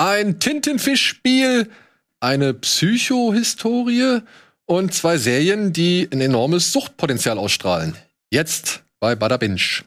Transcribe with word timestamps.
ein 0.00 0.38
Tintenfisch-Spiel, 0.38 1.68
eine 2.20 2.54
Psychohistorie 2.54 4.20
und 4.64 4.94
zwei 4.94 5.18
Serien, 5.18 5.74
die 5.74 6.08
ein 6.10 6.22
enormes 6.22 6.72
Suchtpotenzial 6.72 7.36
ausstrahlen. 7.36 7.94
Jetzt 8.30 8.82
bei 8.98 9.14
Bada 9.14 9.36
Binge. 9.36 9.84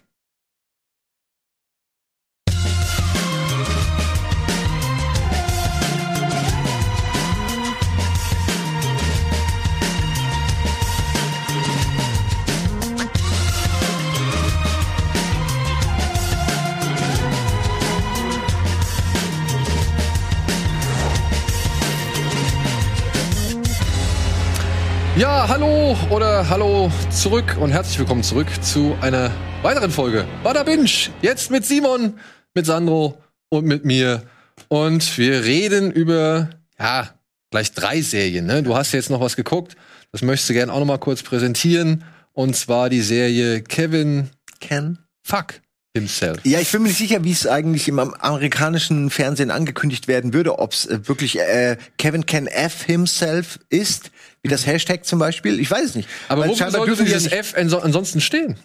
Ja, 25.24 25.48
hallo 25.48 25.96
oder 26.10 26.50
hallo 26.50 26.92
zurück 27.10 27.56
und 27.58 27.72
herzlich 27.72 27.98
willkommen 27.98 28.24
zurück 28.24 28.48
zu 28.62 28.98
einer 29.00 29.32
weiteren 29.62 29.90
Folge 29.90 30.28
Bada 30.44 30.64
Binge. 30.64 30.90
Jetzt 31.22 31.50
mit 31.50 31.66
Simon, 31.66 32.20
mit 32.54 32.66
Sandro 32.66 33.22
und 33.48 33.64
mit 33.64 33.86
mir. 33.86 34.24
Und 34.68 35.18
wir 35.18 35.46
reden 35.46 35.94
über, 35.94 36.50
ja, 36.78 37.14
gleich 37.52 37.72
drei 37.72 38.02
Serien. 38.02 38.48
Ne? 38.48 38.64
Du 38.64 38.76
hast 38.76 38.92
jetzt 38.92 39.10
noch 39.10 39.22
was 39.22 39.38
geguckt. 39.38 39.78
Das 40.12 40.24
möchtest 40.24 40.50
du 40.50 40.56
gerne 40.56 40.74
auch 40.74 40.80
noch 40.80 40.86
mal 40.86 40.98
kurz 40.98 41.24
präsentieren. 41.24 42.04
Und 42.34 42.58
zwar 42.58 42.90
die 42.90 43.02
Serie 43.02 43.62
Kevin 43.62 44.30
Can 44.60 45.00
Fuck 45.22 45.62
himself. 45.96 46.40
Ja, 46.44 46.60
ich 46.60 46.70
bin 46.70 46.82
mir 46.82 46.90
nicht 46.90 46.98
sicher, 46.98 47.24
wie 47.24 47.32
es 47.32 47.48
eigentlich 47.48 47.88
im 47.88 48.00
amerikanischen 48.00 49.10
Fernsehen 49.10 49.52
angekündigt 49.52 50.10
werden 50.10 50.34
würde, 50.34 50.60
ob 50.60 50.74
es 50.74 50.86
äh, 50.86 51.08
wirklich 51.08 51.40
äh, 51.40 51.78
Kevin 51.98 52.26
Can 52.26 52.48
F 52.48 52.84
himself 52.84 53.60
ist, 53.70 54.12
wie 54.44 54.50
das 54.50 54.68
Hashtag 54.68 55.06
zum 55.06 55.20
Beispiel. 55.20 55.60
Ich 55.60 55.72
weiß 55.72 55.86
es 55.86 55.96
nicht. 55.96 56.10
Aber 56.28 56.42
Weil 56.44 56.50
wofür 56.50 56.66
scheinbar 56.70 56.86
sollte 56.86 57.04
nicht- 57.04 57.32
F 57.32 57.56
anso- 57.56 57.80
ansonsten 57.80 58.22
stehen? 58.22 58.58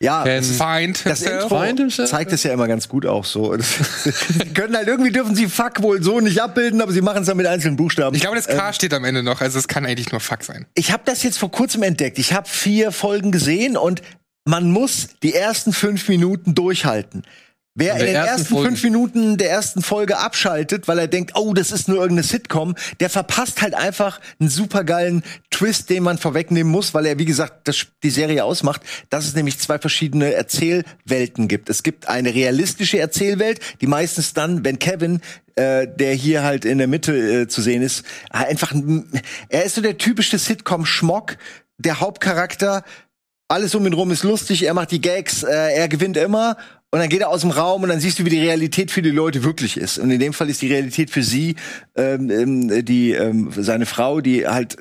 Ja, 0.00 0.22
Can 0.22 0.36
das, 0.36 0.46
Find 0.52 1.04
das 1.06 1.18
himself. 1.18 1.42
Intro 1.42 1.60
Find 1.60 1.78
himself? 1.80 2.08
zeigt 2.10 2.32
es 2.32 2.44
ja 2.44 2.52
immer 2.52 2.68
ganz 2.68 2.88
gut 2.88 3.04
auch 3.04 3.24
so. 3.24 3.56
sie 3.58 4.12
können 4.54 4.76
halt 4.76 4.86
irgendwie 4.86 5.10
dürfen 5.10 5.34
sie 5.34 5.48
Fuck 5.48 5.82
wohl 5.82 6.00
so 6.04 6.20
nicht 6.20 6.40
abbilden, 6.40 6.80
aber 6.80 6.92
sie 6.92 7.00
machen 7.00 7.22
es 7.22 7.26
dann 7.26 7.36
mit 7.36 7.46
einzelnen 7.46 7.74
Buchstaben. 7.76 8.14
Ich 8.14 8.22
glaube, 8.22 8.36
das 8.36 8.46
K 8.46 8.72
steht 8.72 8.94
am 8.94 9.04
Ende 9.04 9.24
noch, 9.24 9.40
also 9.40 9.58
es 9.58 9.66
kann 9.66 9.84
eigentlich 9.84 10.12
nur 10.12 10.20
Fuck 10.20 10.44
sein. 10.44 10.66
ich 10.74 10.92
habe 10.92 11.02
das 11.04 11.24
jetzt 11.24 11.36
vor 11.38 11.50
kurzem 11.50 11.82
entdeckt. 11.82 12.20
Ich 12.20 12.32
habe 12.32 12.48
vier 12.48 12.92
Folgen 12.92 13.32
gesehen 13.32 13.76
und 13.76 14.02
man 14.44 14.70
muss 14.70 15.08
die 15.24 15.34
ersten 15.34 15.72
fünf 15.72 16.08
Minuten 16.08 16.54
durchhalten. 16.54 17.24
Wer 17.78 17.94
In 17.94 18.06
den 18.06 18.14
ersten 18.16 18.40
ersten 18.40 18.58
fünf 18.64 18.82
Minuten 18.82 19.36
der 19.36 19.50
ersten 19.50 19.82
Folge 19.82 20.18
abschaltet, 20.18 20.88
weil 20.88 20.98
er 20.98 21.06
denkt, 21.06 21.32
oh, 21.36 21.54
das 21.54 21.70
ist 21.70 21.86
nur 21.86 21.98
irgendeine 21.98 22.24
Sitcom, 22.26 22.74
der 22.98 23.08
verpasst 23.08 23.62
halt 23.62 23.74
einfach 23.74 24.20
einen 24.40 24.48
supergeilen 24.48 25.22
Twist, 25.52 25.88
den 25.88 26.02
man 26.02 26.18
vorwegnehmen 26.18 26.72
muss, 26.72 26.92
weil 26.92 27.06
er, 27.06 27.20
wie 27.20 27.24
gesagt, 27.24 27.68
das, 27.68 27.86
die 28.02 28.10
Serie 28.10 28.42
ausmacht, 28.44 28.82
dass 29.10 29.26
es 29.26 29.34
nämlich 29.36 29.60
zwei 29.60 29.78
verschiedene 29.78 30.34
Erzählwelten 30.34 31.46
gibt. 31.46 31.70
Es 31.70 31.84
gibt 31.84 32.08
eine 32.08 32.34
realistische 32.34 32.98
Erzählwelt, 32.98 33.60
die 33.80 33.86
meistens 33.86 34.34
dann, 34.34 34.64
wenn 34.64 34.80
Kevin 34.80 35.20
äh, 35.54 35.86
der 35.88 36.14
hier 36.14 36.42
halt 36.42 36.64
in 36.64 36.78
der 36.78 36.86
Mitte 36.88 37.42
äh, 37.42 37.48
zu 37.48 37.62
sehen 37.62 37.82
ist, 37.82 38.04
einfach, 38.30 38.72
ein- 38.72 39.08
er 39.48 39.64
ist 39.64 39.74
so 39.76 39.80
der 39.80 39.98
typische 39.98 40.38
Sitcom-Schmock, 40.38 41.36
der 41.78 42.00
Hauptcharakter, 42.00 42.84
alles 43.48 43.74
um 43.74 43.86
ihn 43.86 43.92
rum 43.94 44.10
ist 44.10 44.24
lustig, 44.24 44.64
er 44.64 44.74
macht 44.74 44.90
die 44.90 45.00
Gags, 45.00 45.42
äh, 45.42 45.72
er 45.74 45.88
gewinnt 45.88 46.16
immer 46.16 46.56
und 46.90 47.00
dann 47.00 47.10
geht 47.10 47.20
er 47.20 47.28
aus 47.28 47.42
dem 47.42 47.50
Raum 47.50 47.82
und 47.82 47.90
dann 47.90 48.00
siehst 48.00 48.18
du, 48.18 48.24
wie 48.24 48.30
die 48.30 48.40
Realität 48.40 48.90
für 48.90 49.02
die 49.02 49.10
Leute 49.10 49.44
wirklich 49.44 49.76
ist. 49.76 49.98
Und 49.98 50.10
in 50.10 50.18
dem 50.18 50.32
Fall 50.32 50.48
ist 50.48 50.62
die 50.62 50.72
Realität 50.72 51.10
für 51.10 51.22
sie, 51.22 51.56
ähm, 51.96 52.30
ähm, 52.30 52.84
die 52.84 53.12
ähm, 53.12 53.52
seine 53.54 53.84
Frau, 53.84 54.22
die 54.22 54.46
halt 54.46 54.76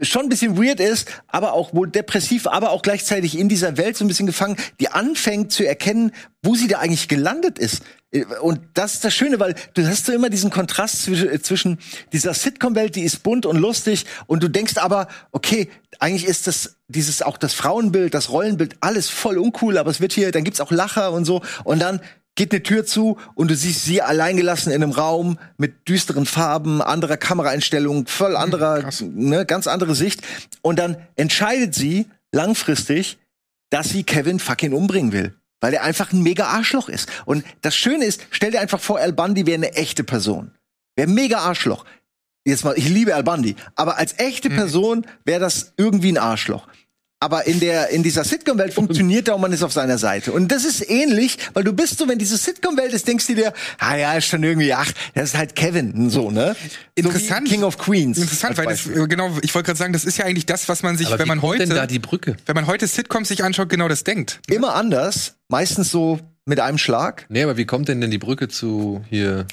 schon 0.00 0.22
ein 0.22 0.28
bisschen 0.28 0.56
weird 0.56 0.78
ist, 0.78 1.10
aber 1.26 1.54
auch 1.54 1.74
wohl 1.74 1.88
depressiv, 1.88 2.46
aber 2.46 2.70
auch 2.70 2.82
gleichzeitig 2.82 3.36
in 3.36 3.48
dieser 3.48 3.76
Welt 3.76 3.96
so 3.96 4.04
ein 4.04 4.08
bisschen 4.08 4.26
gefangen, 4.26 4.56
die 4.78 4.88
anfängt 4.88 5.50
zu 5.50 5.66
erkennen, 5.66 6.12
wo 6.44 6.54
sie 6.54 6.68
da 6.68 6.78
eigentlich 6.78 7.08
gelandet 7.08 7.58
ist. 7.58 7.82
Und 8.42 8.60
das 8.74 8.94
ist 8.94 9.04
das 9.04 9.14
Schöne, 9.14 9.40
weil 9.40 9.54
du 9.72 9.86
hast 9.86 10.04
so 10.04 10.12
immer 10.12 10.28
diesen 10.28 10.50
Kontrast 10.50 11.02
zwischen, 11.02 11.30
äh, 11.30 11.40
zwischen 11.40 11.78
dieser 12.12 12.34
Sitcom-Welt, 12.34 12.94
die 12.94 13.02
ist 13.02 13.22
bunt 13.22 13.46
und 13.46 13.56
lustig, 13.56 14.04
und 14.26 14.42
du 14.42 14.48
denkst 14.48 14.76
aber, 14.76 15.08
okay, 15.30 15.70
eigentlich 15.98 16.26
ist 16.26 16.46
das 16.46 16.76
dieses 16.88 17.22
auch 17.22 17.38
das 17.38 17.54
Frauenbild, 17.54 18.12
das 18.12 18.30
Rollenbild, 18.30 18.76
alles 18.80 19.08
voll 19.08 19.38
uncool, 19.38 19.78
aber 19.78 19.90
es 19.90 20.00
wird 20.02 20.12
hier, 20.12 20.30
dann 20.30 20.44
gibt's 20.44 20.60
auch 20.60 20.70
Lacher 20.70 21.12
und 21.12 21.24
so, 21.24 21.40
und 21.64 21.80
dann 21.80 22.00
geht 22.34 22.52
eine 22.52 22.62
Tür 22.62 22.84
zu 22.84 23.18
und 23.34 23.50
du 23.50 23.56
siehst 23.56 23.84
sie 23.84 24.02
alleingelassen 24.02 24.72
in 24.72 24.82
einem 24.82 24.92
Raum 24.92 25.38
mit 25.56 25.88
düsteren 25.88 26.26
Farben, 26.26 26.82
anderer 26.82 27.16
Kameraeinstellung, 27.16 28.06
voll 28.06 28.36
anderer, 28.36 28.90
ne, 29.00 29.44
ganz 29.46 29.66
andere 29.66 29.94
Sicht. 29.94 30.22
Und 30.62 30.78
dann 30.78 30.96
entscheidet 31.16 31.74
sie 31.74 32.06
langfristig, 32.30 33.18
dass 33.70 33.90
sie 33.90 34.04
Kevin 34.04 34.38
fucking 34.38 34.72
umbringen 34.72 35.12
will. 35.12 35.34
Weil 35.62 35.74
er 35.74 35.84
einfach 35.84 36.12
ein 36.12 36.22
mega 36.22 36.46
Arschloch 36.48 36.88
ist. 36.88 37.08
Und 37.24 37.44
das 37.62 37.76
Schöne 37.76 38.04
ist, 38.04 38.26
stell 38.30 38.50
dir 38.50 38.60
einfach 38.60 38.80
vor, 38.80 38.98
Al 38.98 39.12
Bundy 39.12 39.46
wäre 39.46 39.54
eine 39.54 39.74
echte 39.74 40.02
Person. 40.02 40.50
Wäre 40.96 41.08
mega 41.08 41.38
Arschloch. 41.38 41.84
Jetzt 42.44 42.64
mal, 42.64 42.76
ich 42.76 42.88
liebe 42.88 43.14
Al 43.14 43.22
Bundy. 43.22 43.54
Aber 43.76 43.96
als 43.96 44.18
echte 44.18 44.50
Person 44.50 45.06
wäre 45.24 45.38
das 45.38 45.72
irgendwie 45.76 46.10
ein 46.10 46.18
Arschloch. 46.18 46.66
Aber 47.22 47.46
in 47.46 47.60
der, 47.60 47.90
in 47.90 48.02
dieser 48.02 48.24
Sitcom-Welt 48.24 48.74
funktioniert 48.74 49.28
er 49.28 49.36
und 49.36 49.42
man 49.42 49.52
ist 49.52 49.62
auf 49.62 49.72
seiner 49.72 49.96
Seite. 49.96 50.32
Und 50.32 50.50
das 50.50 50.64
ist 50.64 50.90
ähnlich, 50.90 51.38
weil 51.54 51.62
du 51.62 51.72
bist 51.72 51.98
so, 51.98 52.08
wenn 52.08 52.18
diese 52.18 52.36
Sitcom-Welt 52.36 52.92
ist, 52.92 53.06
denkst 53.06 53.28
du 53.28 53.36
dir, 53.36 53.52
ah 53.78 53.94
ja, 53.94 54.14
ist 54.14 54.26
schon 54.26 54.42
irgendwie, 54.42 54.74
ach, 54.74 54.90
das 55.14 55.30
ist 55.30 55.38
halt 55.38 55.54
Kevin, 55.54 56.10
so, 56.10 56.32
ne? 56.32 56.56
Interessant. 56.96 57.46
So 57.46 57.54
King 57.54 57.62
of 57.62 57.78
Queens. 57.78 58.18
Interessant, 58.18 58.58
weil 58.58 58.66
das, 58.66 58.88
genau, 59.08 59.30
ich 59.40 59.54
wollte 59.54 59.66
gerade 59.66 59.78
sagen, 59.78 59.92
das 59.92 60.04
ist 60.04 60.18
ja 60.18 60.24
eigentlich 60.24 60.46
das, 60.46 60.68
was 60.68 60.82
man 60.82 60.96
sich, 60.96 61.06
Aber 61.06 61.20
wenn 61.20 61.26
wie 61.26 61.28
man 61.28 61.40
kommt 61.40 61.52
heute, 61.52 61.66
denn 61.66 61.76
da 61.76 61.86
die 61.86 62.00
Brücke? 62.00 62.36
wenn 62.46 62.56
man 62.56 62.66
heute 62.66 62.88
Sitcoms 62.88 63.28
sich 63.28 63.44
anschaut, 63.44 63.68
genau 63.68 63.86
das 63.86 64.02
denkt. 64.02 64.40
Immer 64.48 64.74
anders, 64.74 65.36
meistens 65.46 65.92
so 65.92 66.18
mit 66.44 66.58
einem 66.58 66.78
Schlag. 66.78 67.26
Nee, 67.28 67.44
aber 67.44 67.56
wie 67.56 67.66
kommt 67.66 67.86
denn 67.86 68.00
denn 68.00 68.10
die 68.10 68.18
Brücke 68.18 68.48
zu 68.48 69.04
hier 69.08 69.46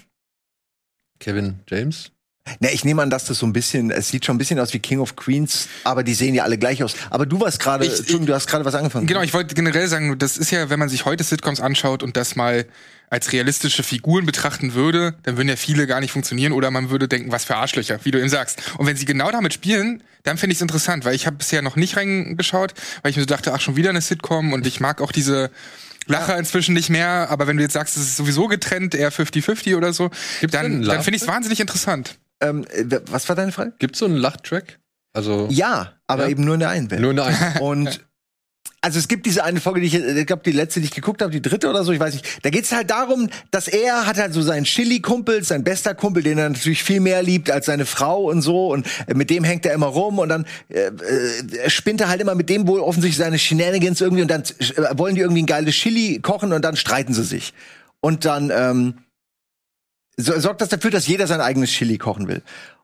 Kevin 1.19 1.59
James? 1.69 2.09
Ne, 2.60 2.72
ich 2.72 2.84
nehme 2.84 3.02
an, 3.02 3.10
dass 3.10 3.26
das 3.26 3.40
so 3.40 3.46
ein 3.46 3.54
bisschen, 3.54 3.92
es 3.92 4.10
sieht 4.10 4.26
schon 4.26 4.36
ein 4.36 4.40
bisschen 4.40 4.60
aus 4.60 4.74
wie 4.74 4.80
King 4.80 5.00
of 5.00 5.16
Queens, 5.16 5.68
aber 5.84 6.04
die 6.04 6.14
sehen 6.14 6.36
ja 6.36 6.44
alle 6.44 6.58
gleich 6.58 6.84
aus. 6.84 6.94
Aber 7.10 7.26
du 7.26 7.40
warst 7.40 7.60
gerade, 7.60 7.86
Entschuldigung, 7.86 8.26
du 8.26 8.34
hast 8.34 8.48
gerade 8.48 8.66
was 8.66 8.76
angefangen. 8.76 9.08
Genau, 9.08 9.22
ich 9.22 9.34
wollte 9.34 9.56
generell 9.56 9.88
sagen, 9.88 10.18
das 10.18 10.38
ist 10.38 10.52
ja, 10.52 10.70
wenn 10.70 10.80
man 10.80 10.90
sich 10.90 11.06
heute 11.06 11.24
Sitcoms 11.24 11.60
anschaut 11.60 12.04
und 12.04 12.18
das 12.18 12.36
mal 12.36 12.66
als 13.10 13.32
realistische 13.32 13.84
Figuren 13.84 14.26
betrachten 14.26 14.74
würde, 14.74 15.16
dann 15.24 15.38
würden 15.38 15.50
ja 15.50 15.56
viele 15.56 15.88
gar 15.88 16.00
nicht 16.00 16.12
funktionieren 16.12 16.54
oder 16.54 16.70
man 16.70 16.90
würde 16.90 17.08
denken, 17.08 17.32
was 17.32 17.46
für 17.46 17.56
Arschlöcher, 17.56 18.00
wie 18.04 18.12
du 18.12 18.20
eben 18.20 18.30
sagst. 18.30 18.62
Und 18.78 18.86
wenn 18.86 18.96
sie 18.96 19.06
genau 19.06 19.31
damit 19.31 19.54
spielen, 19.54 20.04
dann 20.24 20.38
finde 20.38 20.52
ich 20.52 20.58
es 20.58 20.62
interessant, 20.62 21.06
weil 21.06 21.16
ich 21.16 21.26
habe 21.26 21.38
bisher 21.38 21.62
noch 21.62 21.76
nicht 21.76 21.98
reingeschaut, 21.98 22.74
weil 23.02 23.12
ich 23.12 23.18
mir 23.18 23.24
so 23.24 23.28
dachte, 23.28 23.54
ach, 23.54 23.62
schon 23.62 23.76
wieder 23.76 23.90
eine 23.90 24.02
Sitcom 24.02 24.54
und 24.54 24.68
ich 24.68 24.80
mag 24.80 25.02
auch 25.02 25.12
diese 25.12 25.50
Lacher 26.06 26.38
inzwischen 26.38 26.74
nicht 26.74 26.90
mehr, 26.90 27.28
aber 27.30 27.48
wenn 27.48 27.58
du 27.58 27.64
jetzt 27.64 27.74
sagst, 27.74 27.96
es 27.98 28.04
ist 28.04 28.18
sowieso 28.18 28.48
getrennt, 28.48 28.96
eher 28.96 29.12
50-50 29.12 29.76
oder 29.76 29.94
so, 29.94 30.10
Gibt's 30.40 30.54
dann, 30.54 30.81
dann 30.81 31.04
finde 31.04 31.18
ich 31.18 31.22
es 31.22 31.28
wahnsinnig 31.28 31.60
interessant. 31.60 32.18
Ähm, 32.42 32.66
äh, 32.72 33.00
was 33.10 33.28
war 33.30 33.36
deine 33.36 33.52
Frage? 33.52 33.74
Gibt's 33.80 34.00
so 34.00 34.06
einen 34.06 34.16
Lachtrack? 34.18 34.80
Also 35.14 35.48
Ja, 35.50 35.94
aber 36.08 36.24
Ja. 36.26 36.30
eben 36.30 36.44
nur 36.46 36.54
in 36.56 36.60
der 36.62 36.70
einen 36.70 36.90
Welt. 36.92 37.02
nur 37.02 37.12
eine 37.12 37.24
Ein- 37.26 37.58
Und 37.62 38.06
also 38.82 38.98
es 38.98 39.10
gibt 39.10 39.26
diese 39.26 39.44
eine 39.44 39.60
Folge, 39.60 39.82
die 39.82 39.88
ich, 39.88 39.96
ich 39.96 40.26
glaube, 40.26 40.44
die 40.46 40.54
letzte, 40.54 40.80
die 40.80 40.86
ich 40.86 40.92
geguckt 40.94 41.22
habe, 41.22 41.32
die 41.32 41.42
dritte 41.42 41.70
oder 41.70 41.84
so, 41.84 41.92
ich 41.92 42.00
weiß 42.00 42.14
nicht. 42.14 42.26
Da 42.46 42.50
geht's 42.50 42.72
halt 42.72 42.90
darum, 42.92 43.30
dass 43.52 43.68
er 43.68 44.06
hat 44.06 44.18
halt 44.18 44.34
so 44.34 44.42
seinen 44.42 44.64
Chili-Kumpel, 44.64 45.44
sein 45.44 45.66
bester 45.66 45.94
Kumpel, 45.96 46.24
den 46.24 46.38
er 46.38 46.48
natürlich 46.48 46.82
viel 46.84 47.02
mehr 47.02 47.22
liebt 47.22 47.52
als 47.52 47.66
seine 47.66 47.86
Frau 47.86 48.30
und 48.30 48.42
so. 48.42 48.68
Und 48.72 48.88
äh, 49.08 49.16
mit 49.16 49.30
dem 49.32 49.44
hängt 49.44 49.66
er 49.66 49.74
immer 49.74 49.88
rum 49.88 50.18
und 50.20 50.30
dann 50.30 50.46
äh, 50.70 50.92
äh, 50.92 51.70
spinnt 51.70 52.00
er 52.00 52.08
halt 52.08 52.22
immer 52.22 52.36
mit 52.36 52.48
dem 52.50 52.68
wohl 52.68 52.80
offensichtlich 52.80 53.18
seine 53.18 53.38
Shenanigans 53.38 54.00
irgendwie 54.00 54.22
und 54.22 54.32
dann 54.32 54.44
äh, 54.44 54.98
wollen 54.98 55.16
die 55.16 55.22
irgendwie 55.22 55.42
ein 55.44 55.48
geiles 55.48 55.76
Chili 55.76 56.20
kochen 56.22 56.54
und 56.54 56.62
dann 56.64 56.78
streiten 56.78 57.14
sie 57.14 57.24
sich. 57.26 57.54
Und 58.00 58.24
dann 58.24 58.50
ähm, 58.56 58.94
sorgt 60.19 60.62
das 60.62 60.69
dafür, 60.69 60.91
dass 60.91 61.07
jeder 61.07 61.28
sein 61.28 61.41
eigenes 61.41 61.69
Chili 61.69 61.98
kochen 61.98 62.27
will. 62.27 62.42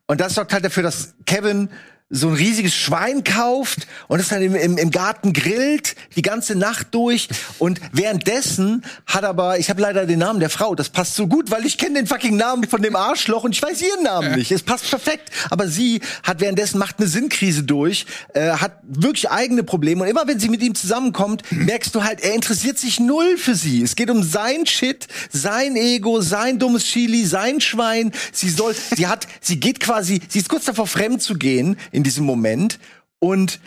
Und 0.08 0.22
das 0.22 0.36
sorgt 0.36 0.54
halt 0.54 0.64
dafür, 0.64 0.84
dass 0.84 1.16
Kevin 1.26 1.70
so 2.12 2.28
ein 2.28 2.36
riesiges 2.36 2.76
Schwein 2.76 3.24
kauft 3.24 3.88
und 4.08 4.20
es 4.20 4.28
dann 4.28 4.40
im, 4.44 4.54
im, 4.54 4.78
im 4.78 4.92
Garten 4.92 5.34
grillt 5.34 5.96
die 6.16 6.22
ganze 6.22 6.56
Nacht 6.56 6.90
durch. 6.92 7.28
Und 7.58 7.82
währenddessen 7.94 8.86
hat 9.08 9.24
aber 9.24 9.58
ich 9.58 9.72
habe 9.72 9.82
leider 9.82 10.06
den 10.06 10.20
Namen 10.20 10.40
der 10.40 10.52
Frau 10.52 10.76
das 10.76 10.90
passt 10.90 11.16
so 11.16 11.26
gut 11.26 11.50
weil 11.50 11.66
ich 11.66 11.80
kenne 11.80 11.96
den 11.96 12.06
fucking 12.06 12.38
Namen 12.38 12.68
von 12.68 12.84
dem 12.84 12.96
Arschloch 12.96 13.44
und 13.44 13.56
ich 13.56 13.62
weiß 13.62 13.82
ihren 13.82 14.04
Namen 14.04 14.36
nicht. 14.36 14.52
Es 14.52 14.62
passt 14.62 14.88
perfekt. 14.88 15.32
Aber 15.50 15.68
sie 15.68 16.00
hat 16.22 16.42
währenddessen 16.42 16.78
macht 16.78 17.00
eine 17.00 17.08
Sinnkrise 17.08 17.64
durch 17.64 18.06
äh, 18.36 18.52
hat 18.52 18.74
wirklich 18.84 19.32
eigene 19.32 19.64
Probleme. 19.64 20.04
Und 20.04 20.08
immer 20.08 20.28
wenn 20.28 20.40
sie 20.40 20.50
mit 20.50 20.62
ihm 20.62 20.76
zusammenkommt 20.76 21.42
merkst 21.50 21.96
du 21.96 22.04
halt 22.04 22.22
er 22.22 22.36
interessiert 22.36 22.78
sich 22.78 23.00
null 23.00 23.36
für 23.38 23.56
sie. 23.56 23.82
Es 23.82 23.96
geht 23.96 24.12
um 24.12 24.22
sein 24.22 24.68
Shit 24.68 25.08
sein 25.32 25.76
Ego 25.76 26.22
sein 26.22 26.60
dummes 26.60 26.86
Chili 26.86 27.26
sein 27.26 27.62
Schwein. 27.62 28.12
Sie 28.32 28.52
soll 28.52 28.76
sie 28.96 29.08
hat 29.08 29.26
sie 29.42 29.60
geht 29.60 29.80
quasi 29.80 30.22
sie 30.30 30.38
ist 30.38 30.50
kurz 30.50 30.66
davor 30.66 30.86
fremd 30.86 31.24
zu 31.24 31.34
gehen 31.34 31.78
in 31.96 32.04
diesem 32.04 32.26
Moment 32.26 32.80
und 33.20 33.60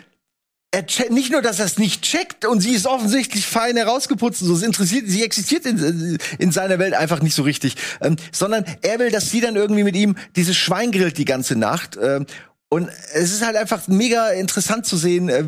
er 0.71 0.85
che- 0.85 1.11
nicht 1.11 1.31
nur, 1.31 1.41
dass 1.41 1.57
er 1.59 1.65
es 1.65 1.79
nicht 1.79 2.03
checkt 2.03 2.45
und 2.45 2.61
sie 2.61 2.71
ist 2.71 2.85
offensichtlich 2.85 3.45
fein 3.47 3.75
herausgeputzt, 3.75 4.39
so 4.39 4.53
es 4.53 4.61
interessiert, 4.61 5.05
sie 5.07 5.23
existiert 5.23 5.65
in, 5.65 6.17
in 6.37 6.51
seiner 6.51 6.77
Welt 6.77 6.93
einfach 6.93 7.21
nicht 7.23 7.33
so 7.35 7.41
richtig, 7.41 7.75
ähm, 8.01 8.17
sondern 8.31 8.63
er 8.83 8.99
will, 8.99 9.09
dass 9.09 9.31
sie 9.31 9.41
dann 9.41 9.55
irgendwie 9.55 9.83
mit 9.83 9.95
ihm 9.95 10.15
dieses 10.35 10.55
Schwein 10.55 10.91
grillt 10.91 11.17
die 11.17 11.25
ganze 11.25 11.55
Nacht. 11.55 11.97
Ähm, 12.01 12.27
und 12.71 12.87
es 13.15 13.33
ist 13.33 13.43
halt 13.43 13.55
einfach 13.55 13.87
mega 13.87 14.29
interessant 14.29 14.85
zu 14.85 14.95
sehen, 14.95 15.27
äh, 15.29 15.45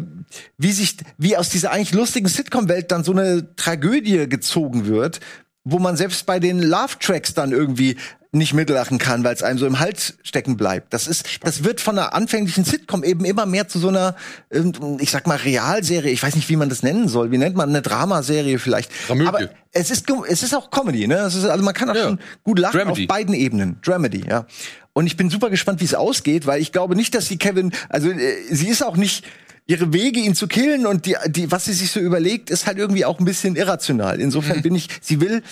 wie 0.58 0.72
sich, 0.72 0.98
wie 1.20 1.38
aus 1.38 1.50
dieser 1.50 1.70
eigentlich 1.72 1.94
lustigen 1.94 2.28
Sitcom-Welt 2.28 2.92
dann 2.92 3.04
so 3.04 3.12
eine 3.12 3.56
Tragödie 3.56 4.28
gezogen 4.28 4.88
wird, 4.88 5.20
wo 5.64 5.78
man 5.78 5.98
selbst 5.98 6.26
bei 6.26 6.40
den 6.40 6.64
Love-Tracks 6.64 7.36
dann 7.36 7.52
irgendwie 7.52 7.96
nicht 8.34 8.54
mitlachen 8.54 8.98
kann, 8.98 9.26
weil 9.26 9.34
es 9.34 9.44
einem 9.44 9.60
so 9.60 9.66
im 9.68 9.80
Hals 9.80 10.14
stecken 10.24 10.56
bleibt. 10.56 10.94
Das 10.94 11.06
ist, 11.06 11.26
das 11.44 11.66
wird 11.66 11.82
von 11.82 12.00
einer 12.00 12.14
anfänglichen 12.14 12.64
Sitcom 12.64 13.04
eben 13.04 13.26
immer 13.26 13.46
mehr 13.46 13.68
zu 13.68 13.78
so 13.78 13.90
einer, 13.90 14.16
ähm, 14.52 14.72
ich 15.02 15.12
sag 15.12 15.28
mal, 15.28 15.36
Realserie. 15.36 16.12
Ich 16.12 16.24
weiß 16.24 16.36
nicht, 16.36 16.48
wie 16.48 16.56
man 16.56 16.70
das 16.70 16.82
nennen 16.82 17.10
soll. 17.10 17.32
Wie 17.32 17.38
nennt 17.38 17.58
man 17.58 17.68
eine 17.70 17.82
Dramaserie 17.82 18.58
vielleicht? 18.58 18.90
Dramödie. 19.08 19.28
Aber 19.28 19.50
es 19.74 19.92
ist, 19.92 20.06
es 20.30 20.44
ist 20.44 20.56
auch 20.56 20.72
Comedy, 20.72 21.08
ne? 21.08 21.26
Ist, 21.28 21.44
also 21.44 21.64
man 21.64 21.74
kann 21.74 21.90
auch 21.90 21.96
Ja. 21.96 22.04
schon 22.04 22.20
gut 22.44 22.60
lachen 22.60 22.78
Dramedy. 22.80 23.04
auf 23.04 23.08
beiden 23.08 23.34
Ebenen. 23.36 23.80
Dramedy, 23.84 24.24
ja. 24.26 24.46
Und 24.94 25.08
ich 25.08 25.18
bin 25.18 25.30
super 25.30 25.50
gespannt, 25.50 25.82
wie 25.82 25.86
es 25.86 25.94
ausgeht, 25.94 26.46
weil 26.46 26.62
ich 26.62 26.72
glaube 26.72 26.96
nicht, 26.96 27.14
dass 27.14 27.26
sie 27.28 27.38
Kevin, 27.38 27.74
also 27.90 28.10
äh, 28.12 28.36
sie 28.50 28.70
ist 28.70 28.82
auch 28.82 28.96
nicht 28.96 29.26
ihre 29.68 29.94
Wege, 29.94 30.20
ihn 30.20 30.36
zu 30.36 30.48
killen 30.48 30.86
und 30.86 31.06
die, 31.06 31.16
die, 31.28 31.52
was 31.52 31.66
sie 31.66 31.74
sich 31.74 31.92
so 31.92 32.00
überlegt, 32.00 32.50
ist 32.50 32.66
halt 32.66 32.78
irgendwie 32.78 33.06
auch 33.06 33.20
ein 33.20 33.26
bisschen 33.26 33.56
irrational. 33.56 34.20
Insofern 34.20 34.58
Mhm. 34.58 34.62
bin 34.64 34.76
ich, 34.76 34.88
sie 35.02 35.22
will, 35.22 35.44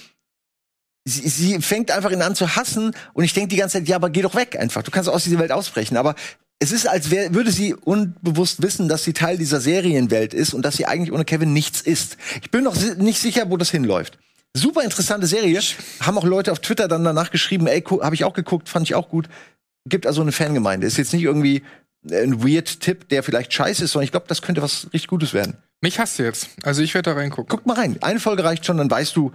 sie, 1.05 1.27
sie 1.27 1.61
fängt 1.61 1.91
einfach 1.91 2.11
ihn 2.11 2.21
an 2.21 2.35
zu 2.35 2.55
hassen 2.55 2.93
und 3.13 3.23
ich 3.23 3.33
denke 3.33 3.49
die 3.49 3.57
ganze 3.57 3.77
Zeit, 3.77 3.87
ja, 3.87 3.95
aber 3.95 4.09
geh 4.09 4.21
doch 4.21 4.35
weg 4.35 4.57
einfach. 4.59 4.83
Du 4.83 4.91
kannst 4.91 5.09
aus 5.09 5.23
dieser 5.23 5.39
Welt 5.39 5.51
ausbrechen. 5.51 5.97
Aber 5.97 6.15
es 6.59 6.71
ist, 6.71 6.87
als 6.87 7.09
wär, 7.09 7.33
würde 7.33 7.51
sie 7.51 7.73
unbewusst 7.73 8.61
wissen, 8.61 8.89
dass 8.89 9.03
sie 9.03 9.13
Teil 9.13 9.37
dieser 9.37 9.61
Serienwelt 9.61 10.33
ist 10.33 10.53
und 10.53 10.63
dass 10.63 10.75
sie 10.75 10.85
eigentlich 10.85 11.13
ohne 11.13 11.25
Kevin 11.25 11.53
nichts 11.53 11.81
ist. 11.81 12.17
Ich 12.41 12.51
bin 12.51 12.63
noch 12.63 12.75
si 12.75 12.95
nicht 12.95 13.19
sicher, 13.19 13.49
wo 13.49 13.57
das 13.57 13.71
hinläuft. 13.71 14.19
Super 14.53 14.83
interessante 14.83 15.27
Serie. 15.27 15.61
Haben 16.01 16.17
auch 16.17 16.25
Leute 16.25 16.51
auf 16.51 16.59
Twitter 16.59 16.87
dann 16.87 17.03
danach 17.03 17.31
geschrieben, 17.31 17.67
ey, 17.67 17.81
habe 17.81 18.15
ich 18.15 18.25
auch 18.25 18.33
geguckt, 18.33 18.67
fand 18.67 18.87
ich 18.87 18.95
auch 18.95 19.09
gut. 19.09 19.29
Gibt 19.85 20.05
also 20.05 20.21
eine 20.21 20.31
Fangemeinde. 20.31 20.85
Ist 20.85 20.97
jetzt 20.97 21.13
nicht 21.13 21.23
irgendwie 21.23 21.63
ein 22.11 22.43
weird 22.43 22.81
Tipp, 22.81 23.07
der 23.09 23.23
vielleicht 23.23 23.53
scheiße 23.53 23.83
ist, 23.83 23.91
sondern 23.91 24.05
ich 24.05 24.11
glaube, 24.11 24.27
das 24.27 24.41
könnte 24.41 24.61
was 24.61 24.85
richtig 24.93 25.07
Gutes 25.07 25.33
werden. 25.33 25.57
Mich 25.81 25.99
hasst 25.99 26.19
du 26.19 26.23
jetzt. 26.23 26.49
Also 26.63 26.81
ich 26.81 26.93
werde 26.93 27.11
da 27.11 27.15
reingucken. 27.15 27.47
Guck 27.47 27.65
mal 27.65 27.75
rein. 27.75 27.97
Eine 28.01 28.19
Folge 28.19 28.43
reicht 28.43 28.65
schon, 28.65 28.77
dann 28.77 28.91
weißt 28.91 29.15
du, 29.15 29.31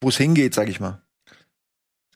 wo 0.00 0.10
es 0.10 0.16
hingeht, 0.16 0.54
sag 0.54 0.68
ich 0.68 0.80
mal. 0.80 1.00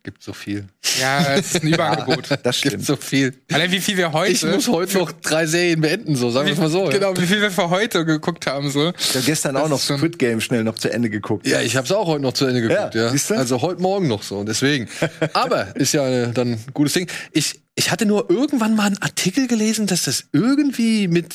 Es 0.00 0.04
gibt 0.04 0.22
so 0.22 0.32
viel. 0.32 0.64
Ja, 0.98 1.34
es 1.34 1.54
ist 1.56 1.62
ein 1.62 1.68
Überangebot. 1.74 2.24
Das 2.42 2.56
Es 2.56 2.62
gibt 2.62 2.72
stimmt. 2.72 2.86
so 2.86 2.96
viel. 2.96 3.34
Allein 3.52 3.70
wie 3.70 3.80
viel 3.80 3.98
wir 3.98 4.12
heute. 4.12 4.32
Ich 4.32 4.42
muss 4.46 4.66
heute 4.68 4.96
noch 4.96 5.12
drei 5.12 5.44
Serien 5.44 5.82
beenden, 5.82 6.16
so 6.16 6.30
sagen 6.30 6.46
wir 6.46 6.54
es 6.54 6.58
mal 6.58 6.70
so. 6.70 6.84
ja. 6.86 6.90
Genau, 6.90 7.14
wie 7.18 7.26
viel 7.26 7.42
wir 7.42 7.50
für 7.50 7.68
heute 7.68 8.06
geguckt 8.06 8.46
haben, 8.46 8.70
so. 8.70 8.94
Ich 8.98 9.14
habe 9.14 9.24
gestern 9.26 9.56
auch 9.58 9.62
Das 9.62 9.70
noch 9.70 9.76
ist 9.76 9.86
schon- 9.86 9.98
Squid 9.98 10.18
Game 10.18 10.40
schnell 10.40 10.64
noch 10.64 10.76
zu 10.78 10.90
Ende 10.90 11.10
geguckt. 11.10 11.46
Ja, 11.46 11.60
ich 11.60 11.76
habe 11.76 11.84
es 11.84 11.92
auch 11.92 12.06
heute 12.06 12.22
noch 12.22 12.32
zu 12.32 12.46
Ende 12.46 12.62
geguckt, 12.62 12.94
Ja, 12.94 13.02
ja. 13.02 13.08
siehste? 13.10 13.36
Also 13.36 13.60
heute 13.60 13.82
Morgen 13.82 14.08
noch 14.08 14.22
so 14.22 14.38
und 14.38 14.46
deswegen. 14.48 14.88
Aber 15.34 15.76
ist 15.76 15.92
ja 15.92 16.08
äh, 16.08 16.32
dann 16.32 16.52
ein 16.52 16.64
gutes 16.72 16.94
Ding. 16.94 17.06
Ich, 17.32 17.60
ich 17.74 17.90
hatte 17.90 18.06
nur 18.06 18.30
irgendwann 18.30 18.74
mal 18.74 18.86
einen 18.86 19.02
Artikel 19.02 19.48
gelesen, 19.48 19.86
dass 19.86 20.04
das 20.04 20.24
irgendwie 20.32 21.08
mit 21.08 21.34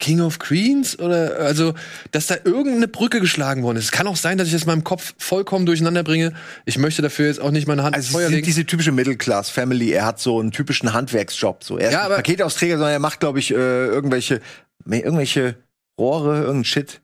King 0.00 0.20
of 0.20 0.38
Queens 0.38 0.98
oder 0.98 1.36
also, 1.38 1.72
dass 2.10 2.26
da 2.26 2.36
irgendeine 2.44 2.88
Brücke 2.88 3.20
geschlagen 3.20 3.62
worden 3.62 3.76
ist. 3.78 3.84
Es 3.86 3.92
kann 3.92 4.06
auch 4.06 4.16
sein, 4.16 4.38
dass 4.38 4.48
ich 4.48 4.52
das 4.52 4.62
in 4.62 4.68
meinem 4.68 4.84
Kopf 4.84 5.14
vollkommen 5.18 5.66
durcheinander 5.66 6.02
bringe. 6.02 6.34
Ich 6.64 6.78
möchte 6.78 7.00
dafür 7.00 7.28
jetzt 7.28 7.40
auch 7.40 7.52
nicht 7.52 7.68
meine 7.68 7.84
Hand 7.84 7.94
Also 7.94 8.12
Feuer 8.12 8.28
legen. 8.28 8.44
diese 8.44 8.66
typische 8.66 8.90
Middle-Class-Family. 8.92 9.92
Er 9.92 10.04
hat 10.04 10.20
so 10.20 10.40
einen 10.40 10.50
typischen 10.50 10.92
Handwerksjob. 10.92 11.62
So. 11.64 11.78
Er 11.78 11.88
ist 11.88 11.92
Ja, 11.94 12.02
aber- 12.02 12.16
Paketausträger, 12.16 12.74
sondern 12.76 12.92
er 12.92 12.98
macht, 12.98 13.20
glaube 13.20 13.38
ich, 13.38 13.52
äh, 13.52 13.54
irgendwelche, 13.54 14.40
irgendwelche 14.84 15.56
Rohre, 15.98 16.38
irgendein 16.40 16.64
Shit, 16.64 17.00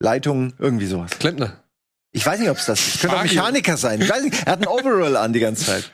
Leitungen, 0.00 0.54
irgendwie 0.58 0.86
sowas. 0.86 1.10
Klempner. 1.18 1.62
Ich 2.12 2.24
weiß 2.24 2.40
nicht, 2.40 2.50
ob 2.50 2.56
es 2.56 2.66
das 2.66 2.80
ist. 2.86 3.00
Könnte 3.00 3.16
auch. 3.18 3.22
Mechaniker 3.22 3.76
sein. 3.76 4.00
Ich 4.00 4.08
weiß 4.08 4.22
nicht. 4.22 4.34
Er 4.46 4.52
hat 4.52 4.58
einen 4.58 4.68
Overall 4.68 5.16
an 5.16 5.32
die 5.32 5.40
ganze 5.40 5.64
Zeit. 5.66 5.90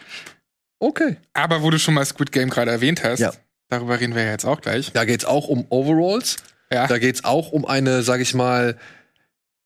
Okay. 0.78 1.16
Aber 1.32 1.62
wo 1.62 1.70
du 1.70 1.78
schon 1.78 1.94
mal 1.94 2.04
Squid 2.04 2.32
Game 2.32 2.50
gerade 2.50 2.70
erwähnt 2.70 3.02
hast, 3.02 3.18
Ja. 3.20 3.32
Darüber 3.68 4.00
reden 4.00 4.14
wir 4.14 4.24
ja 4.24 4.30
jetzt 4.30 4.44
auch 4.44 4.60
gleich. 4.60 4.92
Da 4.92 5.04
geht's 5.04 5.24
auch 5.24 5.48
um 5.48 5.66
Overalls. 5.68 6.36
Ja. 6.72 6.86
Da 6.86 6.98
geht's 6.98 7.24
auch 7.24 7.52
um 7.52 7.64
eine, 7.64 8.02
sag 8.02 8.20
ich 8.20 8.34
mal, 8.34 8.76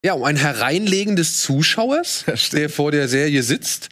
ja, 0.05 0.15
um 0.15 0.25
ein 0.25 0.37
Hereinlegen 0.37 1.17
des 1.17 1.43
Zuschauers, 1.43 2.25
der 2.53 2.71
vor 2.71 2.91
der 2.91 3.09
Serie 3.09 3.43
sitzt. 3.43 3.89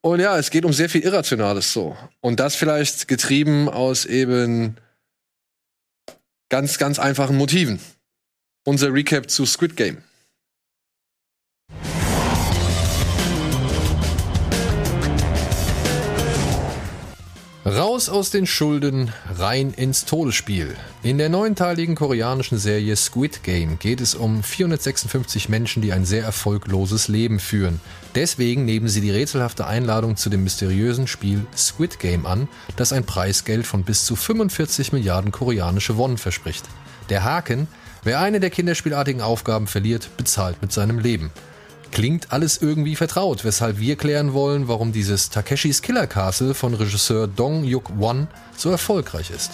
Und 0.00 0.20
ja, 0.20 0.38
es 0.38 0.50
geht 0.50 0.64
um 0.64 0.72
sehr 0.72 0.88
viel 0.88 1.02
Irrationales 1.02 1.72
so. 1.72 1.96
Und 2.20 2.40
das 2.40 2.54
vielleicht 2.54 3.08
getrieben 3.08 3.68
aus 3.68 4.04
eben 4.04 4.76
ganz, 6.48 6.78
ganz 6.78 6.98
einfachen 6.98 7.36
Motiven. 7.36 7.80
Unser 8.64 8.92
Recap 8.92 9.30
zu 9.30 9.44
Squid 9.44 9.76
Game. 9.76 9.98
Raus 17.98 18.08
aus 18.08 18.30
den 18.30 18.46
Schulden, 18.46 19.12
rein 19.38 19.72
ins 19.72 20.04
Todesspiel. 20.04 20.76
In 21.02 21.18
der 21.18 21.28
neunteiligen 21.28 21.96
koreanischen 21.96 22.56
Serie 22.56 22.94
Squid 22.94 23.42
Game 23.42 23.80
geht 23.80 24.00
es 24.00 24.14
um 24.14 24.44
456 24.44 25.48
Menschen, 25.48 25.82
die 25.82 25.92
ein 25.92 26.04
sehr 26.04 26.22
erfolgloses 26.22 27.08
Leben 27.08 27.40
führen. 27.40 27.80
Deswegen 28.14 28.64
nehmen 28.64 28.86
sie 28.86 29.00
die 29.00 29.10
rätselhafte 29.10 29.66
Einladung 29.66 30.14
zu 30.14 30.30
dem 30.30 30.44
mysteriösen 30.44 31.08
Spiel 31.08 31.44
Squid 31.56 31.98
Game 31.98 32.24
an, 32.24 32.46
das 32.76 32.92
ein 32.92 33.02
Preisgeld 33.02 33.66
von 33.66 33.82
bis 33.82 34.04
zu 34.04 34.14
45 34.14 34.92
Milliarden 34.92 35.32
koreanische 35.32 35.96
Won 35.96 36.18
verspricht. 36.18 36.66
Der 37.10 37.24
Haken, 37.24 37.66
wer 38.04 38.20
eine 38.20 38.38
der 38.38 38.50
kinderspielartigen 38.50 39.22
Aufgaben 39.22 39.66
verliert, 39.66 40.08
bezahlt 40.16 40.62
mit 40.62 40.70
seinem 40.70 41.00
Leben. 41.00 41.32
Klingt 41.92 42.32
alles 42.32 42.58
irgendwie 42.58 42.96
vertraut, 42.96 43.44
weshalb 43.44 43.78
wir 43.78 43.96
klären 43.96 44.32
wollen, 44.32 44.68
warum 44.68 44.92
dieses 44.92 45.30
Takeshis 45.30 45.82
Killer 45.82 46.06
Castle 46.06 46.54
von 46.54 46.74
Regisseur 46.74 47.26
Dong 47.26 47.64
Yuk 47.64 47.90
Won 47.98 48.28
so 48.56 48.70
erfolgreich 48.70 49.30
ist. 49.30 49.52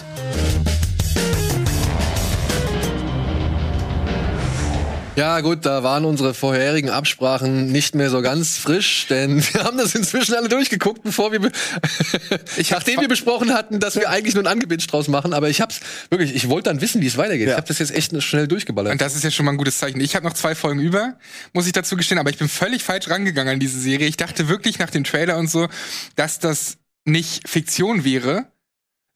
Ja, 5.15 5.39
gut, 5.39 5.65
da 5.65 5.81
waren 5.81 6.03
unsere 6.03 6.33
vorherigen 6.33 6.89
Absprachen 6.89 7.71
nicht 7.71 7.95
mehr 7.95 8.09
so 8.09 8.21
ganz 8.21 8.57
frisch, 8.57 9.07
denn 9.07 9.41
wir 9.53 9.63
haben 9.63 9.77
das 9.77 9.95
inzwischen 9.95 10.35
alle 10.35 10.49
durchgeguckt, 10.49 11.03
bevor 11.03 11.31
wir, 11.31 11.39
Ich 12.57 12.71
nachdem 12.71 12.99
wir 12.99 13.07
besprochen 13.07 13.53
hatten, 13.53 13.79
dass 13.79 13.95
wir 13.95 14.09
eigentlich 14.09 14.35
nur 14.35 14.43
ein 14.43 14.47
Angebitsch 14.47 14.91
draus 14.91 15.07
machen. 15.07 15.33
Aber 15.33 15.49
ich 15.49 15.61
hab's 15.61 15.79
wirklich, 16.09 16.35
ich 16.35 16.49
wollte 16.49 16.69
dann 16.69 16.81
wissen, 16.81 17.01
wie 17.01 17.07
es 17.07 17.15
weitergeht. 17.15 17.47
Ja. 17.47 17.53
Ich 17.53 17.57
habe 17.57 17.67
das 17.67 17.79
jetzt 17.79 17.95
echt 17.95 18.21
schnell 18.23 18.49
durchgeballert. 18.49 18.91
Und 18.91 18.99
das 18.99 19.15
ist 19.15 19.23
ja 19.23 19.31
schon 19.31 19.45
mal 19.45 19.53
ein 19.53 19.57
gutes 19.57 19.77
Zeichen. 19.77 20.01
Ich 20.01 20.17
habe 20.17 20.25
noch 20.25 20.33
zwei 20.33 20.53
Folgen 20.53 20.81
über, 20.81 21.17
muss 21.53 21.65
ich 21.65 21.71
dazu 21.71 21.95
gestehen, 21.95 22.17
aber 22.17 22.29
ich 22.29 22.37
bin 22.37 22.49
völlig 22.49 22.83
falsch 22.83 23.09
rangegangen 23.09 23.53
an 23.53 23.59
diese 23.61 23.79
Serie. 23.79 24.07
Ich 24.07 24.17
dachte 24.17 24.49
wirklich 24.49 24.79
nach 24.79 24.89
dem 24.89 25.05
Trailer 25.05 25.37
und 25.37 25.49
so, 25.49 25.69
dass 26.17 26.39
das 26.39 26.77
nicht 27.05 27.47
Fiktion 27.47 28.03
wäre, 28.03 28.47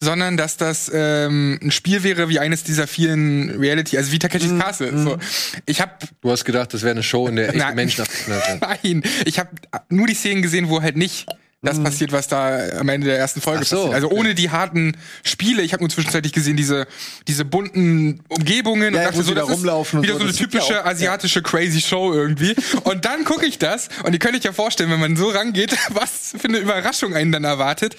sondern 0.01 0.37
dass 0.37 0.57
das 0.57 0.89
ähm, 0.93 1.59
ein 1.61 1.71
Spiel 1.71 2.03
wäre 2.03 2.29
wie 2.29 2.39
eines 2.39 2.63
dieser 2.63 2.87
vielen 2.87 3.49
Reality, 3.59 3.97
also 3.97 4.11
wie 4.11 4.19
Takeshis 4.19 4.57
Castle. 4.57 4.97
So. 4.97 5.17
Ich 5.65 5.81
habe 5.81 5.91
Du 6.21 6.31
hast 6.31 6.45
gedacht, 6.45 6.73
das 6.73 6.83
wäre 6.83 6.91
eine 6.91 7.03
Show, 7.03 7.27
in 7.27 7.35
der 7.35 7.53
Nein. 7.53 7.75
Menschen 7.75 8.01
abgeknallt. 8.05 8.61
Nein, 8.61 9.03
ich 9.25 9.39
habe 9.39 9.49
nur 9.89 10.07
die 10.07 10.13
Szenen 10.13 10.41
gesehen, 10.41 10.69
wo 10.69 10.81
halt 10.81 10.95
nicht 10.95 11.27
das 11.61 11.83
passiert, 11.83 12.11
was 12.13 12.27
da 12.29 12.57
am 12.79 12.87
Ende 12.87 13.07
der 13.07 13.17
ersten 13.17 13.41
Folge 13.41 13.65
so, 13.65 13.75
passiert. 13.75 13.93
Also 13.95 14.09
ohne 14.11 14.33
die 14.33 14.49
harten 14.49 14.95
Spiele. 15.23 15.61
Ich 15.61 15.73
habe 15.73 15.83
nur 15.83 15.89
zwischenzeitlich 15.89 16.31
gesehen 16.31 16.55
diese 16.55 16.87
diese 17.27 17.43
bunten 17.43 18.21
Umgebungen 18.29 18.93
Ja, 18.93 18.99
und 19.01 19.05
dachte 19.07 19.23
so, 19.23 19.33
da 19.33 19.41
das 19.41 19.49
ist 19.49 19.55
rumlaufen 19.57 19.99
und 19.99 20.03
wieder 20.03 20.13
so. 20.13 20.19
so 20.21 20.25
eine 20.25 20.33
typische 20.33 20.63
auch- 20.81 20.85
ja. 20.85 20.85
asiatische 20.85 21.41
crazy 21.41 21.81
Show 21.81 22.13
irgendwie. 22.13 22.55
und 22.85 23.03
dann 23.03 23.25
gucke 23.25 23.45
ich 23.45 23.57
das 23.59 23.89
und 24.03 24.13
ihr 24.13 24.19
könnt 24.19 24.37
euch 24.37 24.43
ja 24.43 24.53
vorstellen, 24.53 24.89
wenn 24.89 24.99
man 25.01 25.17
so 25.17 25.29
rangeht, 25.29 25.75
was 25.89 26.33
für 26.37 26.47
eine 26.47 26.59
Überraschung 26.59 27.13
einen 27.13 27.31
dann 27.33 27.43
erwartet, 27.43 27.97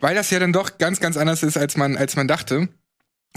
weil 0.00 0.14
das 0.14 0.30
ja 0.30 0.38
dann 0.38 0.52
doch 0.54 0.78
ganz 0.78 0.98
ganz 1.00 1.16
anders 1.18 1.42
ist, 1.42 1.58
als 1.58 1.76
man 1.76 1.96
als 1.98 2.16
man 2.16 2.28
dachte. 2.28 2.68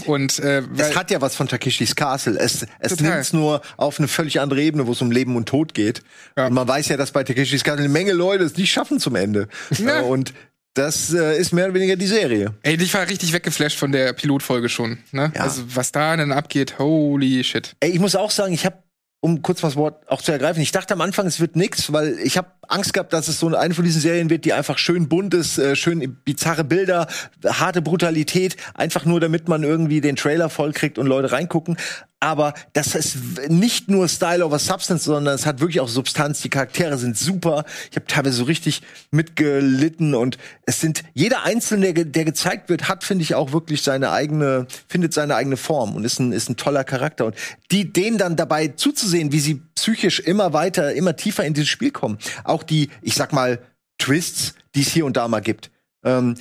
Und 0.04 0.38
äh, 0.40 0.62
weil, 0.70 0.90
Es 0.90 0.96
hat 0.96 1.10
ja 1.10 1.20
was 1.20 1.34
von 1.34 1.48
Takeshis 1.48 1.96
Castle. 1.96 2.38
Es, 2.38 2.66
es 2.80 3.00
nimmt 3.00 3.14
es 3.16 3.32
nur 3.32 3.62
auf 3.78 3.98
eine 3.98 4.08
völlig 4.08 4.40
andere 4.40 4.60
Ebene, 4.60 4.86
wo 4.86 4.92
es 4.92 5.00
um 5.00 5.10
Leben 5.10 5.36
und 5.36 5.48
Tod 5.48 5.72
geht. 5.72 6.02
Ja. 6.36 6.46
Und 6.48 6.52
man 6.52 6.68
weiß 6.68 6.88
ja, 6.88 6.96
dass 6.96 7.12
bei 7.12 7.24
Takeshis 7.24 7.64
Castle 7.64 7.84
eine 7.84 7.92
Menge 7.92 8.12
Leute 8.12 8.44
es 8.44 8.56
nicht 8.56 8.70
schaffen 8.70 9.00
zum 9.00 9.16
Ende. 9.16 9.48
Ja. 9.78 10.00
Äh, 10.00 10.02
Und 10.02 10.34
das 10.74 11.14
äh, 11.14 11.38
ist 11.38 11.52
mehr 11.52 11.64
oder 11.64 11.74
weniger 11.74 11.96
die 11.96 12.06
Serie. 12.06 12.52
Ey, 12.62 12.74
ich 12.74 12.92
war 12.92 13.08
richtig 13.08 13.32
weggeflasht 13.32 13.78
von 13.78 13.92
der 13.92 14.12
Pilotfolge 14.12 14.68
schon. 14.68 14.98
Ne? 15.10 15.32
Ja. 15.34 15.40
Also 15.40 15.62
was 15.74 15.90
da 15.92 16.14
dann 16.16 16.32
abgeht, 16.32 16.78
holy 16.78 17.42
shit. 17.42 17.74
Ey, 17.80 17.90
ich 17.92 17.98
muss 17.98 18.14
auch 18.14 18.30
sagen, 18.30 18.52
ich 18.52 18.66
habe, 18.66 18.76
um 19.20 19.42
kurz 19.42 19.62
mal 19.62 19.68
das 19.68 19.76
Wort 19.76 20.08
auch 20.08 20.22
zu 20.22 20.32
ergreifen, 20.32 20.60
ich 20.60 20.72
dachte 20.72 20.94
am 20.94 21.00
Anfang, 21.00 21.26
es 21.26 21.40
wird 21.40 21.56
nix, 21.56 21.92
weil 21.92 22.18
ich 22.20 22.36
habe 22.36 22.48
Angst 22.68 22.92
gehabt, 22.92 23.12
dass 23.12 23.28
es 23.28 23.40
so 23.40 23.54
eine 23.54 23.74
von 23.74 23.84
diesen 23.84 24.00
Serien 24.00 24.30
wird, 24.30 24.44
die 24.44 24.52
einfach 24.52 24.78
schön 24.78 25.08
bunt 25.08 25.34
ist, 25.34 25.58
äh, 25.58 25.74
schön 25.74 26.18
bizarre 26.24 26.64
Bilder, 26.64 27.08
harte 27.44 27.82
Brutalität, 27.82 28.56
einfach 28.74 29.04
nur 29.04 29.20
damit 29.20 29.48
man 29.48 29.62
irgendwie 29.62 30.00
den 30.00 30.16
Trailer 30.16 30.50
vollkriegt 30.50 30.98
und 30.98 31.06
Leute 31.06 31.32
reingucken. 31.32 31.76
Aber 32.18 32.54
das 32.72 32.94
ist 32.94 33.48
nicht 33.48 33.88
nur 33.90 34.08
Style 34.08 34.44
over 34.44 34.58
Substance, 34.58 35.04
sondern 35.04 35.34
es 35.34 35.44
hat 35.44 35.60
wirklich 35.60 35.80
auch 35.80 35.88
Substanz. 35.88 36.40
Die 36.40 36.48
Charaktere 36.48 36.96
sind 36.96 37.18
super. 37.18 37.64
Ich 37.90 37.96
habe 37.96 38.06
teilweise 38.06 38.38
so 38.38 38.44
richtig 38.44 38.80
mitgelitten 39.10 40.14
und 40.14 40.38
es 40.64 40.80
sind 40.80 41.04
jeder 41.12 41.42
einzelne, 41.42 41.92
der, 41.92 42.06
der 42.06 42.24
gezeigt 42.24 42.70
wird, 42.70 42.88
hat 42.88 43.04
finde 43.04 43.22
ich 43.22 43.34
auch 43.34 43.52
wirklich 43.52 43.82
seine 43.82 44.12
eigene, 44.12 44.66
findet 44.88 45.12
seine 45.12 45.36
eigene 45.36 45.58
Form 45.58 45.94
und 45.94 46.04
ist 46.04 46.18
ein 46.18 46.32
ist 46.32 46.48
ein 46.48 46.56
toller 46.56 46.84
Charakter. 46.84 47.26
Und 47.26 47.36
die 47.70 47.92
denen 47.92 48.16
dann 48.16 48.34
dabei 48.34 48.68
zuzusehen, 48.68 49.30
wie 49.32 49.40
sie 49.40 49.60
psychisch 49.74 50.20
immer 50.20 50.54
weiter, 50.54 50.94
immer 50.94 51.16
tiefer 51.16 51.44
in 51.44 51.52
dieses 51.52 51.68
Spiel 51.68 51.90
kommen. 51.90 52.16
Auch 52.44 52.62
die, 52.62 52.88
ich 53.02 53.14
sag 53.14 53.34
mal 53.34 53.58
Twists, 53.98 54.54
die 54.74 54.82
es 54.82 54.88
hier 54.88 55.04
und 55.04 55.18
da 55.18 55.28
mal 55.28 55.40
gibt. 55.40 55.70
Ähm, 56.02 56.36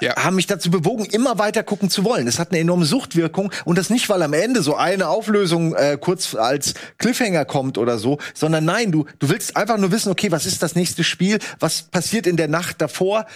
Ja. 0.00 0.16
haben 0.16 0.36
mich 0.36 0.46
dazu 0.46 0.70
bewogen, 0.70 1.04
immer 1.06 1.38
weiter 1.38 1.62
gucken 1.62 1.90
zu 1.90 2.04
wollen. 2.04 2.26
Es 2.26 2.38
hat 2.38 2.50
eine 2.50 2.60
enorme 2.60 2.84
Suchtwirkung 2.84 3.52
und 3.64 3.78
das 3.78 3.90
nicht, 3.90 4.08
weil 4.08 4.22
am 4.22 4.32
Ende 4.32 4.62
so 4.62 4.76
eine 4.76 5.08
Auflösung 5.08 5.74
äh, 5.74 5.98
kurz 6.00 6.34
als 6.34 6.74
Cliffhanger 6.98 7.44
kommt 7.44 7.78
oder 7.78 7.98
so, 7.98 8.18
sondern 8.34 8.64
nein, 8.64 8.92
du 8.92 9.06
du 9.18 9.28
willst 9.28 9.56
einfach 9.56 9.78
nur 9.78 9.92
wissen, 9.92 10.10
okay, 10.10 10.30
was 10.30 10.46
ist 10.46 10.62
das 10.62 10.74
nächste 10.74 11.04
Spiel, 11.04 11.38
was 11.60 11.82
passiert 11.82 12.26
in 12.26 12.36
der 12.36 12.48
Nacht 12.48 12.80
davor, 12.80 13.26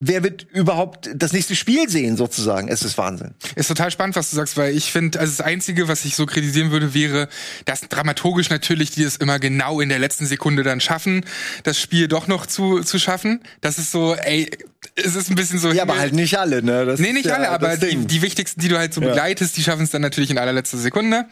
wer 0.00 0.22
wird 0.24 0.46
überhaupt 0.52 1.10
das 1.14 1.32
nächste 1.32 1.54
Spiel 1.54 1.88
sehen 1.88 2.16
sozusagen. 2.16 2.68
Es 2.68 2.82
ist 2.82 2.96
Wahnsinn. 2.96 3.34
Ist 3.54 3.68
total 3.68 3.90
spannend, 3.90 4.16
was 4.16 4.30
du 4.30 4.36
sagst, 4.36 4.56
weil 4.56 4.74
ich 4.74 4.90
finde, 4.90 5.20
also 5.20 5.30
das 5.30 5.44
Einzige, 5.44 5.88
was 5.88 6.04
ich 6.06 6.16
so 6.16 6.24
kritisieren 6.26 6.70
würde, 6.70 6.94
wäre, 6.94 7.28
dass 7.66 7.82
dramaturgisch 7.82 8.48
natürlich 8.48 8.90
die 8.90 9.02
es 9.02 9.16
immer 9.16 9.38
genau 9.38 9.80
in 9.80 9.90
der 9.90 9.98
letzten 9.98 10.26
Sekunde 10.26 10.62
dann 10.62 10.80
schaffen, 10.80 11.24
das 11.64 11.78
Spiel 11.78 12.08
doch 12.08 12.26
noch 12.26 12.46
zu, 12.46 12.80
zu 12.80 12.98
schaffen. 12.98 13.40
Das 13.60 13.78
ist 13.78 13.92
so, 13.92 14.14
ey, 14.14 14.50
es 14.96 15.14
ist 15.14 15.28
ein 15.30 15.34
bisschen 15.34 15.58
so. 15.58 15.70
Ja, 15.70 15.82
aber 15.82 15.98
halt 15.98 16.14
nicht 16.14 16.38
alle, 16.38 16.62
ne? 16.62 16.86
Das 16.86 16.98
Nee, 16.98 17.12
nicht 17.12 17.26
ja 17.26 17.34
alle, 17.34 17.50
aber 17.50 17.76
die, 17.76 17.96
die 18.06 18.22
wichtigsten, 18.22 18.60
die 18.60 18.68
du 18.68 18.78
halt 18.78 18.94
so 18.94 19.02
Ja. 19.02 19.08
begleitest, 19.08 19.56
die 19.56 19.62
schaffen 19.62 19.82
es 19.84 19.90
dann 19.90 20.02
natürlich 20.02 20.30
in 20.30 20.38
allerletzter 20.38 20.78
Sekunde. 20.78 21.26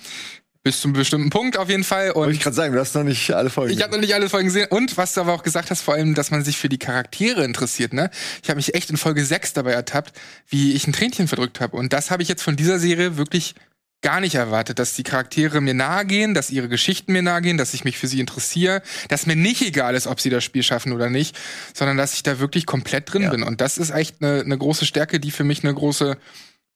Bis 0.68 0.82
zum 0.82 0.92
bestimmten 0.92 1.30
Punkt 1.30 1.56
auf 1.56 1.70
jeden 1.70 1.82
Fall. 1.82 2.14
Wollte 2.14 2.34
ich 2.34 2.40
gerade 2.40 2.54
sagen, 2.54 2.74
du 2.74 2.78
hast 2.78 2.94
noch 2.94 3.02
nicht 3.02 3.30
alle 3.30 3.48
Folgen. 3.48 3.72
ich 3.72 3.82
habe 3.82 3.90
noch 3.90 4.02
nicht 4.02 4.12
alle 4.12 4.28
Folgen 4.28 4.48
gesehen. 4.48 4.66
Und 4.68 4.98
was 4.98 5.14
du 5.14 5.22
aber 5.22 5.32
auch 5.32 5.42
gesagt 5.42 5.70
hast, 5.70 5.80
vor 5.80 5.94
allem, 5.94 6.14
dass 6.14 6.30
man 6.30 6.44
sich 6.44 6.58
für 6.58 6.68
die 6.68 6.76
Charaktere 6.76 7.42
interessiert, 7.42 7.94
ne? 7.94 8.10
Ich 8.42 8.50
habe 8.50 8.58
mich 8.58 8.74
echt 8.74 8.90
in 8.90 8.98
Folge 8.98 9.24
6 9.24 9.54
dabei 9.54 9.72
ertappt, 9.72 10.12
wie 10.46 10.74
ich 10.74 10.86
ein 10.86 10.92
Tränchen 10.92 11.26
verdrückt 11.26 11.62
habe. 11.62 11.78
Und 11.78 11.94
das 11.94 12.10
habe 12.10 12.22
ich 12.22 12.28
jetzt 12.28 12.42
von 12.42 12.54
dieser 12.54 12.78
Serie 12.78 13.16
wirklich 13.16 13.54
gar 14.02 14.20
nicht 14.20 14.34
erwartet, 14.34 14.78
dass 14.78 14.92
die 14.92 15.04
Charaktere 15.04 15.62
mir 15.62 15.72
nahe 15.72 16.04
gehen, 16.04 16.34
dass 16.34 16.50
ihre 16.50 16.68
Geschichten 16.68 17.14
mir 17.14 17.22
nahe 17.22 17.40
gehen, 17.40 17.56
dass 17.56 17.72
ich 17.72 17.84
mich 17.84 17.96
für 17.96 18.06
sie 18.06 18.20
interessiere, 18.20 18.82
dass 19.08 19.24
mir 19.24 19.36
nicht 19.36 19.62
egal 19.62 19.94
ist, 19.94 20.06
ob 20.06 20.20
sie 20.20 20.28
das 20.28 20.44
Spiel 20.44 20.62
schaffen 20.62 20.92
oder 20.92 21.08
nicht, 21.08 21.34
sondern 21.72 21.96
dass 21.96 22.12
ich 22.12 22.22
da 22.22 22.40
wirklich 22.40 22.66
komplett 22.66 23.10
drin 23.10 23.30
bin. 23.30 23.42
Und 23.42 23.62
das 23.62 23.78
ist 23.78 23.88
echt 23.88 24.16
eine, 24.20 24.42
eine 24.42 24.58
große 24.58 24.84
Stärke, 24.84 25.18
die 25.18 25.30
für 25.30 25.44
mich 25.44 25.64
eine 25.64 25.72
große 25.72 26.18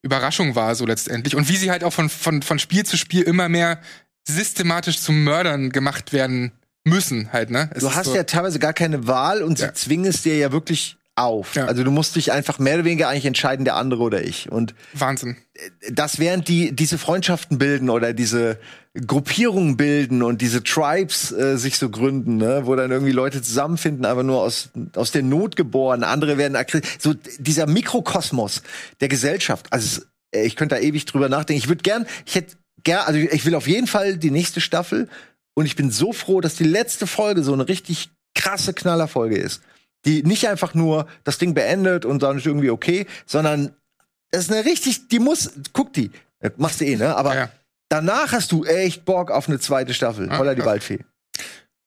Überraschung 0.03 0.55
war, 0.55 0.75
so 0.75 0.85
letztendlich. 0.85 1.37
Und 1.37 1.49
wie 1.49 1.57
sie 1.57 1.71
halt 1.71 1.85
auch 1.85 1.93
von, 1.93 2.09
von, 2.09 2.43
von 2.43 2.59
Spiel 2.59 2.85
zu 2.85 2.97
Spiel 2.97 3.23
immer 3.23 3.49
mehr 3.49 3.81
systematisch 4.27 5.01
zu 5.01 5.13
Mördern 5.13 5.71
gemacht 5.71 6.13
werden 6.13 6.53
müssen, 6.85 7.33
halt, 7.33 7.51
ne? 7.51 7.71
Es 7.75 7.81
Du 7.81 7.95
hast 7.95 8.07
so, 8.07 8.15
ja 8.15 8.25
teilweise 8.25 8.59
gar 8.59 8.73
keine 8.73 9.07
Wahl 9.07 9.43
und 9.43 9.59
Ja. 9.59 9.69
sie 9.69 9.75
zwingen 9.75 10.07
es 10.07 10.23
dir 10.23 10.37
ja 10.37 10.53
wirklich 10.53 10.97
auf. 11.15 11.55
Ja. 11.55 11.67
Also 11.67 11.85
du 11.85 11.91
musst 11.91 12.17
dich 12.17 12.33
einfach 12.33 12.59
mehr 12.59 12.77
oder 12.77 12.85
weniger 12.85 13.09
eigentlich 13.09 13.27
entscheiden, 13.27 13.65
der 13.65 13.77
andere 13.77 14.03
oder 14.03 14.25
ich. 14.25 14.51
Und 14.51 14.75
Wahnsinn. 14.95 15.37
das 15.91 16.19
während 16.19 16.49
die 16.49 16.75
diese 16.75 16.97
Freundschaften 16.97 17.59
bilden 17.59 17.91
oder 17.91 18.15
diese 18.15 18.59
Gruppierungen 19.07 19.77
bilden 19.77 20.23
und 20.23 20.41
diese 20.41 20.63
Tribes 20.63 21.33
äh, 21.33 21.57
sich 21.57 21.79
so 21.79 21.91
gründen, 21.91 22.39
ne? 22.39 22.63
wo 22.65 22.77
dann 22.77 22.91
irgendwie 22.91 23.13
Leute 23.13 23.43
zusammenfinden, 23.43 24.07
aber 24.07 24.23
nur 24.23 24.41
aus 24.41 24.71
aus 24.97 25.13
der 25.13 25.23
Not 25.23 25.57
geboren, 25.57 26.03
andere 26.03 26.39
werden 26.39 26.57
so 26.99 27.15
dieser 27.39 27.67
Mikrokosmos 27.67 28.63
der 29.01 29.09
Gesellschaft. 29.09 29.67
Also 29.71 30.03
äh, 30.35 30.45
ich 30.47 30.57
könnte 30.57 30.77
da 30.77 30.81
ewig 30.81 31.05
drüber 31.05 31.29
nachdenken. 31.29 31.63
Ich 31.63 31.69
würde 31.69 31.83
gern, 31.83 32.07
ich 32.25 32.37
hätte 32.37 32.57
gern, 32.85 33.05
also 33.07 33.19
ich 33.19 33.45
will 33.45 33.55
auf 33.55 33.67
jeden 33.67 33.87
Fall 33.87 34.17
die 34.17 34.31
nächste 34.31 34.63
Staffel 34.63 35.09
und 35.55 35.67
ich 35.67 35.77
bin 35.77 35.91
so 35.91 36.13
froh, 36.13 36.41
dass 36.41 36.55
die 36.55 36.65
letzte 36.65 37.07
Folge 37.07 37.43
so 37.43 37.53
eine 37.53 37.69
richtig 37.69 38.11
krasse 38.35 38.73
Knallerfolge 38.73 39.37
ist, 39.37 39.63
die 40.05 40.23
nicht 40.23 40.49
einfach 40.49 40.75
nur 40.75 41.07
das 41.25 41.39
Ding 41.39 41.55
beendet 41.55 42.05
und 42.05 42.23
dann 42.23 42.39
ist 42.39 42.47
irgendwie 42.47 42.71
okay, 42.71 43.07
sondern 43.27 43.75
das 44.31 44.45
ist 44.45 44.53
eine 44.53 44.65
richtig, 44.65 45.09
die 45.09 45.19
muss, 45.19 45.51
guck 45.73 45.93
die, 45.93 46.11
Äh, 46.41 46.51
machst 46.57 46.81
du 46.81 46.85
eh, 46.87 46.97
ne? 46.97 47.15
Aber 47.17 47.35
Ja. 47.37 47.51
danach 47.89 48.33
hast 48.33 48.51
du 48.51 48.65
echt 48.65 49.05
Bock 49.05 49.31
auf 49.31 49.49
eine 49.49 49.61
zweite 49.61 49.95
Staffel. 49.95 50.29
Ah, 50.29 50.39
Holla 50.39 50.55
die 50.55 50.61
ja. 50.61 50.67
Waldfee. 50.67 50.99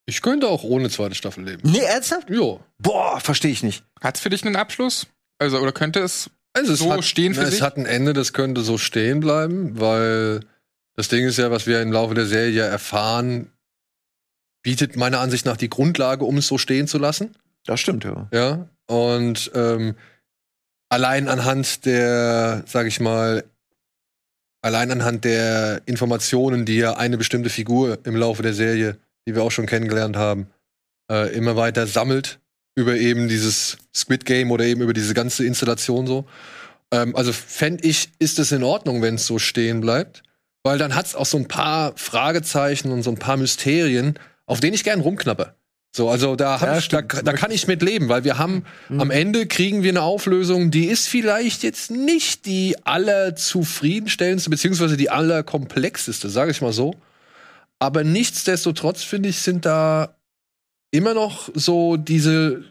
Ich 0.06 0.22
könnte 0.22 0.48
auch 0.48 0.64
ohne 0.64 0.90
zweite 0.90 1.16
Staffel 1.16 1.44
leben. 1.44 1.70
Nee, 1.70 1.80
ernsthaft? 1.80 2.30
Jo. 2.30 2.62
Boah, 2.78 3.20
verstehe 3.20 3.52
ich 3.52 3.64
nicht. 3.64 3.84
Hat's 4.02 4.20
für 4.22 4.30
dich 4.30 4.46
einen 4.46 4.56
Abschluss? 4.56 5.08
Also, 5.40 5.60
oder 5.60 5.72
könnte 5.74 6.00
es 6.00 6.30
Also 6.54 6.72
es 6.74 6.80
so 6.80 6.94
hat, 6.94 7.04
stehen 7.04 7.34
für 7.34 7.42
na, 7.42 7.46
sich? 7.48 7.56
Es 7.56 7.62
hat 7.62 7.76
ein 7.76 7.86
Ende, 7.86 8.14
das 8.14 8.32
könnte 8.32 8.62
so 8.62 8.78
stehen 8.78 9.20
bleiben, 9.20 9.78
weil 9.80 10.40
das 10.96 11.10
Ding 11.10 11.26
ist 11.26 11.38
ja, 11.38 11.52
was 11.52 11.68
wir 11.68 11.82
im 11.82 11.92
Laufe 11.92 12.14
der 12.14 12.28
Serie 12.28 12.52
ja 12.52 12.66
erfahren, 12.66 13.52
bietet 14.62 14.96
meiner 14.96 15.20
Ansicht 15.20 15.46
nach 15.46 15.58
die 15.58 15.70
Grundlage, 15.70 16.24
um 16.24 16.38
es 16.38 16.48
so 16.48 16.58
stehen 16.58 16.88
zu 16.88 16.98
lassen. 16.98 17.36
Das 17.66 17.80
stimmt, 17.80 18.04
ja. 18.04 18.28
Ja. 18.32 18.70
Und 18.88 19.52
ähm, 19.56 19.96
allein 20.90 21.28
anhand 21.28 21.86
der, 21.86 22.64
sag 22.68 22.88
ich 22.88 23.00
mal, 23.00 23.44
allein 24.62 24.92
anhand 24.92 25.26
der 25.26 25.82
Informationen, 25.86 26.66
die 26.66 26.78
ja 26.78 26.96
eine 26.98 27.18
bestimmte 27.18 27.50
Figur 27.50 28.00
im 28.04 28.16
Laufe 28.16 28.42
der 28.44 28.54
Serie, 28.54 28.98
die 29.28 29.36
wir 29.36 29.44
auch 29.44 29.52
schon 29.52 29.66
kennengelernt 29.66 30.16
haben, 30.16 30.48
äh, 31.12 31.34
immer 31.36 31.56
weiter 31.56 31.88
sammelt 31.88 32.40
über 32.76 32.96
eben 32.96 33.28
dieses 33.28 33.78
Squid 33.96 34.26
Game 34.26 34.52
oder 34.52 34.66
eben 34.66 34.82
über 34.82 34.94
diese 34.94 35.14
ganze 35.14 35.46
Installation 35.46 36.08
so. 36.08 36.26
Ähm, 36.92 37.16
also 37.16 37.32
fände 37.32 37.88
ich, 37.88 38.10
ist 38.20 38.38
es 38.38 38.52
in 38.52 38.64
Ordnung, 38.64 39.02
wenn 39.02 39.16
es 39.16 39.26
so 39.26 39.40
stehen 39.40 39.82
bleibt, 39.82 40.24
weil 40.64 40.78
dann 40.78 40.94
hat 40.96 41.06
es 41.06 41.16
auch 41.16 41.26
so 41.26 41.38
ein 41.38 41.48
paar 41.48 41.96
Fragezeichen 41.96 42.92
und 42.92 43.04
so 43.04 43.12
ein 43.12 43.18
paar 43.18 43.38
Mysterien, 43.38 44.20
auf 44.46 44.60
denen 44.60 44.74
ich 44.74 44.84
gern 44.84 45.00
rumknappe. 45.02 45.56
So, 45.96 46.10
also 46.10 46.36
da, 46.36 46.58
Ja, 46.58 46.78
ich, 46.78 46.90
da, 46.90 47.02
da 47.04 47.32
kann 47.32 47.52
ich 47.52 47.68
mit 47.68 47.82
leben, 47.82 48.10
weil 48.10 48.26
wir 48.26 48.38
haben 48.38 48.66
am 48.90 49.12
Ende 49.12 49.48
kriegen 49.48 49.82
wir 49.82 49.92
eine 49.92 50.02
Auflösung, 50.02 50.70
die 50.70 50.88
ist 50.88 51.08
vielleicht 51.08 51.64
jetzt 51.64 51.90
nicht 51.90 52.46
die 52.46 52.76
allerzufriedenstellendste, 52.84 54.50
beziehungsweise 54.50 54.98
die 54.98 55.10
allerkomplexeste, 55.10 56.30
sage 56.30 56.52
ich 56.52 56.62
mal 56.62 56.74
so. 56.74 56.96
Aber 57.80 58.04
nichtsdestotrotz, 58.04 59.04
finde 59.04 59.30
ich, 59.30 59.40
sind 59.40 59.66
da 59.66 60.18
immer 60.92 61.14
noch 61.14 61.50
so 61.54 61.96
diese, 61.96 62.66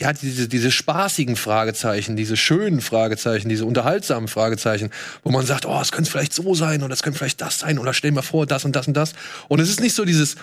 ja, 0.00 0.14
diese, 0.14 0.48
diese 0.48 0.70
spaßigen 0.70 1.36
Fragezeichen, 1.36 2.16
diese 2.16 2.38
schönen 2.38 2.80
Fragezeichen, 2.80 3.50
diese 3.50 3.66
unterhaltsamen 3.66 4.26
Fragezeichen, 4.26 4.90
wo 5.22 5.30
man 5.30 5.44
sagt, 5.44 5.66
oh, 5.66 5.78
es 5.82 5.92
könnte 5.92 6.10
vielleicht 6.10 6.32
so 6.32 6.54
sein 6.54 6.82
oder 6.82 6.94
es 6.94 7.02
könnte 7.02 7.18
vielleicht 7.18 7.42
das 7.42 7.58
sein 7.58 7.78
oder 7.78 7.92
stell 7.92 8.12
mir 8.12 8.22
vor, 8.22 8.46
das 8.46 8.64
und 8.64 8.74
das 8.74 8.88
und 8.88 8.94
das. 8.94 9.12
Und 9.48 9.60
es 9.60 9.68
ist 9.68 9.80
nicht 9.80 9.94
so 9.94 10.06
dieses, 10.06 10.36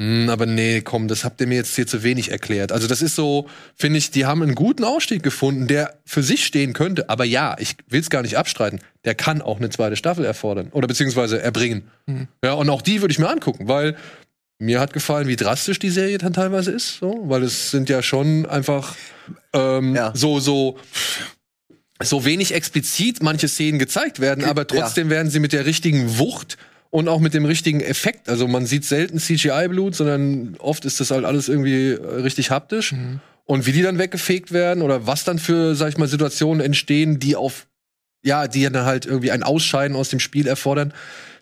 hm, 0.00 0.30
aber 0.30 0.46
nee, 0.46 0.80
komm, 0.80 1.06
das 1.06 1.22
habt 1.24 1.40
ihr 1.40 1.46
mir 1.46 1.56
jetzt 1.56 1.76
hier 1.76 1.86
zu 1.86 2.02
wenig 2.02 2.30
erklärt. 2.30 2.72
Also 2.72 2.86
das 2.88 3.02
ist 3.02 3.14
so, 3.14 3.46
finde 3.76 3.98
ich, 3.98 4.10
die 4.10 4.24
haben 4.24 4.42
einen 4.42 4.54
guten 4.54 4.84
Ausstieg 4.84 5.22
gefunden, 5.22 5.66
der 5.66 5.98
für 6.06 6.22
sich 6.22 6.46
stehen 6.46 6.72
könnte. 6.72 7.10
Aber 7.10 7.24
ja, 7.24 7.56
ich 7.58 7.76
will 7.88 8.00
es 8.00 8.08
gar 8.10 8.22
nicht 8.22 8.36
abstreiten. 8.38 8.80
Der 9.04 9.14
kann 9.14 9.42
auch 9.42 9.58
eine 9.58 9.68
zweite 9.70 9.96
Staffel 9.96 10.24
erfordern 10.24 10.68
oder 10.72 10.88
beziehungsweise 10.88 11.42
erbringen. 11.42 11.88
Ja, 12.42 12.54
und 12.54 12.70
auch 12.70 12.80
die 12.82 13.00
würde 13.02 13.12
ich 13.12 13.18
mir 13.18 13.28
angucken, 13.28 13.68
weil 13.68 13.96
mir 14.58 14.80
hat 14.80 14.92
gefallen, 14.92 15.28
wie 15.28 15.36
drastisch 15.36 15.78
die 15.78 15.90
Serie 15.90 16.18
dann 16.18 16.32
teilweise 16.32 16.70
ist, 16.70 16.98
so, 16.98 17.22
weil 17.24 17.42
es 17.42 17.70
sind 17.70 17.88
ja 17.88 18.00
schon 18.02 18.46
einfach 18.46 18.94
ähm, 19.52 19.94
Ja. 19.94 20.12
so 20.14 20.40
so 20.40 20.78
so 22.02 22.24
wenig 22.24 22.54
explizit 22.54 23.22
manche 23.22 23.46
Szenen 23.48 23.78
gezeigt 23.78 24.20
werden, 24.20 24.44
aber 24.44 24.66
trotzdem 24.66 25.10
werden 25.10 25.30
sie 25.30 25.38
mit 25.40 25.52
der 25.52 25.66
richtigen 25.66 26.18
Wucht 26.18 26.56
und 26.92 27.08
auch 27.08 27.20
mit 27.20 27.32
dem 27.32 27.46
richtigen 27.46 27.80
Effekt. 27.80 28.28
Also 28.28 28.46
man 28.46 28.66
sieht 28.66 28.84
selten 28.84 29.18
CGI-Blut, 29.18 29.94
sondern 29.94 30.56
oft 30.58 30.84
ist 30.84 31.00
das 31.00 31.10
halt 31.10 31.24
alles 31.24 31.48
irgendwie 31.48 31.92
äh, 31.92 32.20
richtig 32.20 32.50
haptisch. 32.50 32.94
Und 33.46 33.66
wie 33.66 33.72
die 33.72 33.80
dann 33.80 33.98
weggefegt 33.98 34.52
werden 34.52 34.82
oder 34.82 35.06
was 35.06 35.24
dann 35.24 35.38
für, 35.38 35.74
sag 35.74 35.88
ich 35.88 35.96
mal, 35.96 36.06
Situationen 36.06 36.60
entstehen, 36.60 37.18
die 37.18 37.34
auf, 37.34 37.66
ja, 38.22 38.46
die 38.46 38.68
dann 38.68 38.84
halt 38.84 39.06
irgendwie 39.06 39.30
ein 39.30 39.42
Ausscheiden 39.42 39.96
aus 39.96 40.10
dem 40.10 40.20
Spiel 40.20 40.46
erfordern, 40.46 40.92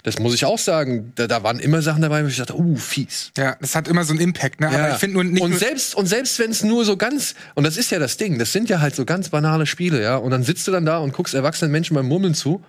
das 0.04 0.20
muss 0.20 0.34
ich 0.34 0.44
auch 0.44 0.58
sagen. 0.58 1.12
Da, 1.16 1.26
da 1.26 1.42
waren 1.42 1.58
immer 1.58 1.82
Sachen 1.82 2.00
dabei, 2.00 2.22
wo 2.22 2.28
ich 2.28 2.36
dachte, 2.36 2.56
uh, 2.56 2.76
fies. 2.76 3.32
Ja, 3.36 3.56
das 3.60 3.74
hat 3.74 3.88
immer 3.88 4.04
so 4.04 4.12
einen 4.12 4.20
Impact, 4.20 4.60
ne? 4.60 4.68
Aber 4.68 4.92
ich 4.92 4.98
finde 4.98 5.14
nur 5.14 5.24
nicht 5.24 5.42
und 5.42 5.58
selbst 5.58 5.96
und 5.96 6.06
selbst 6.06 6.38
wenn 6.38 6.52
es 6.52 6.62
nur 6.62 6.84
so 6.84 6.96
ganz 6.96 7.34
und 7.54 7.64
das 7.64 7.76
ist 7.76 7.90
ja 7.90 7.98
das 7.98 8.16
Ding, 8.16 8.38
das 8.38 8.52
sind 8.52 8.70
ja 8.70 8.80
halt 8.80 8.94
so 8.94 9.04
ganz 9.04 9.28
banale 9.28 9.66
Spiele, 9.66 10.00
ja. 10.00 10.16
Und 10.16 10.30
dann 10.30 10.44
sitzt 10.44 10.66
du 10.68 10.72
dann 10.72 10.86
da 10.86 10.98
und 10.98 11.12
guckst 11.12 11.34
erwachsenen 11.34 11.72
Menschen 11.72 11.94
beim 11.94 12.06
Murmeln 12.06 12.34
zu 12.34 12.64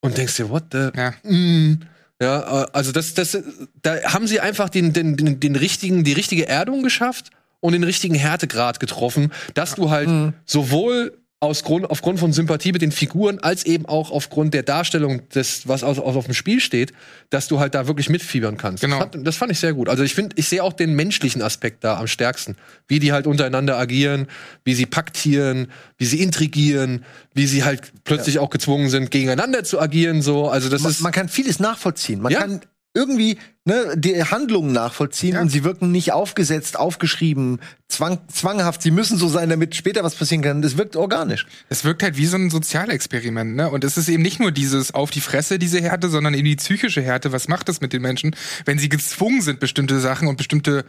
und 0.00 0.16
denkst 0.16 0.36
dir, 0.36 0.48
what 0.48 0.64
the? 0.72 0.88
Ja. 0.96 1.12
Mm. 1.22 1.82
Ja, 2.22 2.62
äh, 2.62 2.66
also 2.72 2.92
das, 2.92 3.14
das, 3.14 3.36
da 3.82 4.00
haben 4.04 4.28
sie 4.28 4.38
einfach 4.38 4.68
den, 4.68 4.92
den, 4.92 5.16
den, 5.16 5.40
den 5.40 5.56
richtigen, 5.56 6.04
die 6.04 6.12
richtige 6.12 6.46
Erdung 6.46 6.84
geschafft 6.84 7.30
und 7.58 7.72
den 7.72 7.82
richtigen 7.82 8.14
Härtegrad 8.14 8.78
getroffen, 8.78 9.32
dass 9.54 9.74
du 9.74 9.90
halt 9.90 10.34
sowohl 10.46 11.18
aus 11.42 11.64
Grund, 11.64 11.90
aufgrund 11.90 12.20
von 12.20 12.32
Sympathie 12.32 12.70
mit 12.70 12.82
den 12.82 12.92
Figuren, 12.92 13.40
als 13.40 13.66
eben 13.66 13.84
auch 13.86 14.12
aufgrund 14.12 14.54
der 14.54 14.62
Darstellung 14.62 15.28
des, 15.30 15.66
was 15.66 15.82
auf, 15.82 15.98
auf 15.98 16.24
dem 16.24 16.34
Spiel 16.34 16.60
steht, 16.60 16.92
dass 17.30 17.48
du 17.48 17.58
halt 17.58 17.74
da 17.74 17.88
wirklich 17.88 18.08
mitfiebern 18.08 18.56
kannst. 18.56 18.80
Genau. 18.80 19.00
Das, 19.00 19.10
fand, 19.10 19.26
das 19.26 19.36
fand 19.36 19.50
ich 19.50 19.58
sehr 19.58 19.72
gut. 19.72 19.88
Also 19.88 20.04
ich 20.04 20.14
finde, 20.14 20.36
ich 20.38 20.46
sehe 20.46 20.62
auch 20.62 20.72
den 20.72 20.94
menschlichen 20.94 21.42
Aspekt 21.42 21.82
da 21.82 21.98
am 21.98 22.06
stärksten. 22.06 22.54
Wie 22.86 23.00
die 23.00 23.10
halt 23.10 23.26
untereinander 23.26 23.76
agieren, 23.76 24.28
wie 24.62 24.74
sie 24.74 24.86
paktieren, 24.86 25.66
wie 25.98 26.04
sie 26.04 26.22
intrigieren, 26.22 27.04
wie 27.34 27.48
sie 27.48 27.64
halt 27.64 27.92
plötzlich 28.04 28.38
auch 28.38 28.50
gezwungen 28.50 28.88
sind, 28.88 29.10
gegeneinander 29.10 29.64
zu 29.64 29.80
agieren, 29.80 30.22
so. 30.22 30.48
Also 30.48 30.68
das 30.68 30.82
man, 30.82 30.92
ist. 30.92 31.00
man 31.00 31.10
kann 31.10 31.28
vieles 31.28 31.58
nachvollziehen. 31.58 32.20
Man 32.20 32.30
Ja. 32.30 32.38
kann 32.42 32.60
irgendwie 32.94 33.38
ne, 33.64 33.94
die 33.96 34.22
Handlungen 34.22 34.72
nachvollziehen 34.72 35.34
Ja. 35.34 35.40
und 35.40 35.48
sie 35.48 35.64
wirken 35.64 35.90
nicht 35.90 36.12
aufgesetzt, 36.12 36.78
aufgeschrieben, 36.78 37.60
zwang, 37.88 38.18
zwanghaft. 38.28 38.82
Sie 38.82 38.90
müssen 38.90 39.16
so 39.16 39.28
sein, 39.28 39.48
damit 39.48 39.74
später 39.74 40.04
was 40.04 40.14
passieren 40.14 40.42
kann. 40.42 40.60
Das 40.62 40.76
wirkt 40.76 40.96
organisch. 40.96 41.46
Es 41.70 41.84
wirkt 41.84 42.02
halt 42.02 42.16
wie 42.16 42.26
so 42.26 42.36
ein 42.36 42.50
Sozialexperiment, 42.50 43.56
ne? 43.56 43.70
Und 43.70 43.84
es 43.84 43.96
ist 43.96 44.08
eben 44.08 44.22
nicht 44.22 44.40
nur 44.40 44.52
dieses 44.52 44.92
auf 44.92 45.10
die 45.10 45.20
Fresse, 45.20 45.58
diese 45.58 45.80
Härte, 45.80 46.10
sondern 46.10 46.34
eben 46.34 46.44
die 46.44 46.56
psychische 46.56 47.00
Härte. 47.02 47.32
Was 47.32 47.48
macht 47.48 47.68
das 47.68 47.80
mit 47.80 47.92
den 47.92 48.02
Menschen, 48.02 48.36
wenn 48.66 48.78
sie 48.78 48.88
gezwungen 48.88 49.40
sind, 49.40 49.58
bestimmte 49.60 49.98
Sachen 50.00 50.28
und 50.28 50.36
bestimmte 50.36 50.84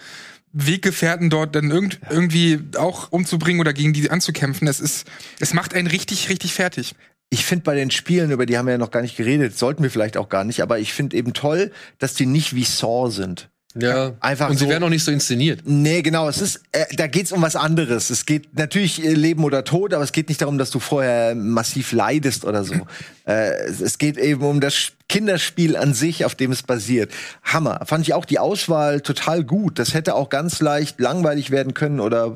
Weggefährten 0.51 1.29
dort 1.29 1.55
dann 1.55 1.72
irgend, 1.72 2.00
irgendwie 2.10 2.60
auch 2.77 3.12
umzubringen 3.12 3.60
oder 3.60 3.74
gegen 3.74 3.93
die 3.93 4.12
anzukämpfen? 4.12 4.67
Es 4.67 4.79
ist, 4.79 5.07
es 5.39 5.53
macht 5.53 5.74
einen 5.74 5.88
richtig, 5.88 6.29
richtig 6.29 6.53
fertig. 6.53 6.95
Ich 7.33 7.45
finde 7.45 7.63
bei 7.63 7.73
den 7.73 7.89
Spielen, 7.89 8.29
über 8.29 8.45
die 8.45 8.59
haben 8.59 8.67
wir 8.67 8.73
ja 8.73 8.77
noch 8.77 8.91
gar 8.91 9.01
nicht 9.01 9.17
geredet, 9.17 9.57
sollten 9.57 9.81
wir 9.81 9.89
vielleicht 9.89 10.17
auch 10.17 10.29
gar 10.29 10.43
nicht, 10.43 10.61
aber 10.61 10.77
ich 10.77 10.93
finde 10.93 11.17
eben 11.17 11.33
toll, 11.33 11.71
dass 11.97 12.13
die 12.13 12.27
nicht 12.27 12.53
wie 12.53 12.63
Saw 12.63 13.09
sind. 13.09 13.49
Ja, 13.75 14.13
einfach 14.19 14.51
Und 14.51 14.57
sie 14.59 14.65
so- 14.65 14.69
werden 14.69 14.83
auch 14.83 14.89
nicht 14.89 15.03
so 15.03 15.09
inszeniert. 15.11 15.61
Nee, 15.65 16.03
genau, 16.03 16.29
es 16.29 16.39
ist, 16.39 16.61
äh, 16.73 16.85
da 16.95 17.07
geht's 17.07 17.31
um 17.31 17.41
was 17.41 17.55
anderes. 17.55 18.11
Es 18.11 18.27
geht 18.27 18.55
natürlich 18.55 19.03
äh, 19.03 19.13
Leben 19.15 19.43
oder 19.43 19.63
Tod, 19.63 19.95
aber 19.95 20.03
es 20.03 20.11
geht 20.11 20.29
nicht 20.29 20.43
darum, 20.43 20.59
dass 20.59 20.69
du 20.69 20.77
vorher 20.77 21.33
massiv 21.33 21.91
leidest 21.91 22.45
oder 22.45 22.63
so. 22.63 22.75
äh, 23.25 23.65
es, 23.65 23.97
geht 23.97 24.17
eben 24.19 24.43
um 24.43 24.61
das 24.61 24.91
Kinderspiel 25.09 25.75
an 25.75 25.95
sich, 25.95 26.25
auf 26.25 26.35
dem 26.35 26.51
es 26.51 26.61
basiert. 26.61 27.11
Hammer. 27.41 27.81
Fand 27.87 28.07
ich 28.07 28.13
auch 28.13 28.25
die 28.25 28.37
Auswahl 28.37 29.01
total 29.01 29.43
gut. 29.43 29.79
Das 29.79 29.95
hätte 29.95 30.13
auch 30.13 30.29
ganz 30.29 30.61
leicht 30.61 30.99
langweilig 30.99 31.49
werden 31.49 31.73
können 31.73 31.99
oder 31.99 32.35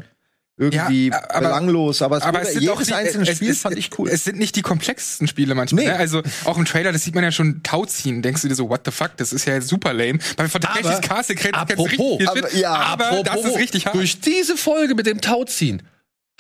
irgendwie 0.57 1.09
Ja, 1.09 1.21
aber- 1.29 1.39
belanglos, 1.47 2.01
aber, 2.01 2.17
es 2.17 2.23
Aber 2.23 2.41
es 2.41 2.53
sind 2.53 2.61
jedes 2.63 2.75
auch 2.77 2.81
die, 2.81 2.93
einzelne 2.93 3.29
es, 3.29 3.35
Spiel 3.37 3.51
es, 3.51 3.61
fand 3.61 3.77
ich 3.77 3.97
cool. 3.99 4.09
Es 4.09 4.23
sind 4.23 4.37
nicht 4.39 4.55
die 4.55 4.63
komplexesten 4.63 5.27
Spiele 5.27 5.53
manchmal. 5.55 5.83
Nee. 5.83 5.89
Ne? 5.91 5.95
Also 5.97 6.23
auch 6.45 6.57
im 6.57 6.65
Trailer, 6.65 6.91
das 6.91 7.03
sieht 7.03 7.13
man 7.15 7.23
ja 7.23 7.31
schon 7.31 7.61
Tauziehen. 7.63 8.21
Denkst 8.23 8.41
du 8.41 8.47
dir 8.47 8.55
so, 8.55 8.67
what 8.69 8.81
the 8.85 8.91
fuck, 8.91 9.11
das 9.17 9.33
ist 9.33 9.45
ja 9.45 9.61
super 9.61 9.93
lame. 9.93 10.19
Bei 10.35 10.47
Fantastic 10.47 10.85
Aber- 10.85 10.99
Castle 11.01 11.35
kriegst 11.35 11.53
du 11.55 11.59
apropos, 11.59 11.91
richtig 12.19 12.27
aber- 12.29 12.49
Shit, 12.49 12.59
ja, 12.59 12.73
aber 12.73 13.03
das 13.23 13.33
Apropos, 13.33 13.51
ist 13.51 13.57
richtig 13.57 13.85
hart. 13.85 13.95
Durch 13.95 14.19
diese 14.19 14.57
Folge 14.57 14.95
mit 14.95 15.05
dem 15.05 15.21
Tauziehen. 15.21 15.83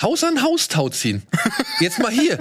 Haus 0.01 0.23
an 0.23 0.41
Haus 0.43 0.67
Tauziehen. 0.67 1.23
Jetzt 1.79 1.99
mal 1.99 2.11
hier. 2.11 2.37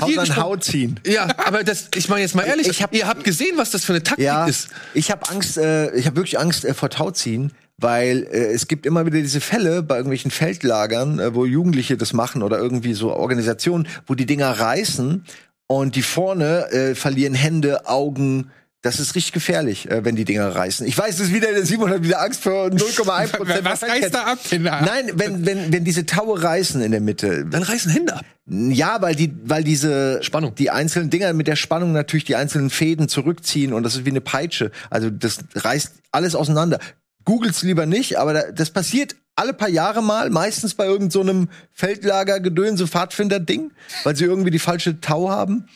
Haus 0.00 0.08
Hier 0.10 0.20
an 0.20 0.36
Haut 0.36 0.64
ziehen. 0.64 1.00
Ja, 1.06 1.28
aber 1.46 1.64
das, 1.64 1.88
ich 1.94 2.08
meine 2.08 2.22
jetzt 2.22 2.34
mal 2.34 2.42
ehrlich, 2.42 2.66
Ich 2.68 2.82
hab- 2.82 2.92
ihr 2.94 3.06
habt 3.06 3.22
gesehen, 3.24 3.56
was 3.56 3.70
das 3.70 3.84
für 3.84 3.92
eine 3.92 4.02
Taktik 4.02 4.24
Ja, 4.24 4.46
ist. 4.46 4.68
ich 4.92 5.10
habe 5.10 5.28
Angst, 5.30 5.56
äh, 5.56 5.94
ich 5.94 6.06
habe 6.06 6.16
wirklich 6.16 6.38
Angst 6.38 6.64
äh, 6.64 6.74
vor 6.74 6.90
Tauziehen, 6.90 7.52
weil 7.78 8.24
äh, 8.30 8.52
es 8.52 8.68
gibt 8.68 8.86
immer 8.86 9.04
wieder 9.06 9.18
diese 9.18 9.40
Fälle 9.40 9.82
bei 9.82 9.96
irgendwelchen 9.96 10.30
Feldlagern, 10.30 11.18
äh, 11.18 11.34
wo 11.34 11.44
Jugendliche 11.44 11.96
das 11.96 12.12
machen 12.12 12.42
oder 12.42 12.58
irgendwie 12.58 12.94
so 12.94 13.12
Organisationen, 13.12 13.88
wo 14.06 14.14
die 14.14 14.26
Dinger 14.26 14.50
reißen 14.50 15.24
und 15.66 15.96
die 15.96 16.02
vorne 16.02 16.70
äh, 16.70 16.94
verlieren 16.94 17.34
Hände, 17.34 17.86
Augen. 17.86 18.50
Das 18.82 19.00
ist 19.00 19.14
richtig 19.14 19.32
gefährlich, 19.32 19.90
äh, 19.90 20.04
wenn 20.04 20.14
die 20.14 20.26
Dinger 20.26 20.54
reißen. 20.54 20.86
Ich 20.86 20.96
weiß, 20.98 21.16
das 21.16 21.28
ist 21.28 21.32
wieder 21.34 21.50
der 21.52 21.64
Simon 21.64 21.88
hat 21.88 22.02
wieder 22.02 22.20
Angst 22.20 22.42
vor 22.42 22.66
0,1 22.68 23.28
Prozent. 23.36 23.64
Was 23.64 23.82
reißt 23.82 24.14
da 24.14 24.24
ab, 24.24 24.38
Kinder? 24.44 24.82
Nein, 24.84 25.10
wenn, 25.14 25.46
wenn, 25.46 25.72
wenn 25.72 25.84
diese 25.84 26.04
Taue 26.04 26.42
reißen 26.42 26.82
in 26.82 26.90
der 26.92 27.00
Mitte, 27.00 27.46
Dann 27.46 27.62
reißen 27.62 27.90
Hände 27.90 28.14
ab. 28.14 28.24
ja, 28.46 29.00
weil 29.00 29.14
die, 29.14 29.32
weil 29.44 29.64
diese 29.64 30.22
Spannung. 30.22 30.54
die 30.54 30.68
einzelnen 30.70 31.08
Dinger 31.08 31.32
mit 31.32 31.48
der 31.48 31.56
Spannung 31.56 31.92
natürlich 31.92 32.24
die 32.24 32.36
einzelnen 32.36 32.68
Fäden 32.68 33.08
zurückziehen 33.08 33.72
und 33.72 33.84
das 33.84 33.94
ist 33.96 34.04
wie 34.04 34.10
eine 34.10 34.20
Peitsche. 34.20 34.70
Also 34.90 35.08
das 35.08 35.38
reißt 35.54 35.94
alles 36.12 36.34
auseinander. 36.34 36.78
Googles 37.24 37.62
lieber 37.62 37.86
nicht, 37.86 38.18
aber 38.18 38.32
da, 38.32 38.52
das 38.52 38.70
passiert 38.70 39.16
alle 39.36 39.52
paar 39.52 39.68
Jahre 39.68 40.02
mal, 40.02 40.30
meistens 40.30 40.74
bei 40.74 40.84
irgendeinem 40.84 41.10
so 41.10 41.20
einem 41.20 41.48
Feldlager 41.72 42.40
Gedönse 42.40 42.86
Pfadfinder 42.86 43.40
Ding, 43.40 43.72
weil 44.04 44.14
sie 44.14 44.24
irgendwie 44.24 44.50
die 44.50 44.58
falsche 44.58 45.00
Tau 45.00 45.28
haben. 45.28 45.68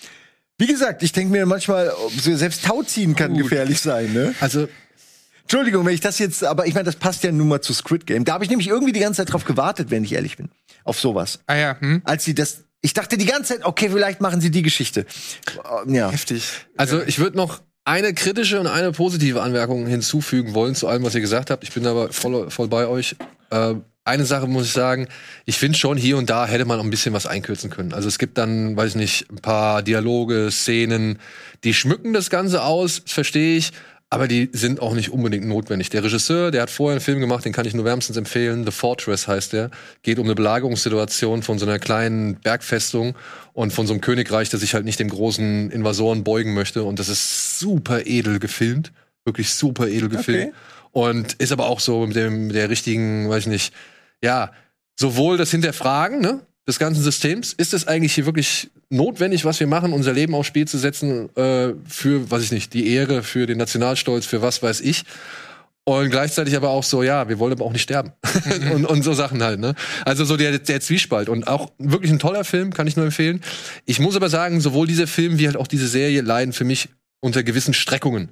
Wie 0.59 0.67
gesagt, 0.67 1.03
ich 1.03 1.13
denke 1.13 1.33
mir 1.33 1.47
manchmal, 1.47 1.93
selbst 2.19 2.65
Tau 2.65 2.83
ziehen 2.83 3.15
kann 3.15 3.37
gefährlich 3.37 3.81
sein, 3.81 4.13
ne? 4.13 4.35
Also, 4.41 4.69
Entschuldigung, 5.43 5.87
wenn 5.87 5.95
ich 5.95 6.01
das 6.01 6.19
jetzt, 6.19 6.45
aber 6.45 6.67
ich 6.67 6.75
meine, 6.75 6.85
das 6.85 6.97
passt 6.97 7.25
ja 7.25 7.33
nun 7.33 7.49
mal 7.49 7.61
zu 7.61 7.73
Squid 7.73 8.07
Game. 8.07 8.25
Da 8.25 8.35
habe 8.35 8.45
ich 8.45 8.51
nämlich 8.51 8.69
irgendwie 8.69 8.93
die 8.93 9.01
ganze 9.01 9.19
Zeit 9.19 9.33
drauf 9.33 9.45
gewartet, 9.45 9.91
wenn 9.91 10.05
ich 10.05 10.13
ehrlich 10.13 10.37
bin, 10.37 10.51
auf 10.85 11.01
sowas 11.01 11.39
Ah 11.47 11.57
ja, 11.57 11.81
hm? 11.81 12.03
als 12.05 12.25
sie 12.25 12.35
das. 12.35 12.65
Ich 12.81 12.93
dachte 12.93 13.17
die 13.19 13.27
ganze 13.27 13.55
Zeit, 13.55 13.65
okay, 13.65 13.91
vielleicht 13.91 14.21
machen 14.21 14.41
sie 14.41 14.51
die 14.51 14.63
Geschichte. 14.63 15.07
Ja. 15.87 16.11
heftig. 16.11 16.45
also 16.77 17.03
ich 17.03 17.19
würde 17.19 17.37
noch 17.37 17.61
eine 17.89 18.13
kritische 18.13 18.61
und 18.61 18.67
eine 18.67 18.93
positive 18.93 19.41
Anmerkung 19.41 19.87
hinzufügen 19.87 20.53
wollen 20.53 20.75
zu 20.75 20.89
allem, 20.89 21.05
was 21.05 21.15
ihr 21.15 21.23
gesagt 21.23 21.49
habt. 21.49 21.65
Ich 21.65 21.73
bin 21.73 21.87
aber 21.87 22.13
voll, 22.13 22.51
voll 22.51 22.69
bei 22.69 22.87
euch. 22.87 23.17
Äh, 23.49 23.77
eine 24.05 24.27
Sache 24.27 24.47
muss 24.47 24.67
ich 24.67 24.73
sagen, 24.73 25.09
ich 25.47 25.57
finde 25.57 25.79
schon 25.79 25.97
hier 25.97 26.19
und 26.19 26.29
da 26.29 26.47
hätte 26.47 26.67
man 26.67 26.79
auch 26.79 26.85
ein 26.85 26.91
bisschen 26.91 27.15
was 27.15 27.27
einkürzen 27.27 27.71
können. 27.71 27.95
Also 27.95 28.07
es 28.07 28.19
gibt 28.19 28.37
dann, 28.37 28.77
weiß 28.77 28.91
ich 28.91 28.97
nicht, 28.97 29.31
ein 29.31 29.39
paar 29.39 29.83
Dialoge, 29.83 30.51
Szenen, 30.51 31.19
die 31.65 31.73
schmücken 31.73 32.13
das 32.13 32.29
Ganze 32.29 32.63
aus, 32.63 33.01
verstehe 33.07 33.57
ich. 33.57 33.73
Aber 34.11 34.27
die 34.27 34.49
sind 34.53 34.81
auch 34.81 34.95
nicht 34.95 35.11
unbedingt 35.11 35.47
notwendig. 35.47 35.91
Der 35.91 36.03
Regisseur, 36.03 36.51
der 36.51 36.63
hat 36.63 36.71
vorher 36.71 36.93
einen 36.93 37.03
Film 37.03 37.21
gemacht, 37.21 37.45
den 37.45 37.53
kann 37.53 37.67
ich 37.67 37.75
nur 37.75 37.85
wärmstens 37.85 38.17
empfehlen. 38.17 38.65
The 38.65 38.71
Fortress 38.71 39.29
heißt 39.29 39.53
der. 39.53 39.71
Geht 40.03 40.19
um 40.19 40.25
eine 40.25 40.35
Belagerungssituation 40.35 41.43
von 41.43 41.59
so 41.59 41.67
einer 41.67 41.79
kleinen 41.79 42.37
Bergfestung 42.37 43.17
und 43.53 43.71
von 43.71 43.87
so 43.87 43.93
einem 43.93 44.01
Königreich, 44.01 44.49
das 44.49 44.61
sich 44.61 44.73
halt 44.73 44.87
nicht 44.87 44.99
dem 44.99 45.11
großen 45.11 45.71
Invasoren 45.71 46.25
beugen 46.25 46.55
möchte. 46.55 46.85
Und 46.85 46.99
das 46.99 47.11
ist 47.11 47.59
super 47.59 48.07
edel 48.07 48.39
gefilmt. 48.39 48.93
Wirklich 49.27 49.53
super 49.53 49.89
edel 49.89 50.09
gefilmt. 50.09 50.55
Und 50.93 51.35
ist 51.35 51.53
aber 51.53 51.67
auch 51.67 51.81
so 51.81 52.07
mit 52.07 52.17
dem, 52.17 52.47
mit 52.47 52.57
der 52.57 52.71
richtigen, 52.71 53.29
weiß 53.29 53.43
ich 53.43 53.49
nicht, 53.49 53.75
ja, 54.23 54.53
sowohl 54.97 55.37
das 55.37 55.51
Hinterfragen, 55.51 56.21
ne? 56.21 56.41
Des 56.69 56.79
ganzen 56.79 57.03
Systems. 57.03 57.55
Ist 57.55 57.75
es 57.75 57.89
eigentlich 57.89 58.15
hier 58.15 58.27
wirklich 58.27 58.71
notwendig, 58.91 59.45
was 59.45 59.59
wir 59.59 59.67
machen, 59.67 59.93
unser 59.93 60.13
Leben 60.13 60.35
aufs 60.35 60.49
Spiel 60.49 60.69
zu 60.69 60.79
setzen, 60.79 61.35
äh, 61.35 61.73
für, 61.89 62.31
weiß 62.31 62.43
ich 62.43 62.53
nicht, 62.53 62.75
die 62.75 62.93
Ehre, 62.93 63.23
für 63.23 63.47
den 63.47 63.59
Nationalstolz, 63.59 64.27
für 64.27 64.43
was 64.43 64.63
weiß 64.63 64.83
ich. 64.83 65.05
Und 65.85 66.11
gleichzeitig 66.11 66.55
aber 66.55 66.69
auch 66.69 66.85
so, 66.85 67.03
ja, 67.03 67.31
wir 67.31 67.39
wollen 67.39 67.55
aber 67.55 67.65
auch 67.65 67.73
nicht 67.73 67.83
sterben. 67.83 68.13
und, 68.75 68.85
und 68.85 69.03
so 69.03 69.15
Sachen 69.15 69.43
halt, 69.43 69.59
ne? 69.59 69.75
Also 70.05 70.27
so 70.27 70.37
der, 70.37 70.59
der 70.59 70.81
Zwiespalt. 70.83 71.31
Und 71.31 71.49
auch 71.49 71.71
wirklich 71.79 72.13
ein 72.13 72.19
toller 72.19 72.45
Film, 72.45 72.75
kann 72.75 72.87
ich 72.87 72.97
nur 72.97 73.07
empfehlen. 73.07 73.41
Ich 73.87 73.99
muss 73.99 74.15
aber 74.15 74.29
sagen, 74.29 74.61
sowohl 74.61 74.87
dieser 74.87 75.07
Film 75.07 75.39
wie 75.39 75.47
halt 75.47 75.57
auch 75.57 75.67
diese 75.67 75.89
Serie 75.89 76.21
leiden 76.21 76.53
für 76.53 76.65
mich 76.65 76.91
unter 77.21 77.43
gewissen 77.43 77.73
Streckungen, 77.73 78.29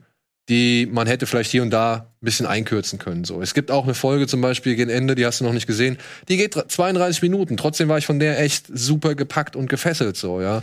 die 0.49 0.89
man 0.91 1.07
hätte 1.07 1.27
vielleicht 1.27 1.51
hier 1.51 1.63
und 1.63 1.71
da 1.71 1.95
ein 1.95 2.25
bisschen 2.25 2.47
einkürzen 2.47 2.99
können. 2.99 3.25
So, 3.25 3.43
es 3.43 3.53
gibt 3.53 3.71
auch 3.71 3.85
eine 3.85 3.95
Folge 3.95 4.27
zum 4.27 4.41
Beispiel 4.41 4.77
gegen 4.77 4.91
Ende, 4.91 5.15
die 5.15 5.27
hast 5.27 5.41
du 5.41 5.45
noch 5.45 5.53
nicht 5.53 5.67
gesehen. 5.67 5.99
Die 6.29 6.37
geht 6.37 6.55
32 6.55 7.23
Minuten. 7.23 7.57
Trotzdem 7.57 7.89
war 7.89 7.99
ich 7.99 8.07
von 8.07 8.19
der 8.19 8.41
echt 8.41 8.67
super 8.73 9.15
gepackt 9.15 9.57
und 9.57 9.69
gefesselt, 9.69 10.17
so 10.17 10.41
ja. 10.41 10.63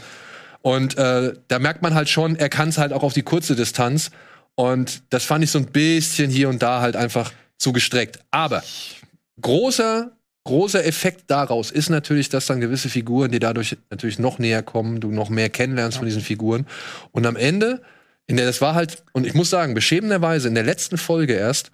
Und 0.62 0.98
äh, 0.98 1.34
da 1.50 1.60
merkt 1.60 1.82
man 1.82 1.94
halt 1.94 2.08
schon, 2.08 2.38
er 2.38 2.48
kann 2.48 2.70
es 2.70 2.78
halt 2.78 2.94
auch 2.94 3.04
auf 3.04 3.14
die 3.14 3.24
kurze 3.24 3.56
Distanz. 3.56 4.12
Und 4.56 5.04
das 5.10 5.26
fand 5.26 5.44
ich 5.44 5.52
so 5.52 5.60
ein 5.60 5.66
bisschen 5.66 6.32
hier 6.32 6.48
und 6.48 6.64
da 6.64 6.80
halt 6.80 6.96
einfach 6.96 7.34
zu 7.58 7.74
gestreckt. 7.74 8.20
Aber 8.32 8.64
großer, 9.42 10.12
großer 10.46 10.86
Effekt 10.86 11.24
daraus 11.28 11.70
ist 11.70 11.90
natürlich, 11.90 12.30
dass 12.30 12.46
dann 12.46 12.62
gewisse 12.62 12.88
Figuren, 12.88 13.32
die 13.32 13.40
dadurch 13.40 13.78
natürlich 13.90 14.20
noch 14.20 14.40
näher 14.40 14.64
kommen, 14.64 15.02
du 15.02 15.12
noch 15.12 15.30
mehr 15.30 15.50
kennenlernst 15.50 15.98
von 15.98 16.06
diesen 16.06 16.22
Figuren. 16.22 16.66
Und 17.12 17.26
am 17.26 17.36
Ende, 17.36 17.82
in 18.28 18.38
der, 18.38 18.46
das 18.46 18.62
war 18.62 18.76
halt, 18.76 19.04
und 19.14 19.26
ich 19.26 19.34
muss 19.34 19.50
sagen, 19.50 19.74
beschämenderweise 19.74 20.48
in 20.48 20.56
der 20.56 20.64
letzten 20.64 20.98
Folge 20.98 21.34
erst, 21.34 21.72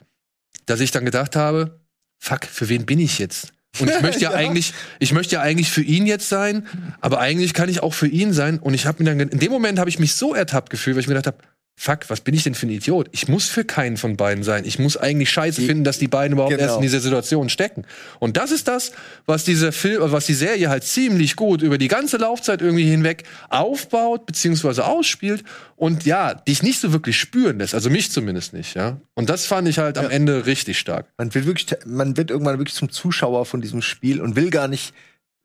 dass 0.66 0.80
ich 0.80 0.92
dann 0.92 1.06
gedacht 1.06 1.36
habe, 1.36 1.80
fuck, 2.20 2.46
für 2.46 2.70
wen 2.70 2.86
bin 2.86 3.00
ich 3.00 3.20
jetzt? 3.20 3.54
Und 3.80 3.90
ich 3.90 4.02
möchte 4.02 4.22
ja, 4.22 4.32
eigentlich, 4.32 4.74
ich 5.00 5.14
möchte 5.14 5.36
ja 5.36 5.42
eigentlich 5.42 5.70
für 5.70 5.84
ihn 5.84 6.06
jetzt 6.06 6.30
sein, 6.30 6.68
aber 7.02 7.20
eigentlich 7.20 7.54
kann 7.54 7.70
ich 7.70 7.82
auch 7.82 7.94
für 7.94 8.08
ihn 8.08 8.34
sein. 8.34 8.60
Und 8.60 8.74
ich 8.74 8.86
habe 8.86 9.04
mir 9.04 9.10
dann, 9.10 9.30
in 9.30 9.40
dem 9.40 9.52
Moment 9.52 9.80
habe 9.80 9.90
ich 9.90 10.00
mich 10.00 10.16
so 10.16 10.34
ertappt 10.34 10.70
gefühlt, 10.70 10.96
weil 10.96 11.02
ich 11.02 11.08
mir 11.08 11.16
gedacht 11.16 11.28
habe, 11.28 11.48
fuck, 11.82 12.10
was 12.10 12.20
bin 12.20 12.36
ich 12.36 12.44
denn 12.44 12.56
für 12.56 12.68
ein 12.68 12.72
Idiot? 12.72 13.08
Ich 13.14 13.30
muss 13.30 13.48
für 13.48 13.64
keinen 13.64 13.96
von 13.96 14.18
beiden 14.18 14.44
sein. 14.44 14.66
Ich 14.66 14.80
muss 14.80 14.98
eigentlich 14.98 15.30
scheiße 15.30 15.62
finden, 15.62 15.86
dass 15.86 15.98
die 15.98 16.10
beiden 16.10 16.34
überhaupt 16.34 16.52
Genau. 16.52 16.64
erst 16.64 16.76
in 16.76 16.82
dieser 16.82 17.00
Situation 17.00 17.48
stecken. 17.48 17.86
Und 18.20 18.36
das 18.36 18.52
ist 18.52 18.68
das, 18.68 18.92
was 19.26 19.46
dieser 19.46 19.72
Film, 19.72 20.12
was 20.12 20.26
die 20.26 20.34
Serie 20.34 20.68
halt 20.70 20.84
ziemlich 20.84 21.38
gut 21.38 21.62
über 21.62 21.78
die 21.78 21.88
ganze 21.88 22.18
Laufzeit 22.18 22.62
irgendwie 22.62 22.84
hinweg 22.84 23.24
aufbaut, 23.50 24.26
beziehungsweise 24.26 24.86
ausspielt 24.86 25.46
und 25.78 26.04
ja, 26.04 26.34
dich 26.34 26.64
nicht 26.64 26.82
so 26.82 26.92
wirklich 26.92 27.18
spüren 27.18 27.60
lässt. 27.60 27.74
Also 27.74 27.90
mich 27.90 28.12
zumindest 28.12 28.52
nicht, 28.52 28.76
ja. 28.76 29.00
Und 29.14 29.30
das 29.30 29.46
fand 29.46 29.70
ich 29.70 29.78
halt 29.78 29.98
am 29.98 30.10
Ende 30.10 30.46
richtig 30.46 30.78
stark. 30.80 31.06
Man 31.18 31.34
wird 31.34 31.46
wirklich, 31.46 31.80
man 31.86 32.18
wird 32.18 32.30
irgendwann 32.30 32.58
wirklich 32.60 32.76
zum 32.76 32.92
Zuschauer 32.92 33.46
von 33.46 33.62
diesem 33.62 33.82
Spiel 33.82 34.20
und 34.20 34.36
will 34.36 34.50
gar 34.50 34.68
nicht, 34.68 34.94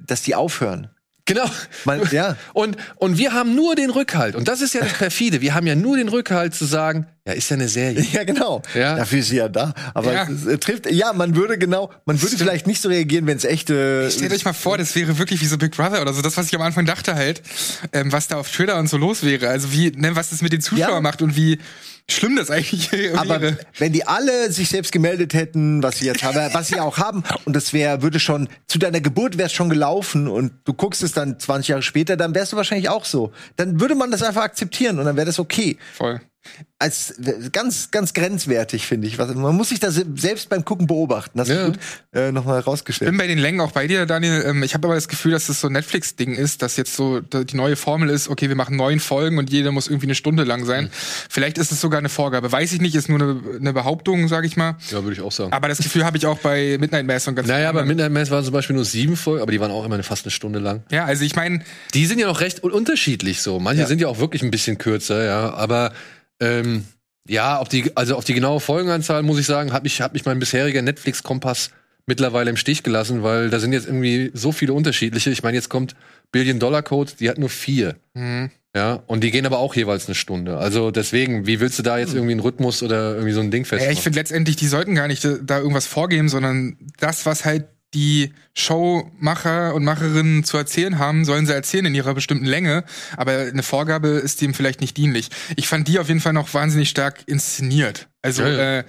dass 0.00 0.22
die 0.22 0.34
aufhören. 0.34 0.90
Genau. 1.26 1.46
Man, 1.87 2.02
ja. 2.10 2.37
Und, 2.52 2.76
und 2.96 3.16
wir 3.16 3.32
haben 3.32 3.54
nur 3.54 3.74
den 3.76 3.88
Rückhalt. 3.88 4.34
Und 4.37 4.46
das 4.46 4.60
ist 4.60 4.74
ja 4.74 4.82
das 4.82 4.92
perfide. 4.92 5.40
Wir 5.40 5.54
haben 5.54 5.66
ja 5.66 5.74
nur 5.74 5.96
den 5.96 6.08
Rückhalt 6.10 6.54
zu 6.54 6.66
sagen, 6.66 7.06
ja, 7.26 7.32
ist 7.32 7.48
ja 7.48 7.54
eine 7.56 7.68
Serie. 7.68 8.04
Ja, 8.12 8.24
genau. 8.24 8.60
Ja. 8.74 8.96
Dafür 8.96 9.20
ist 9.20 9.28
sie 9.28 9.37
ja 9.37 9.48
da. 9.48 9.72
Aber 9.94 10.12
Ja. 10.12 10.28
es, 10.28 10.44
äh, 10.46 10.58
trifft, 10.58 10.90
ja, 10.90 11.14
man 11.14 11.34
würde 11.34 11.56
genau, 11.56 11.90
man 12.04 12.20
würde 12.20 12.37
vielleicht 12.37 12.66
nicht 12.66 12.82
so 12.82 12.90
reagieren, 12.90 13.26
wenn 13.26 13.38
es 13.38 13.44
echte. 13.44 14.10
Stellt 14.10 14.32
euch 14.34 14.44
mal 14.44 14.52
vor, 14.52 14.76
das 14.76 14.94
wäre 14.96 15.16
wirklich 15.18 15.40
wie 15.40 15.46
so 15.46 15.56
Big 15.56 15.74
Brother 15.74 16.02
oder 16.02 16.12
so. 16.12 16.20
Das, 16.20 16.37
was 16.37 16.46
ich 16.48 16.54
am 16.54 16.60
Anfang 16.62 16.84
dachte 16.84 17.14
halt, 17.14 17.40
ähm, 17.94 18.12
was 18.12 18.28
da 18.28 18.37
auf 18.37 18.50
Twitter 18.50 18.76
und 18.78 18.88
so 18.90 18.98
los 18.98 19.22
wäre. 19.22 19.48
Also 19.48 19.72
wie, 19.72 19.92
ne, 19.92 20.14
was 20.16 20.28
das 20.28 20.42
mit 20.42 20.52
den 20.52 20.60
Zuschauern 20.60 20.90
Ja. 20.96 21.00
macht 21.00 21.22
und 21.22 21.37
wie 21.37 21.58
schlimm 22.10 22.36
das 22.36 22.50
eigentlich 22.50 22.90
Aber 23.16 23.40
wenn 23.78 23.92
die 23.92 24.06
alle 24.06 24.50
sich 24.50 24.68
selbst 24.68 24.92
gemeldet 24.92 25.34
hätten, 25.34 25.82
was 25.82 25.98
sie 25.98 26.06
jetzt 26.06 26.22
haben, 26.22 26.36
was 26.52 26.68
sie 26.68 26.80
auch 26.80 26.98
haben, 26.98 27.24
und 27.44 27.54
das 27.54 27.72
wäre, 27.72 28.02
würde 28.02 28.20
schon, 28.20 28.48
zu 28.66 28.78
deiner 28.78 29.00
Geburt 29.00 29.38
wäre 29.38 29.46
es 29.46 29.52
schon 29.52 29.70
gelaufen 29.70 30.28
und 30.28 30.52
du 30.64 30.74
guckst 30.74 31.02
es 31.02 31.12
dann 31.12 31.38
20 31.38 31.68
Jahre 31.68 31.82
später, 31.82 32.16
dann 32.16 32.34
wärst 32.34 32.52
du 32.52 32.56
wahrscheinlich 32.56 32.88
auch 32.88 33.04
so. 33.04 33.32
Dann 33.56 33.80
würde 33.80 33.94
man 33.94 34.10
das 34.10 34.22
einfach 34.22 34.42
akzeptieren 34.42 34.98
und 34.98 35.06
dann 35.06 35.16
wäre 35.16 35.26
das 35.26 35.38
okay. 35.38 35.78
Voll. 35.94 36.20
Als 36.78 37.14
ganz, 37.52 37.90
ganz 37.90 38.12
grenzwertig, 38.12 38.87
finde 38.87 39.07
ich. 39.07 39.16
Man 39.16 39.57
muss 39.57 39.70
sich 39.70 39.80
da 39.80 39.90
se- 39.90 40.04
selbst 40.16 40.50
beim 40.50 40.64
Gucken 40.64 40.87
beobachten. 40.87 41.38
Das 41.38 41.48
Ja. 41.48 41.61
ist 41.62 41.66
gut 41.66 41.78
äh, 42.12 42.30
nochmal 42.33 42.61
Ich 42.61 42.66
rausgestellt. 42.66 43.11
bin 43.11 43.16
bei 43.16 43.26
den 43.26 43.38
Längen 43.38 43.61
auch 43.61 43.70
bei 43.72 43.87
dir, 43.87 44.04
Daniel. 44.04 44.44
Ähm, 44.46 44.62
ich 44.62 44.74
habe 44.74 44.87
aber 44.87 44.94
das 44.94 45.09
Gefühl, 45.09 45.33
dass 45.33 45.46
das 45.46 45.61
so 45.61 45.68
ein 45.68 45.72
Netflix-Ding 45.72 46.35
ist, 46.35 46.61
dass 46.62 46.76
jetzt 46.76 46.94
so 46.94 47.20
die 47.20 47.57
neue 47.57 47.76
Formel 47.76 48.11
ist, 48.11 48.28
okay, 48.28 48.48
wir 48.48 48.57
machen 48.57 48.76
neun 48.76 49.00
Folgen 49.00 49.38
und 49.38 49.50
jeder 49.50 49.72
muss 49.72 49.87
irgendwie 49.88 50.07
eine 50.09 50.14
Stunde 50.14 50.44
lang 50.44 50.66
sein. 50.66 50.90
Vielleicht 51.30 51.57
ist 51.57 51.72
es 51.72 51.80
sogar 51.80 51.98
eine 51.98 52.11
Vorgabe. 52.11 52.52
Weiß 52.52 52.72
ich 52.72 52.80
nicht, 52.80 52.94
ist 52.94 53.09
nur 53.09 53.20
eine, 53.20 53.40
eine 53.61 53.72
Behauptung, 53.72 54.28
sage 54.28 54.46
ich 54.46 54.57
mal. 54.57 54.76
Ja, 54.90 55.02
würde 55.02 55.12
ich 55.14 55.22
auch 55.22 55.33
sagen. 55.33 55.52
Aber 55.52 55.68
das 55.68 55.78
Gefühl 55.78 56.04
habe 56.04 56.18
ich 56.18 56.26
auch 56.26 56.38
bei 56.40 56.76
Midnight 56.78 57.07
Mass 57.07 57.26
und 57.26 57.37
ganz 57.37 57.48
Naja, 57.48 57.72
bei. 57.72 57.85
Midnight 57.85 58.12
Mass 58.12 58.30
waren 58.30 58.44
zum 58.44 58.52
Beispiel 58.52 58.76
nur 58.76 58.85
sieben 58.85 59.16
Folgen, 59.16 59.40
aber 59.42 59.52
die 59.52 59.61
waren 59.61 59.70
auch 59.70 59.85
immer 59.87 60.02
fast 60.02 60.26
eine 60.26 60.33
Stunde 60.33 60.59
lang. 60.59 60.83
Ja, 60.90 61.04
also 61.07 61.24
ich 61.24 61.35
meine, 61.35 61.61
Die 61.94 62.04
sind 62.04 62.18
ja 62.18 62.26
noch 62.26 62.40
recht 62.40 62.62
un- 62.62 62.72
unterschiedlich 62.72 63.40
so. 63.40 63.59
Manche 63.61 63.83
Ja. 63.83 63.87
sind 63.87 64.00
ja 64.00 64.09
auch 64.09 64.18
wirklich 64.18 64.42
ein 64.42 64.50
bisschen 64.50 64.76
kürzer, 64.76 65.24
ja. 65.24 65.54
Aber 65.54 65.92
ähm, 66.40 66.84
ja, 67.28 67.58
auf 67.58 67.68
die, 67.68 67.96
also 67.96 68.16
auf 68.16 68.24
die 68.24 68.34
genaue 68.34 68.60
Folgenanzahl 68.60 69.22
muss 69.22 69.38
ich 69.38 69.46
sagen, 69.46 69.72
hat 69.72 69.82
mich, 69.82 70.00
hat 70.00 70.12
mich 70.12 70.24
mein 70.24 70.38
bisheriger 70.38 70.82
Netflix-Kompass 70.82 71.70
mittlerweile 72.06 72.50
im 72.50 72.56
Stich 72.56 72.82
gelassen, 72.82 73.22
weil 73.22 73.48
da 73.48 73.58
sind 73.58 73.72
jetzt 73.72 73.86
irgendwie 73.86 74.30
so 74.34 74.52
viele 74.52 74.74
unterschiedliche. 74.74 75.30
Ich 75.30 75.42
meine, 75.42 75.56
jetzt 75.56 75.70
kommt 75.70 75.94
Billion 76.32 76.58
Dollar 76.58 76.82
Code, 76.82 77.12
die 77.18 77.30
hat 77.30 77.38
nur 77.38 77.48
vier. 77.48 77.96
hm, 78.14 78.50
Ja, 78.76 79.02
und 79.06 79.24
die 79.24 79.30
gehen 79.30 79.46
aber 79.46 79.58
auch 79.58 79.74
jeweils 79.74 80.06
eine 80.06 80.14
Stunde. 80.14 80.58
Also 80.58 80.90
deswegen, 80.90 81.46
wie 81.46 81.60
willst 81.60 81.78
du 81.78 81.82
da 81.82 81.96
jetzt 81.96 82.12
irgendwie 82.12 82.32
einen 82.32 82.40
Rhythmus 82.40 82.82
oder 82.82 83.12
irgendwie 83.14 83.32
so 83.32 83.40
ein 83.40 83.50
Ding 83.50 83.62
ja, 83.62 83.68
festmachen? 83.68 83.92
ich 83.92 84.00
finde 84.02 84.18
letztendlich, 84.18 84.56
die 84.56 84.66
sollten 84.66 84.94
gar 84.94 85.08
nicht 85.08 85.24
da 85.24 85.58
irgendwas 85.58 85.86
vorgeben, 85.86 86.28
sondern 86.28 86.76
das, 86.98 87.24
was 87.24 87.46
halt 87.46 87.64
die 87.94 88.33
Showmacher 88.54 89.74
und 89.74 89.85
Macherinnen 89.85 90.44
zu 90.44 90.57
erzählen 90.57 90.98
haben, 90.98 91.24
sollen 91.24 91.46
sie 91.46 91.54
erzählen 91.54 91.87
in 91.87 91.94
ihrer 91.94 92.14
bestimmten 92.14 92.44
Länge. 92.44 92.85
Aber 93.16 93.33
eine 93.33 93.62
Vorgabe 93.62 94.09
ist 94.09 94.40
dem 94.40 94.54
vielleicht 94.54 94.80
nicht 94.80 94.96
dienlich. 94.96 95.30
Ich 95.57 95.68
fand 95.68 95.88
die 95.88 95.98
auf 95.98 96.09
jeden 96.09 96.20
Fall 96.20 96.33
noch 96.33 96.52
wahnsinnig 96.54 96.88
stark 96.88 97.20
inszeniert. 97.26 98.09
Also 98.22 98.42
Ja, 98.42 98.48
ja. 98.48 98.59
Äh, 98.59 98.78
äh, 98.80 98.85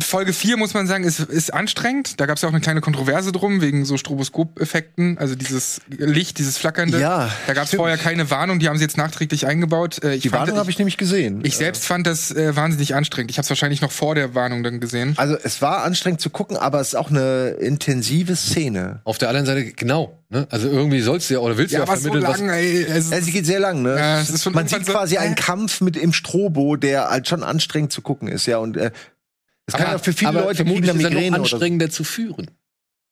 Folge 0.00 0.32
4, 0.32 0.56
muss 0.56 0.74
man 0.74 0.86
sagen, 0.86 1.02
ist, 1.02 1.18
ist 1.18 1.52
anstrengend. 1.52 2.20
Da 2.20 2.26
gab 2.26 2.36
es 2.36 2.42
ja 2.42 2.48
auch 2.48 2.52
eine 2.52 2.60
kleine 2.60 2.80
Kontroverse 2.80 3.32
drum, 3.32 3.60
wegen 3.60 3.84
so 3.84 3.96
Stroboskop-Effekten, 3.96 5.18
also 5.18 5.34
dieses 5.34 5.80
Licht, 5.88 6.38
dieses 6.38 6.56
Flackernde. 6.56 7.00
Ja, 7.00 7.30
Da 7.48 7.54
gab 7.54 7.64
es 7.64 7.74
vorher 7.74 7.98
keine 7.98 8.30
Warnung, 8.30 8.60
die 8.60 8.68
haben 8.68 8.76
sie 8.78 8.84
jetzt 8.84 8.96
nachträglich 8.96 9.46
eingebaut. 9.46 10.04
Äh, 10.04 10.14
ich 10.14 10.22
Die 10.22 10.28
fand- 10.28 10.42
Warnung 10.42 10.58
habe 10.58 10.70
ich 10.70 10.78
nämlich 10.78 10.96
gesehen. 10.98 11.40
ich 11.42 11.56
selbst 11.56 11.84
fand 11.84 12.06
das 12.06 12.30
äh, 12.30 12.54
wahnsinnig 12.54 12.94
anstrengend. 12.94 13.32
Ich 13.32 13.38
habe 13.38 13.44
es 13.44 13.50
wahrscheinlich 13.50 13.80
noch 13.80 13.90
vor 13.90 14.14
der 14.14 14.36
Warnung 14.36 14.62
dann 14.62 14.78
gesehen. 14.78 15.14
also 15.16 15.36
es 15.42 15.60
war 15.60 15.82
anstrengend 15.82 16.20
zu 16.20 16.30
gucken, 16.30 16.56
aber 16.56 16.80
es 16.80 16.88
ist 16.88 16.94
auch 16.94 17.10
eine 17.10 17.48
intensive 17.58 18.36
Szene. 18.36 19.00
auf 19.04 19.18
der 19.18 19.30
anderen 19.30 19.46
Seite, 19.46 19.64
genau. 19.72 20.16
Ne? 20.28 20.46
Also 20.50 20.68
irgendwie 20.68 21.00
sollst 21.00 21.28
du 21.28 21.34
ja 21.34 21.40
oder 21.40 21.58
willst 21.58 21.74
du 21.74 21.78
ja, 21.78 21.86
so 21.86 21.92
vermitteln, 21.92 22.22
was. 22.22 22.38
lang, 22.38 22.50
ey. 22.50 22.86
Also, 22.88 23.12
Ja, 23.12 23.20
sie 23.20 23.32
geht 23.32 23.46
sehr 23.46 23.58
lang, 23.58 23.82
ne? 23.82 23.96
Ja, 23.98 24.20
es 24.20 24.30
ist 24.30 24.44
schon 24.44 24.52
Man 24.52 24.68
sieht 24.68 24.74
irgendwann 24.78 24.92
so- 24.94 24.98
quasi 25.00 25.18
einen 25.18 25.32
äh. 25.32 25.36
Kampf 25.40 25.80
mit 25.80 25.96
im 25.96 26.12
Strobo, 26.12 26.76
der 26.76 27.10
halt 27.10 27.26
schon 27.26 27.42
anstrengend 27.42 27.90
zu 27.90 28.00
gucken 28.00 28.28
ist, 28.28 28.46
ja. 28.46 28.58
Und 28.58 28.76
äh, 28.76 28.92
das 29.72 29.80
kann 29.80 29.92
ja 29.92 29.98
für 29.98 30.12
viele 30.12 30.28
aber 30.30 30.40
Leute 30.42 30.56
vermutlich 30.56 30.84
ist 30.84 30.88
er 30.88 30.94
noch 30.94 31.10
Migräne 31.10 31.40
oder 31.40 31.48
so. 31.48 31.56
anstrengender 31.56 31.90
zu 31.90 32.04
führen. 32.04 32.50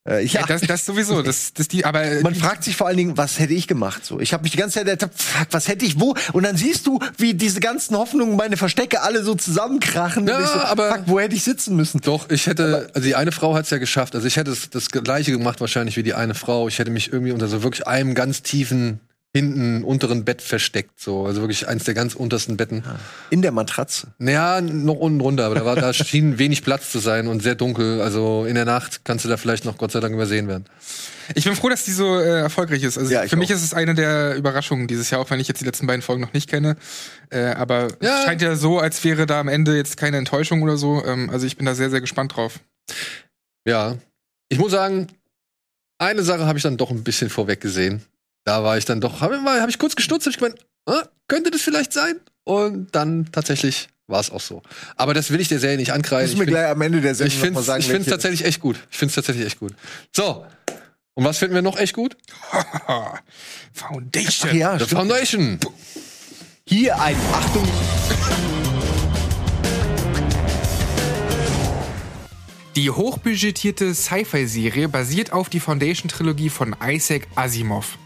Äh, 0.08 0.24
ja, 0.24 0.40
ja, 0.40 0.46
das, 0.46 0.62
das 0.62 0.86
sowieso. 0.86 1.22
Das, 1.28 1.52
das 1.52 1.68
die, 1.68 1.84
aber 1.84 2.20
man 2.22 2.34
fragt 2.34 2.64
sich 2.64 2.76
vor 2.76 2.86
allen 2.86 2.96
Dingen, 2.96 3.16
was 3.18 3.38
hätte 3.38 3.52
ich 3.52 3.66
gemacht? 3.66 4.04
So, 4.06 4.20
ich 4.20 4.32
habe 4.32 4.42
mich 4.44 4.52
die 4.52 4.58
ganze 4.58 4.82
Zeit 4.82 5.02
fuck, 5.14 5.48
was 5.50 5.68
hätte 5.68 5.84
ich 5.84 6.00
wo? 6.00 6.14
Und 6.32 6.44
dann 6.44 6.56
siehst 6.56 6.86
du, 6.86 7.00
wie 7.18 7.34
diese 7.34 7.60
ganzen 7.60 7.96
Hoffnungen, 7.96 8.36
meine 8.36 8.56
Verstecke 8.56 9.02
alle 9.02 9.22
so 9.22 9.34
zusammenkrachen. 9.34 10.26
Ja, 10.26 10.46
so, 10.46 10.60
aber- 10.60 10.94
fuck, 10.94 11.02
wo 11.06 11.20
hätte 11.20 11.34
ich 11.34 11.42
sitzen 11.44 11.76
müssen? 11.76 12.00
Doch, 12.00 12.30
ich 12.30 12.46
hätte, 12.46 12.88
also 12.94 13.06
die 13.06 13.14
eine 13.14 13.32
Frau 13.32 13.54
hat's 13.54 13.70
ja 13.70 13.78
geschafft. 13.78 14.14
Also 14.14 14.26
ich 14.26 14.36
hätte 14.36 14.50
das, 14.50 14.70
das 14.70 14.88
gleiche 14.90 15.32
gemacht 15.32 15.60
wahrscheinlich 15.60 15.96
wie 15.96 16.02
die 16.02 16.14
eine 16.14 16.34
Frau. 16.34 16.68
Ich 16.68 16.78
hätte 16.78 16.90
mich 16.90 17.12
irgendwie 17.12 17.32
unter 17.32 17.48
so 17.48 17.62
wirklich 17.62 17.86
einem 17.86 18.14
ganz 18.14 18.42
tiefen, 18.42 19.00
hinten, 19.38 19.84
unteren 19.84 20.24
Bett 20.24 20.42
versteckt. 20.42 21.00
So, 21.00 21.26
also 21.26 21.40
wirklich 21.40 21.66
eins 21.68 21.84
der 21.84 21.94
ganz 21.94 22.14
untersten 22.14 22.56
Betten. 22.56 22.82
In 23.30 23.42
der 23.42 23.52
Matratze. 23.52 24.08
Naja, 24.18 24.60
noch 24.60 24.96
unten 24.96 25.20
runter, 25.20 25.46
aber 25.46 25.54
da, 25.54 25.64
war, 25.64 25.76
da 25.76 25.92
schien 25.94 26.38
wenig 26.38 26.62
Platz 26.64 26.90
zu 26.92 26.98
sein 26.98 27.26
und 27.28 27.42
sehr 27.42 27.54
dunkel. 27.54 28.00
Also 28.00 28.44
in 28.44 28.54
der 28.54 28.64
Nacht 28.64 29.04
kannst 29.04 29.24
du 29.24 29.28
da 29.28 29.36
vielleicht 29.36 29.64
noch 29.64 29.78
Gott 29.78 29.92
sei 29.92 30.00
Dank 30.00 30.14
übersehen 30.14 30.48
werden. 30.48 30.64
ich 31.34 31.44
bin 31.44 31.54
froh, 31.56 31.68
dass 31.68 31.84
die 31.84 31.92
so 31.92 32.18
äh, 32.18 32.40
erfolgreich 32.40 32.82
ist. 32.82 32.98
Also 32.98 33.12
Ja, 33.12 33.22
für 33.26 33.36
mich 33.36 33.50
auch. 33.50 33.56
ist 33.56 33.62
es 33.64 33.74
eine 33.74 33.94
der 33.94 34.36
Überraschungen 34.36 34.86
dieses 34.88 35.10
Jahr, 35.10 35.20
auch 35.20 35.30
wenn 35.30 35.40
ich 35.40 35.48
jetzt 35.48 35.60
die 35.60 35.64
letzten 35.66 35.86
beiden 35.86 36.02
Folgen 36.02 36.20
noch 36.22 36.32
nicht 36.32 36.48
kenne. 36.50 36.76
Äh, 37.30 37.46
aber 37.54 37.88
Ja. 38.02 38.18
es 38.20 38.24
scheint 38.24 38.42
ja 38.42 38.54
so, 38.56 38.78
als 38.78 39.02
wäre 39.04 39.26
da 39.26 39.40
am 39.40 39.48
Ende 39.48 39.76
jetzt 39.76 39.96
keine 39.96 40.16
Enttäuschung 40.18 40.62
oder 40.62 40.76
so. 40.76 41.04
Ähm, 41.04 41.30
also 41.30 41.46
ich 41.46 41.56
bin 41.56 41.66
da 41.66 41.74
sehr, 41.74 41.90
sehr 41.90 42.00
gespannt 42.00 42.36
drauf. 42.36 42.60
Ja. 43.66 43.96
Ich 44.48 44.58
muss 44.58 44.70
sagen, 44.72 45.08
eine 45.98 46.22
Sache 46.22 46.46
habe 46.46 46.58
ich 46.58 46.62
dann 46.62 46.76
doch 46.76 46.90
ein 46.90 47.02
bisschen 47.04 47.28
vorweg 47.28 47.60
gesehen. 47.60 48.02
Da 48.48 48.64
war 48.64 48.78
ich 48.78 48.86
dann 48.86 48.98
doch, 49.02 49.20
habe 49.20 49.42
hab 49.44 49.68
ich 49.68 49.78
kurz 49.78 49.94
gestutzt, 49.94 50.24
habe 50.24 50.30
ich 50.30 50.38
gemeint, 50.38 50.56
ah, 50.86 51.02
könnte 51.28 51.50
das 51.50 51.60
vielleicht 51.60 51.92
sein? 51.92 52.18
Und 52.44 52.88
dann 52.94 53.30
tatsächlich 53.30 53.88
war 54.06 54.20
es 54.20 54.30
auch 54.30 54.40
so. 54.40 54.62
Aber 54.96 55.12
das 55.12 55.30
will 55.30 55.38
ich 55.38 55.48
der 55.48 55.58
Serie 55.60 55.76
nicht 55.76 55.92
ankreiden. 55.92 56.24
Ich 56.32 56.38
wir 56.38 56.44
find- 56.46 56.48
gleich 56.48 56.66
am 56.70 56.80
Ende 56.80 57.02
der 57.02 57.10
ich 57.12 57.18
Sendung 57.18 57.36
noch 57.36 57.44
finde 57.44 57.54
mal 57.60 57.62
sagen. 57.62 57.80
ich 57.80 57.86
find's 57.88 58.06
welche- 58.06 58.10
tatsächlich 58.10 58.44
echt 58.46 58.60
gut. 58.60 58.76
Ich 58.90 58.96
finde 58.96 59.10
es 59.10 59.16
tatsächlich 59.16 59.44
echt 59.44 59.60
gut. 59.60 59.74
So. 60.16 60.46
Und 61.12 61.24
was 61.26 61.36
finden 61.36 61.56
wir 61.56 61.60
noch 61.60 61.76
echt 61.76 61.92
gut? 61.94 62.16
Foundation. 63.74 64.48
Ach 64.50 64.54
ja, 64.54 64.78
The 64.78 64.84
stimmt. 64.86 64.98
Foundation. 64.98 65.58
Hier 66.66 66.98
ein, 66.98 67.16
Achtung, 67.34 67.68
Die 72.76 72.90
hochbudgetierte 72.90 73.92
Sci-Fi-Serie 73.94 74.88
basiert 74.88 75.32
auf 75.32 75.48
die 75.48 75.58
Foundation-Trilogie 75.60 76.48
von 76.48 76.76
Isaac 76.82 77.26
Asimov. 77.34 77.98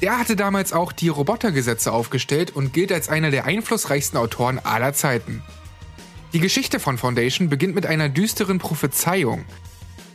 Der 0.00 0.18
hatte 0.18 0.36
damals 0.36 0.72
auch 0.72 0.92
die 0.92 1.08
Robotergesetze 1.08 1.92
aufgestellt 1.92 2.54
und 2.54 2.72
gilt 2.72 2.92
als 2.92 3.08
einer 3.08 3.30
der 3.30 3.46
einflussreichsten 3.46 4.18
Autoren 4.18 4.60
aller 4.60 4.92
Zeiten. 4.92 5.42
Die 6.32 6.40
Geschichte 6.40 6.78
von 6.78 6.98
Foundation 6.98 7.48
beginnt 7.48 7.74
mit 7.74 7.86
einer 7.86 8.08
düsteren 8.08 8.58
Prophezeiung. 8.58 9.44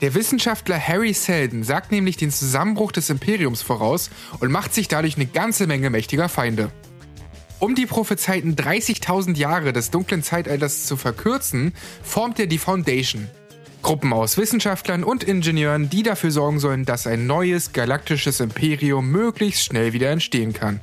Der 0.01 0.13
Wissenschaftler 0.13 0.79
Harry 0.79 1.13
Seldon 1.13 1.63
sagt 1.63 1.91
nämlich 1.91 2.17
den 2.17 2.31
Zusammenbruch 2.31 2.91
des 2.91 3.09
Imperiums 3.09 3.61
voraus 3.61 4.09
und 4.39 4.51
macht 4.51 4.73
sich 4.73 4.87
dadurch 4.87 5.15
eine 5.15 5.25
ganze 5.25 5.67
Menge 5.67 5.89
mächtiger 5.89 6.29
Feinde. 6.29 6.71
Um 7.59 7.75
die 7.75 7.85
prophezeiten 7.85 8.55
30.000 8.55 9.37
Jahre 9.37 9.71
des 9.71 9.91
dunklen 9.91 10.21
Zeitalters 10.21 10.85
zu 10.85 10.97
verkürzen, 10.97 11.73
formt 12.03 12.39
er 12.39 12.47
die 12.47 12.57
Foundation. 12.57 13.29
Gruppen 13.83 14.13
aus 14.13 14.37
Wissenschaftlern 14.37 15.03
und 15.03 15.25
Ingenieuren, 15.25 15.89
die 15.89 16.03
dafür 16.03 16.31
sorgen 16.31 16.59
sollen, 16.59 16.85
dass 16.85 17.05
ein 17.05 17.27
neues 17.27 17.73
galaktisches 17.73 18.39
Imperium 18.39 19.11
möglichst 19.11 19.65
schnell 19.65 19.91
wieder 19.91 20.09
entstehen 20.09 20.53
kann. 20.53 20.79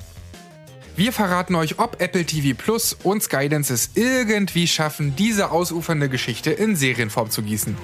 Wir 0.97 1.13
verraten 1.13 1.55
euch, 1.55 1.79
ob 1.79 2.01
Apple 2.03 2.27
TV 2.27 2.55
Plus 2.57 2.93
und 2.93 3.23
Skydance 3.23 3.73
es 3.73 3.93
irgendwie 3.95 4.69
schaffen, 4.69 5.17
diese 5.17 5.51
ausufernde 5.51 6.11
Geschichte 6.11 6.51
in 6.51 6.77
Serienform 6.77 7.31
zu 7.31 7.43
gießen. 7.43 7.75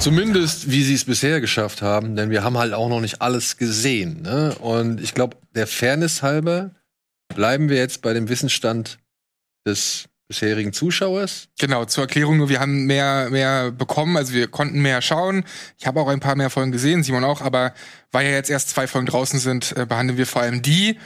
Zumindest, 0.00 0.70
wie 0.70 0.82
sie 0.82 0.94
es 0.94 1.04
bisher 1.04 1.40
geschafft 1.40 1.80
haben, 1.80 2.16
denn 2.16 2.30
wir 2.30 2.42
haben 2.42 2.58
halt 2.58 2.72
auch 2.72 2.88
noch 2.88 3.00
nicht 3.00 3.22
alles 3.22 3.56
gesehen. 3.56 4.22
Ne? 4.22 4.56
Und 4.58 5.00
ich 5.00 5.14
glaube, 5.14 5.36
der 5.54 5.68
Fairness 5.68 6.22
halber 6.22 6.72
bleiben 7.28 7.68
wir 7.68 7.76
jetzt 7.76 8.02
bei 8.02 8.12
dem 8.14 8.28
Wissensstand 8.28 8.98
des 9.66 10.04
bisherigen 10.28 10.72
Zuschauers. 10.72 11.48
Genau, 11.58 11.84
zur 11.86 12.04
Erklärung 12.04 12.36
nur, 12.36 12.48
wir 12.48 12.60
haben 12.60 12.86
mehr, 12.86 13.28
mehr 13.30 13.72
bekommen, 13.72 14.16
also 14.16 14.32
wir 14.32 14.46
konnten 14.46 14.80
mehr 14.80 15.02
schauen. 15.02 15.44
Ich 15.76 15.86
habe 15.86 16.00
auch 16.00 16.06
ein 16.06 16.20
paar 16.20 16.36
mehr 16.36 16.50
Folgen 16.50 16.70
gesehen, 16.70 17.02
Simon 17.02 17.24
auch, 17.24 17.40
aber 17.40 17.74
weil 18.12 18.26
ja 18.26 18.32
jetzt 18.32 18.48
erst 18.48 18.70
zwei 18.70 18.86
Folgen 18.86 19.06
draußen 19.06 19.40
sind, 19.40 19.76
äh, 19.76 19.86
behandeln 19.86 20.18
wir 20.18 20.26
vor 20.26 20.42
allem 20.42 20.62
die 20.62 20.98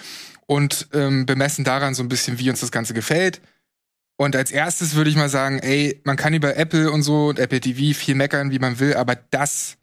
und 0.47 0.89
ähm, 0.93 1.25
bemessen 1.25 1.65
daran 1.65 1.95
so 1.95 2.03
ein 2.03 2.09
bisschen, 2.09 2.39
wie 2.39 2.51
uns 2.51 2.61
das 2.61 2.71
Ganze 2.71 2.93
gefällt. 2.93 3.41
Und 4.17 4.37
als 4.37 4.51
erstes 4.51 4.95
würde 4.95 5.09
ich 5.09 5.17
mal 5.17 5.31
sagen, 5.31 5.59
ey, 5.59 6.01
man 6.05 6.17
kann 6.17 6.35
über 6.35 6.57
Apple 6.57 6.93
und 6.93 7.03
so 7.03 7.29
und 7.29 7.39
Apple 7.39 7.61
TV 7.61 7.99
viel 7.99 8.15
meckern, 8.15 8.51
wie 8.51 8.59
man 8.59 8.79
will, 8.79 8.95
aber 8.95 9.17
das 9.17 9.79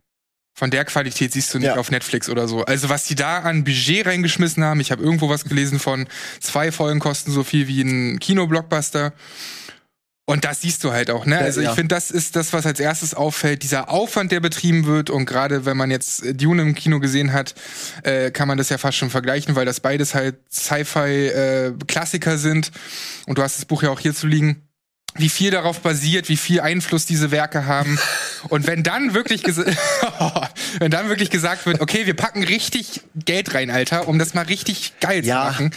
von 0.53 0.69
der 0.69 0.85
Qualität 0.85 1.31
siehst 1.33 1.53
du 1.53 1.59
nicht 1.59 1.67
Ja. 1.67 1.75
auf 1.77 1.91
Netflix 1.91 2.29
oder 2.29 2.47
so. 2.47 2.63
Also 2.65 2.89
was 2.89 3.05
die 3.05 3.15
da 3.15 3.39
an 3.39 3.63
Budget 3.63 4.05
reingeschmissen 4.05 4.63
haben, 4.63 4.79
ich 4.79 4.91
habe 4.91 5.03
irgendwo 5.03 5.29
was 5.29 5.45
gelesen 5.45 5.79
von 5.79 6.07
zwei 6.39 6.71
Folgen 6.71 6.99
kosten 6.99 7.31
so 7.31 7.43
viel 7.43 7.67
wie 7.67 7.81
ein 7.81 8.19
Kinoblockbuster. 8.19 9.13
Und 10.25 10.45
das 10.45 10.61
siehst 10.61 10.83
du 10.83 10.93
halt 10.93 11.09
auch, 11.09 11.25
ne? 11.25 11.39
Also 11.39 11.59
ich 11.59 11.67
ja. 11.67 11.73
finde, 11.73 11.93
das 11.95 12.09
ist 12.09 12.35
das, 12.37 12.53
was 12.53 12.65
als 12.65 12.79
erstes 12.79 13.13
auffällt, 13.13 13.63
dieser 13.63 13.89
Aufwand, 13.89 14.31
der 14.31 14.39
betrieben 14.39 14.85
wird. 14.85 15.09
Und 15.09 15.25
gerade 15.25 15.65
wenn 15.65 15.75
man 15.75 15.91
jetzt 15.91 16.23
äh, 16.23 16.33
Dune 16.33 16.61
im 16.61 16.75
Kino 16.75 16.99
gesehen 16.99 17.33
hat, 17.33 17.53
äh, 18.03 18.31
kann 18.31 18.47
man 18.47 18.57
das 18.57 18.69
ja 18.69 18.77
fast 18.77 18.97
schon 18.97 19.09
vergleichen, 19.09 19.55
weil 19.55 19.65
das 19.65 19.79
beides 19.81 20.13
halt 20.15 20.37
Sci-Fi-Klassiker 20.49 22.37
sind. 22.37 22.71
Und 23.25 23.37
du 23.39 23.41
hast 23.43 23.57
das 23.57 23.65
Buch 23.65 23.83
ja 23.83 23.89
auch 23.89 23.99
hier 23.99 24.13
zu 24.13 24.27
liegen. 24.27 24.61
Wie 25.15 25.29
viel 25.29 25.51
darauf 25.51 25.81
basiert, 25.81 26.29
wie 26.29 26.37
viel 26.37 26.61
Einfluss 26.61 27.05
diese 27.05 27.31
Werke 27.31 27.65
haben. 27.65 27.99
Und 28.49 28.65
wenn 28.65 28.81
dann 28.83 29.13
wirklich 29.13 29.43
wenn 30.79 30.91
dann 30.91 31.09
wirklich 31.09 31.29
gesagt 31.29 31.65
wird, 31.65 31.81
okay, 31.81 32.05
wir 32.05 32.15
packen 32.15 32.43
richtig 32.43 33.01
Geld 33.15 33.53
rein, 33.53 33.69
Alter, 33.69 34.07
um 34.07 34.19
das 34.19 34.33
mal 34.33 34.45
richtig 34.45 34.93
geil 35.01 35.25
Ja. 35.25 35.41
zu 35.41 35.51
machen, 35.51 35.71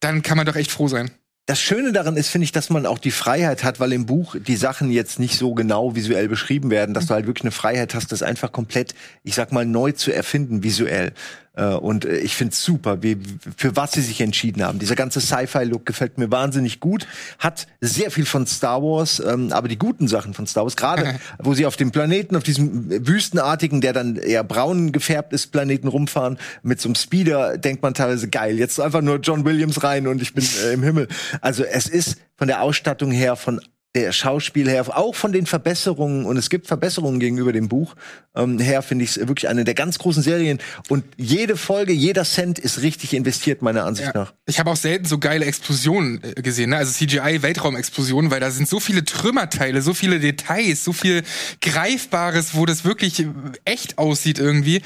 dann 0.00 0.22
kann 0.22 0.36
man 0.36 0.46
doch 0.46 0.56
echt 0.56 0.70
froh 0.70 0.88
sein. 0.88 1.10
Das 1.46 1.60
Schöne 1.62 1.92
daran 1.92 2.18
ist, 2.18 2.28
finde 2.28 2.44
ich, 2.44 2.52
dass 2.52 2.68
man 2.68 2.84
auch 2.84 2.98
die 2.98 3.10
Freiheit 3.10 3.64
hat, 3.64 3.80
weil 3.80 3.94
im 3.94 4.04
Buch 4.04 4.36
die 4.38 4.56
Sachen 4.56 4.90
jetzt 4.90 5.18
nicht 5.18 5.38
so 5.38 5.54
genau 5.54 5.94
visuell 5.94 6.28
beschrieben 6.28 6.70
werden, 6.70 6.92
dass 6.92 7.06
du 7.06 7.14
halt 7.14 7.26
wirklich 7.26 7.44
eine 7.44 7.52
Freiheit 7.52 7.94
hast, 7.94 8.12
das 8.12 8.22
einfach 8.22 8.52
komplett, 8.52 8.94
ich 9.24 9.34
sag 9.34 9.50
mal, 9.50 9.64
neu 9.64 9.92
zu 9.92 10.12
erfinden 10.12 10.62
visuell. 10.62 11.14
Äh, 11.58 11.74
Und 11.74 12.04
äh, 12.04 12.18
ich 12.18 12.36
finde 12.36 12.52
es 12.52 12.62
super, 12.62 13.02
wie, 13.02 13.18
für 13.56 13.74
was 13.76 13.92
sie 13.92 14.00
sich 14.00 14.20
entschieden 14.20 14.62
haben. 14.62 14.78
Dieser 14.78 14.94
ganze 14.94 15.20
Sci-Fi-Look 15.20 15.84
gefällt 15.84 16.16
mir 16.16 16.30
wahnsinnig 16.30 16.78
gut. 16.80 17.06
Hat 17.38 17.66
sehr 17.80 18.10
viel 18.10 18.24
von 18.24 18.46
Star 18.46 18.82
Wars, 18.82 19.20
ähm, 19.20 19.52
aber 19.52 19.66
die 19.68 19.78
guten 19.78 20.06
Sachen 20.06 20.34
von 20.34 20.46
Star 20.46 20.62
Wars, 20.62 20.76
gerade 20.76 21.18
wo 21.38 21.54
sie 21.54 21.66
auf 21.66 21.76
dem 21.76 21.90
Planeten, 21.90 22.36
auf 22.36 22.44
diesem 22.44 23.06
wüstenartigen, 23.06 23.80
der 23.80 23.92
dann 23.92 24.16
eher 24.16 24.44
braun 24.44 24.92
gefärbt 24.92 25.32
ist, 25.32 25.48
Planeten 25.48 25.88
rumfahren, 25.88 26.38
mit 26.62 26.80
so 26.80 26.88
einem 26.88 26.94
Speeder, 26.94 27.58
denkt 27.58 27.82
man 27.82 27.94
teilweise 27.94 28.28
geil. 28.28 28.58
Jetzt 28.58 28.80
einfach 28.80 29.02
nur 29.02 29.16
John 29.16 29.44
Williams 29.44 29.82
rein 29.82 30.06
und 30.06 30.22
ich 30.22 30.34
bin 30.34 30.44
äh, 30.64 30.72
im 30.72 30.82
Himmel. 30.84 31.08
Also 31.40 31.64
es 31.64 31.88
ist 31.88 32.18
von 32.36 32.46
der 32.46 32.62
Ausstattung 32.62 33.10
her, 33.10 33.34
von 33.34 33.60
der 33.94 34.12
Schauspiel 34.12 34.68
her, 34.68 34.84
auch 34.96 35.14
von 35.14 35.32
den 35.32 35.46
Verbesserungen, 35.46 36.26
und 36.26 36.36
es 36.36 36.50
gibt 36.50 36.66
Verbesserungen 36.66 37.20
gegenüber 37.20 37.52
dem 37.52 37.68
Buch, 37.68 37.94
ähm, 38.36 38.58
her 38.58 38.82
finde 38.82 39.04
ich 39.04 39.16
es 39.16 39.28
wirklich 39.28 39.48
eine 39.48 39.64
der 39.64 39.74
ganz 39.74 39.98
großen 39.98 40.22
Serien. 40.22 40.58
Und 40.88 41.04
jede 41.16 41.56
Folge, 41.56 41.92
jeder 41.92 42.24
Cent 42.24 42.58
ist 42.58 42.82
richtig 42.82 43.14
investiert, 43.14 43.62
meiner 43.62 43.84
Ansicht 43.84 44.14
nach. 44.14 44.34
Ich 44.46 44.60
habe 44.60 44.70
auch 44.70 44.76
selten 44.76 45.06
so 45.06 45.18
geile 45.18 45.46
Explosionen 45.46 46.22
äh, 46.22 46.42
gesehen, 46.42 46.70
ne? 46.70 46.76
also 46.76 46.92
CGI-Weltraumexplosionen, 46.92 48.30
weil 48.30 48.40
da 48.40 48.50
sind 48.50 48.68
so 48.68 48.78
viele 48.78 49.04
Trümmerteile, 49.04 49.80
so 49.80 49.94
viele 49.94 50.20
Details, 50.20 50.84
so 50.84 50.92
viel 50.92 51.22
Greifbares, 51.62 52.54
wo 52.54 52.66
das 52.66 52.84
wirklich 52.84 53.20
äh, 53.20 53.26
echt 53.64 53.96
aussieht 53.96 54.38
irgendwie. 54.38 54.82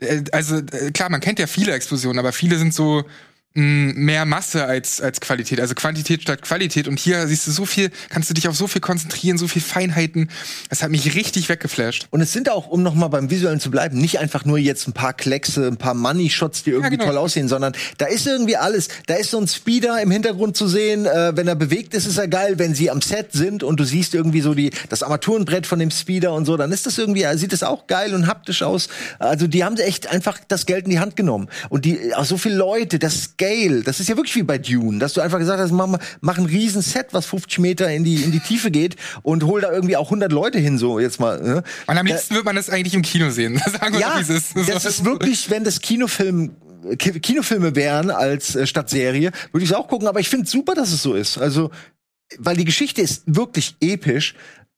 Äh, 0.00 0.24
Also 0.32 0.56
äh, 0.56 0.90
klar, 0.92 1.10
man 1.10 1.20
kennt 1.20 1.38
ja 1.38 1.46
viele 1.46 1.72
Explosionen, 1.72 2.18
aber 2.18 2.32
viele 2.32 2.58
sind 2.58 2.74
so 2.74 3.04
mehr 3.54 4.24
Masse 4.24 4.64
als, 4.64 5.00
als 5.00 5.20
Qualität, 5.20 5.60
also 5.60 5.74
Quantität 5.74 6.22
statt 6.22 6.42
Qualität. 6.42 6.88
Und 6.88 6.98
hier 6.98 7.26
siehst 7.28 7.46
du 7.46 7.50
so 7.50 7.66
viel, 7.66 7.90
kannst 8.08 8.30
du 8.30 8.34
dich 8.34 8.48
auf 8.48 8.56
so 8.56 8.66
viel 8.66 8.80
konzentrieren, 8.80 9.36
so 9.36 9.46
viel 9.46 9.62
Feinheiten. 9.62 10.30
Das 10.70 10.82
hat 10.82 10.90
mich 10.90 11.14
richtig 11.14 11.48
weggeflasht. 11.48 12.06
Und 12.10 12.20
es 12.22 12.32
sind 12.32 12.50
auch, 12.50 12.68
um 12.68 12.82
noch 12.82 12.94
mal 12.94 13.08
beim 13.08 13.30
Visuellen 13.30 13.60
zu 13.60 13.70
bleiben, 13.70 13.98
nicht 13.98 14.18
einfach 14.18 14.44
nur 14.44 14.58
jetzt 14.58 14.88
ein 14.88 14.92
paar 14.92 15.12
Kleckse, 15.12 15.66
ein 15.66 15.76
paar 15.76 15.94
Money-Shots, 15.94 16.62
die 16.62 16.70
irgendwie 16.70 16.96
genau. 16.96 17.10
toll 17.10 17.18
aussehen, 17.18 17.48
sondern 17.48 17.74
da 17.98 18.06
ist 18.06 18.26
irgendwie 18.26 18.56
alles. 18.56 18.88
Da 19.06 19.14
ist 19.14 19.30
so 19.30 19.38
ein 19.38 19.48
Speeder 19.48 20.00
im 20.00 20.10
Hintergrund 20.10 20.56
zu 20.56 20.66
sehen. 20.66 21.04
Äh, 21.04 21.36
wenn 21.36 21.46
er 21.46 21.56
bewegt 21.56 21.94
ist, 21.94 22.06
ist 22.06 22.18
er 22.18 22.28
geil. 22.28 22.58
Wenn 22.58 22.74
sie 22.74 22.90
am 22.90 23.02
Set 23.02 23.32
sind 23.32 23.62
und 23.62 23.78
du 23.78 23.84
siehst 23.84 24.14
irgendwie 24.14 24.40
so 24.40 24.54
die, 24.54 24.70
das 24.88 25.02
Armaturenbrett 25.02 25.66
von 25.66 25.78
dem 25.78 25.90
Speeder 25.90 26.32
und 26.32 26.46
so, 26.46 26.56
dann 26.56 26.72
ist 26.72 26.86
das 26.86 26.96
irgendwie, 26.96 27.24
äh, 27.24 27.36
sieht 27.36 27.52
es 27.52 27.62
auch 27.62 27.86
geil 27.86 28.14
und 28.14 28.26
haptisch 28.26 28.62
aus. 28.62 28.88
Also 29.18 29.46
die 29.46 29.64
haben 29.64 29.76
echt 29.76 30.06
einfach 30.06 30.38
das 30.48 30.64
Geld 30.64 30.84
in 30.84 30.90
die 30.90 31.00
Hand 31.00 31.16
genommen. 31.16 31.48
Und 31.68 31.84
die, 31.84 32.14
auch 32.14 32.24
so 32.24 32.38
viele 32.38 32.56
Leute, 32.56 32.98
das 32.98 33.36
Scale, 33.42 33.82
das 33.82 33.98
ist 34.00 34.08
ja 34.08 34.16
wirklich 34.16 34.36
wie 34.36 34.42
bei 34.44 34.58
Dune, 34.58 34.98
dass 34.98 35.14
du 35.14 35.20
einfach 35.20 35.38
gesagt 35.38 35.58
hast, 35.60 35.72
mach, 35.72 35.98
mach 36.20 36.38
ein 36.38 36.46
riesen 36.46 36.80
Set, 36.82 37.08
was 37.12 37.26
50 37.26 37.58
Meter 37.58 37.90
in 37.90 38.04
die, 38.04 38.22
in 38.22 38.30
die 38.30 38.40
Tiefe 38.40 38.70
geht 38.70 38.96
und 39.22 39.44
hol 39.44 39.60
da 39.60 39.72
irgendwie 39.72 39.96
auch 39.96 40.06
100 40.06 40.30
Leute 40.30 40.58
hin, 40.58 40.78
so 40.78 40.98
jetzt 41.00 41.18
mal. 41.18 41.40
Ne? 41.42 41.62
Und 41.86 41.98
am 41.98 42.06
Da- 42.06 42.14
liebsten 42.14 42.34
wird 42.36 42.44
man 42.44 42.56
das 42.56 42.70
eigentlich 42.70 42.94
im 42.94 43.02
Kino 43.02 43.30
sehen. 43.30 43.58
Sagen 43.80 43.94
wir 43.94 44.00
ja, 44.00 44.14
wie 44.16 44.22
es 44.22 44.30
ist. 44.30 44.56
das 44.68 44.84
ist 44.84 45.04
wirklich, 45.04 45.50
wenn 45.50 45.64
das 45.64 45.80
Kinofilm 45.80 46.52
Ki- 46.98 47.20
Kinofilme 47.20 47.74
wären 47.76 48.10
als 48.10 48.54
äh, 48.56 48.66
statt 48.66 48.90
Serie, 48.90 49.30
würde 49.52 49.64
ich 49.64 49.70
es 49.70 49.76
auch 49.76 49.88
gucken. 49.88 50.08
Aber 50.08 50.20
ich 50.20 50.28
finde 50.28 50.48
super, 50.48 50.74
dass 50.74 50.92
es 50.92 51.02
so 51.02 51.14
ist. 51.14 51.38
Also, 51.38 51.70
weil 52.38 52.56
die 52.56 52.64
Geschichte 52.64 53.02
ist 53.02 53.22
wirklich 53.26 53.76
episch. 53.80 54.34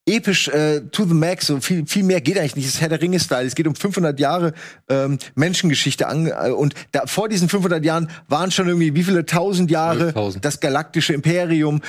Episch 0.06 0.48
äh, 0.48 0.80
to 0.90 1.06
the 1.06 1.14
max, 1.14 1.46
so 1.46 1.60
viel, 1.60 1.86
viel 1.86 2.02
mehr 2.02 2.20
geht 2.20 2.38
eigentlich 2.38 2.56
nicht. 2.56 2.66
Es 2.66 2.74
ist 2.74 2.80
Herr 2.82 2.90
der 2.90 3.00
Ringe-Style. 3.00 3.46
Es 3.46 3.54
geht 3.54 3.66
um 3.66 3.74
500 3.74 4.20
Jahre 4.20 4.52
ähm, 4.88 5.18
Menschengeschichte 5.34 6.06
an. 6.06 6.26
Äh, 6.26 6.50
und 6.50 6.74
da, 6.92 7.06
vor 7.06 7.28
diesen 7.28 7.48
500 7.48 7.82
Jahren 7.84 8.10
waren 8.28 8.50
schon 8.50 8.68
irgendwie 8.68 8.94
wie 8.94 9.02
viele 9.02 9.24
tausend 9.24 9.70
Jahre 9.70 10.10
12.000. 10.10 10.40
das 10.40 10.60
galaktische 10.60 11.14
Imperium. 11.14 11.80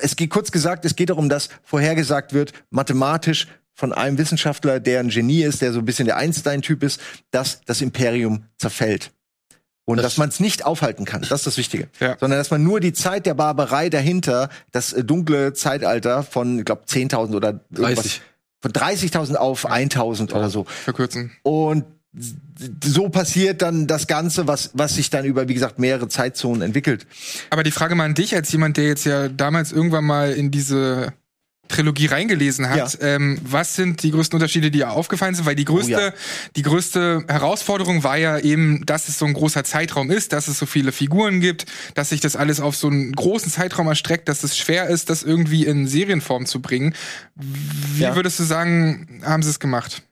Es 0.00 0.16
geht 0.16 0.30
kurz 0.30 0.50
gesagt, 0.50 0.84
es 0.86 0.96
geht 0.96 1.10
darum, 1.10 1.28
dass 1.28 1.50
vorhergesagt 1.62 2.32
wird, 2.32 2.52
mathematisch 2.70 3.46
von 3.74 3.92
einem 3.92 4.18
Wissenschaftler, 4.18 4.80
der 4.80 5.00
ein 5.00 5.08
Genie 5.08 5.42
ist, 5.42 5.60
der 5.62 5.72
so 5.72 5.80
ein 5.80 5.84
bisschen 5.84 6.06
der 6.06 6.16
Einstein-Typ 6.16 6.82
ist, 6.82 7.00
dass 7.30 7.60
das 7.66 7.80
Imperium 7.80 8.44
zerfällt. 8.58 9.10
Und 9.90 9.96
Das- 9.98 10.04
dass 10.04 10.16
man 10.18 10.28
es 10.28 10.40
nicht 10.40 10.64
aufhalten 10.64 11.04
kann, 11.04 11.22
das 11.22 11.30
ist 11.40 11.46
das 11.46 11.56
Wichtige. 11.58 11.88
Ja. 12.00 12.16
Sondern 12.18 12.38
dass 12.38 12.50
man 12.50 12.62
nur 12.62 12.80
die 12.80 12.92
Zeit 12.92 13.26
der 13.26 13.34
Barbarei 13.34 13.90
dahinter, 13.90 14.48
das 14.72 14.92
äh, 14.92 15.04
dunkle 15.04 15.52
Zeitalter 15.52 16.22
von, 16.22 16.58
ich 16.60 16.64
glaube, 16.64 16.82
10.000 16.86 17.34
oder 17.34 17.60
irgendwas, 17.70 18.04
30. 18.04 18.22
von 18.60 18.72
30.000 18.72 19.34
auf 19.36 19.66
1.000 19.70 20.32
oder 20.32 20.48
so. 20.50 20.64
Verkürzen. 20.64 21.32
Und 21.42 21.84
so 22.82 23.08
passiert 23.08 23.62
dann 23.62 23.86
das 23.86 24.08
Ganze, 24.08 24.48
was, 24.48 24.70
was 24.74 24.96
sich 24.96 25.10
dann 25.10 25.24
über, 25.24 25.46
wie 25.48 25.54
gesagt, 25.54 25.78
mehrere 25.78 26.08
Zeitzonen 26.08 26.62
entwickelt. 26.62 27.06
Aber 27.50 27.62
die 27.62 27.70
Frage 27.70 27.94
mal 27.94 28.04
an 28.04 28.14
dich, 28.14 28.34
als 28.34 28.50
jemand, 28.50 28.76
der 28.76 28.86
jetzt 28.88 29.04
ja 29.06 29.28
damals 29.28 29.70
irgendwann 29.70 30.04
mal 30.04 30.32
in 30.32 30.50
diese 30.50 31.12
Trilogie 31.70 32.06
reingelesen 32.06 32.68
hat, 32.68 32.98
ähm, 33.00 33.38
was 33.42 33.74
sind 33.76 34.02
die 34.02 34.10
größten 34.10 34.36
Unterschiede, 34.36 34.70
die 34.70 34.78
dir 34.78 34.90
aufgefallen 34.90 35.34
sind? 35.34 35.46
Weil 35.46 35.54
die 35.54 35.64
größte, 35.64 35.94
Oh 35.94 35.98
ja. 36.00 36.12
die 36.56 36.62
größte 36.62 37.24
Herausforderung 37.28 38.04
war 38.04 38.16
ja 38.18 38.38
eben, 38.38 38.84
dass 38.86 39.08
es 39.08 39.18
so 39.18 39.24
ein 39.26 39.32
großer 39.32 39.64
Zeitraum 39.64 40.10
ist, 40.10 40.32
dass 40.32 40.48
es 40.48 40.58
so 40.58 40.66
viele 40.66 40.92
Figuren 40.92 41.40
gibt, 41.40 41.66
dass 41.94 42.10
sich 42.10 42.20
das 42.20 42.36
alles 42.36 42.60
auf 42.60 42.76
so 42.76 42.88
einen 42.88 43.12
großen 43.12 43.50
Zeitraum 43.50 43.86
erstreckt, 43.88 44.28
dass 44.28 44.44
es 44.44 44.56
schwer 44.58 44.88
ist, 44.88 45.08
das 45.10 45.22
irgendwie 45.22 45.64
in 45.64 45.86
Serienform 45.86 46.46
zu 46.46 46.60
bringen. 46.60 46.94
Wie 47.36 48.02
Ja. 48.02 48.14
würdest 48.16 48.38
du 48.38 48.44
sagen, 48.44 49.22
haben 49.24 49.42
sie 49.42 49.50
es 49.50 49.60
gemacht? 49.60 50.02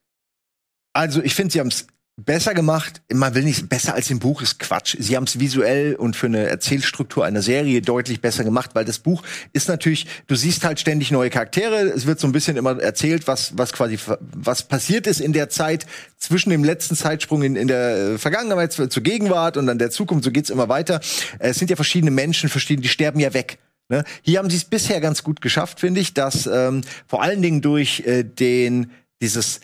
Also, 0.95 1.23
ich 1.23 1.35
finde, 1.35 1.53
sie 1.53 1.61
haben 1.61 1.69
es 1.69 1.87
besser 2.19 2.53
gemacht. 2.53 3.01
Man 3.13 3.35
will 3.35 3.45
nicht 3.45 3.69
besser 3.69 3.95
als 3.95 4.11
im 4.11 4.19
Buch 4.19 4.43
ist 4.43 4.59
Quatsch. 4.59 4.97
Sie 4.99 5.17
haben 5.17 5.25
es 5.25 5.39
visuell 5.39 5.95
und 5.95 6.17
für 6.17 6.27
eine 6.27 6.49
Erzählstruktur 6.49 7.25
einer 7.25 7.43
Serie 7.43 7.81
deutlich 7.81 8.21
besser 8.21 8.43
gemacht, 8.43 8.71
weil 8.75 8.85
das 8.85 8.99
Buch 8.99 9.23
ist 9.53 9.69
natürlich, 9.69 10.07
du 10.27 10.35
siehst 10.35 10.65
halt 10.65 10.81
ständig 10.81 11.13
neue 11.13 11.31
Charaktere. 11.31 11.77
Es 11.77 12.07
wird 12.07 12.19
so 12.19 12.27
ein 12.27 12.33
bisschen 12.33 12.57
immer 12.57 12.81
erzählt, 12.81 13.29
was 13.29 13.57
was 13.57 13.73
quasi 13.73 13.99
was 14.19 14.65
passiert 14.65 15.07
ist 15.07 15.21
in 15.21 15.33
der 15.33 15.49
Zeit 15.49 15.87
zwischen 16.17 16.51
dem 16.51 16.65
letzten 16.65 16.97
Zeitsprung 16.97 17.43
in, 17.43 17.55
in 17.55 17.69
der 17.69 17.97
äh, 17.97 18.19
Vergangenheit 18.19 18.73
zur 18.73 19.03
Gegenwart 19.03 19.57
und 19.57 19.67
dann 19.67 19.79
der 19.79 19.91
Zukunft. 19.91 20.25
So 20.25 20.33
geht's 20.33 20.51
immer 20.51 20.69
weiter. 20.69 21.01
Es 21.39 21.59
sind 21.59 21.71
ja 21.71 21.77
verschiedene 21.77 22.11
Menschen, 22.11 22.49
verschiedene, 22.49 22.83
die 22.83 22.89
sterben 22.89 23.21
ja 23.21 23.33
weg. 23.33 23.59
Ne? 23.89 24.03
Hier 24.23 24.41
haben 24.41 24.51
sie 24.51 24.57
es 24.57 24.65
bisher 24.65 25.01
ganz 25.01 25.23
gut 25.23 25.41
geschafft, 25.41 25.79
finde 25.79 26.01
ich, 26.01 26.15
dass 26.15 26.47
ähm, 26.47 26.83
vor 27.07 27.23
allen 27.23 27.43
Dingen 27.43 27.63
durch 27.63 28.01
äh, 28.01 28.25
den 28.25 28.91
dieses 29.21 29.61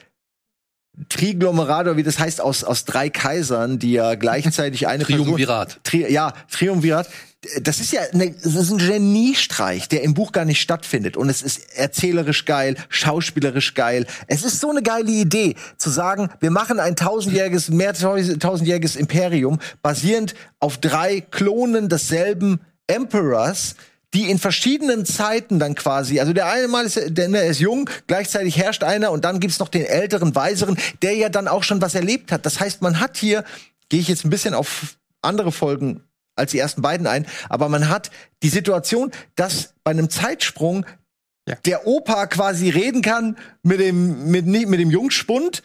Triglomerat, 1.09 1.87
oder 1.87 1.97
wie 1.97 2.03
das 2.03 2.19
heißt, 2.19 2.41
aus, 2.41 2.63
aus 2.63 2.85
drei 2.85 3.11
Kaisern, 3.11 3.79
die 3.79 3.93
ja 3.93 4.15
gleichzeitig 4.15 4.87
eine 4.89 5.05
Triumvirat. 5.05 5.69
Person, 5.69 5.83
Tri 5.83 6.13
ja, 6.13 6.33
Triumvirat. 6.51 7.09
Das 7.61 7.79
ist 7.79 7.93
ja 7.93 8.01
eine, 8.13 8.31
das 8.31 8.55
ist 8.55 8.71
ein 8.71 8.79
Geniestreich, 8.79 9.89
der 9.89 10.03
im 10.03 10.15
Buch 10.15 10.33
gar 10.33 10.45
nicht 10.47 10.63
stattfindet. 10.63 11.17
Und 11.17 11.29
es 11.29 11.43
ist 11.43 11.77
erzählerisch 11.77 12.47
geil, 12.47 12.77
schauspielerisch 12.89 13.75
geil. 13.75 14.07
Es 14.29 14.45
ist 14.45 14.61
so 14.61 14.71
eine 14.71 14.83
geile 14.83 15.11
Idee, 15.11 15.57
zu 15.77 15.91
sagen, 15.91 16.31
wir 16.41 16.51
machen 16.51 16.81
ein 16.81 16.97
tausendjähriges, 16.97 17.69
mehr 17.69 17.93
tausendjähriges 17.93 18.97
Imperium, 18.97 19.59
basierend 19.83 20.35
auf 20.59 20.79
drei 20.79 21.21
Klonen 21.21 21.89
desselben 21.89 22.61
Emperors, 22.87 23.75
die 24.15 24.31
in 24.31 24.39
verschiedenen 24.39 25.05
Zeiten 25.05 25.59
dann 25.59 25.75
quasi, 25.75 26.21
also 26.21 26.33
der 26.33 26.47
eine 26.47 26.69
Mal 26.69 26.87
ist, 26.87 26.97
der, 26.97 27.29
der 27.29 27.47
ist 27.47 27.59
jung, 27.59 27.91
gleichzeitig 28.07 28.57
herrscht 28.57 28.85
einer 28.85 29.11
und 29.11 29.25
dann 29.25 29.41
gibt's 29.41 29.59
noch 29.59 29.69
den 29.69 29.85
älteren, 29.85 30.35
weiseren, 30.35 30.79
der 31.03 31.15
ja 31.17 31.29
dann 31.29 31.49
auch 31.49 31.65
schon 31.65 31.83
was 31.83 31.95
erlebt 31.95 32.31
hat. 32.33 32.47
Das 32.47 32.61
heißt, 32.61 32.81
man 32.81 33.01
hat 33.01 33.17
hier, 33.17 33.45
gehe 33.89 34.01
ich 34.01 34.09
jetzt 34.09 34.25
ein 34.25 34.31
bisschen 34.31 34.55
auf 34.55 34.97
andere 35.21 35.53
Folgen 35.53 36.05
als 36.37 36.53
die 36.53 36.59
ersten 36.59 36.83
beiden 36.83 37.07
ein, 37.07 37.27
aber 37.49 37.69
man 37.69 37.89
hat 37.89 38.11
die 38.43 38.49
Situation, 38.49 39.11
dass 39.37 39.75
bei 39.85 39.91
einem 39.91 40.11
Zeitsprung 40.11 40.87
Ja. 41.49 41.57
der 41.65 41.87
Opa 41.87 42.27
quasi 42.27 42.71
reden 42.71 43.03
kann 43.03 43.37
mit 43.63 43.79
dem, 43.81 44.31
mit, 44.31 44.47
mit 44.47 44.81
dem 44.81 44.91
Jungspund 44.91 45.63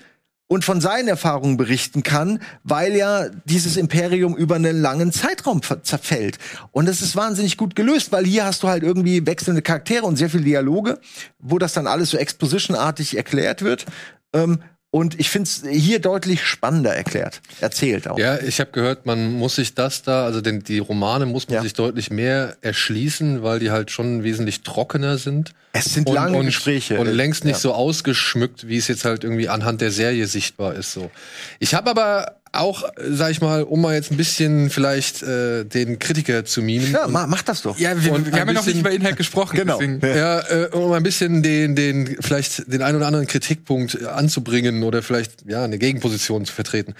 und 0.49 0.65
von 0.65 0.81
seinen 0.81 1.07
Erfahrungen 1.07 1.57
berichten 1.57 2.01
kann, 2.01 2.41
weil 2.63 2.95
ja 2.95 3.29
dieses 3.45 3.77
Imperium 3.77 4.35
über 4.35 4.55
einen 4.55 4.81
langen 4.81 5.13
Zeitraum 5.13 5.61
zerfällt. 5.61 6.39
Und 6.71 6.87
das 6.87 7.01
ist 7.01 7.15
wahnsinnig 7.15 7.55
gut 7.55 7.75
gelöst, 7.75 8.11
weil 8.11 8.25
hier 8.25 8.45
hast 8.45 8.63
du 8.63 8.67
halt 8.67 8.81
irgendwie 8.81 9.25
wechselnde 9.27 9.61
Charaktere 9.61 10.05
und 10.05 10.17
sehr 10.17 10.29
viele 10.29 10.43
Dialoge, 10.43 10.99
wo 11.37 11.59
das 11.59 11.73
dann 11.73 11.85
alles 11.85 12.09
so 12.09 12.17
expositionartig 12.17 13.15
erklärt 13.15 13.61
wird. 13.61 13.85
Ähm, 14.33 14.59
Und 14.91 15.19
ich 15.19 15.29
finde 15.29 15.47
es 15.47 15.63
hier 15.69 15.99
deutlich 15.99 16.43
spannender 16.43 16.95
erklärt, 16.95 17.41
erzählt 17.61 18.07
auch. 18.07 18.17
Ja, 18.17 18.39
ich 18.41 18.59
habe 18.59 18.71
gehört, 18.71 19.05
man 19.05 19.33
muss 19.33 19.55
sich 19.57 19.75
das 19.75 20.01
da, 20.01 20.25
also 20.25 20.41
den, 20.41 20.63
die 20.63 20.79
Romane 20.79 21.27
muss 21.27 21.47
man 21.47 21.57
Ja. 21.57 21.61
sich 21.61 21.73
deutlich 21.73 22.09
mehr 22.09 22.57
erschließen, 22.61 23.43
weil 23.43 23.59
die 23.59 23.69
halt 23.69 23.91
schon 23.91 24.23
wesentlich 24.23 24.61
trockener 24.63 25.19
sind. 25.19 25.51
Es 25.73 25.93
sind 25.93 26.09
lange 26.09 26.43
Gespräche. 26.43 26.99
Und 26.99 27.05
längst 27.05 27.45
nicht 27.45 27.53
Ja. 27.57 27.59
so 27.59 27.73
ausgeschmückt, 27.73 28.67
wie 28.67 28.77
es 28.77 28.87
jetzt 28.87 29.05
halt 29.05 29.23
irgendwie 29.23 29.47
anhand 29.47 29.81
der 29.81 29.91
Serie 29.91 30.25
sichtbar 30.25 30.73
ist. 30.73 30.91
So. 30.93 31.11
Ich 31.59 31.75
habe 31.75 31.91
aber 31.91 32.38
auch, 32.51 32.83
sag 32.97 33.31
ich 33.31 33.41
mal, 33.41 33.63
um 33.63 33.81
mal 33.81 33.95
jetzt 33.95 34.11
ein 34.11 34.17
bisschen 34.17 34.69
vielleicht 34.69 35.23
äh, 35.23 35.65
den 35.65 35.99
Kritiker 35.99 36.45
zu 36.45 36.61
mimen. 36.61 36.91
Ja, 36.91 37.07
ma, 37.07 37.27
mach 37.27 37.41
das 37.41 37.61
doch. 37.61 37.77
Ja, 37.77 38.01
wir, 38.03 38.13
Und 38.13 38.31
wir 38.31 38.39
haben 38.39 38.47
ja 38.47 38.53
noch 38.53 38.65
nicht 38.65 38.79
über 38.79 38.91
Inhalt 38.91 39.17
gesprochen. 39.17 39.49
Genau. 39.59 39.77
Deswegen. 39.79 39.99
Ja, 40.01 40.39
äh, 40.49 40.69
um 40.71 40.93
ein 40.93 41.03
bisschen 41.03 41.43
den, 41.43 41.75
den, 41.75 42.17
vielleicht 42.21 42.71
den 42.71 42.81
einen 42.81 42.95
oder 42.95 43.07
anderen 43.07 43.27
Kritikpunkt 43.27 44.01
äh, 44.01 44.05
anzubringen 44.05 44.83
oder 44.83 45.01
vielleicht, 45.01 45.43
ja, 45.47 45.63
eine 45.63 45.77
Gegenposition 45.77 46.45
zu 46.45 46.53
vertreten. 46.53 46.93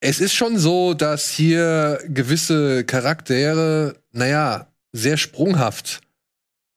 Es 0.00 0.20
ist 0.20 0.34
schon 0.34 0.58
so, 0.58 0.94
dass 0.94 1.28
hier 1.28 1.98
gewisse 2.06 2.84
Charaktere, 2.84 3.96
naja, 4.12 4.68
sehr 4.92 5.16
sprunghaft 5.16 6.00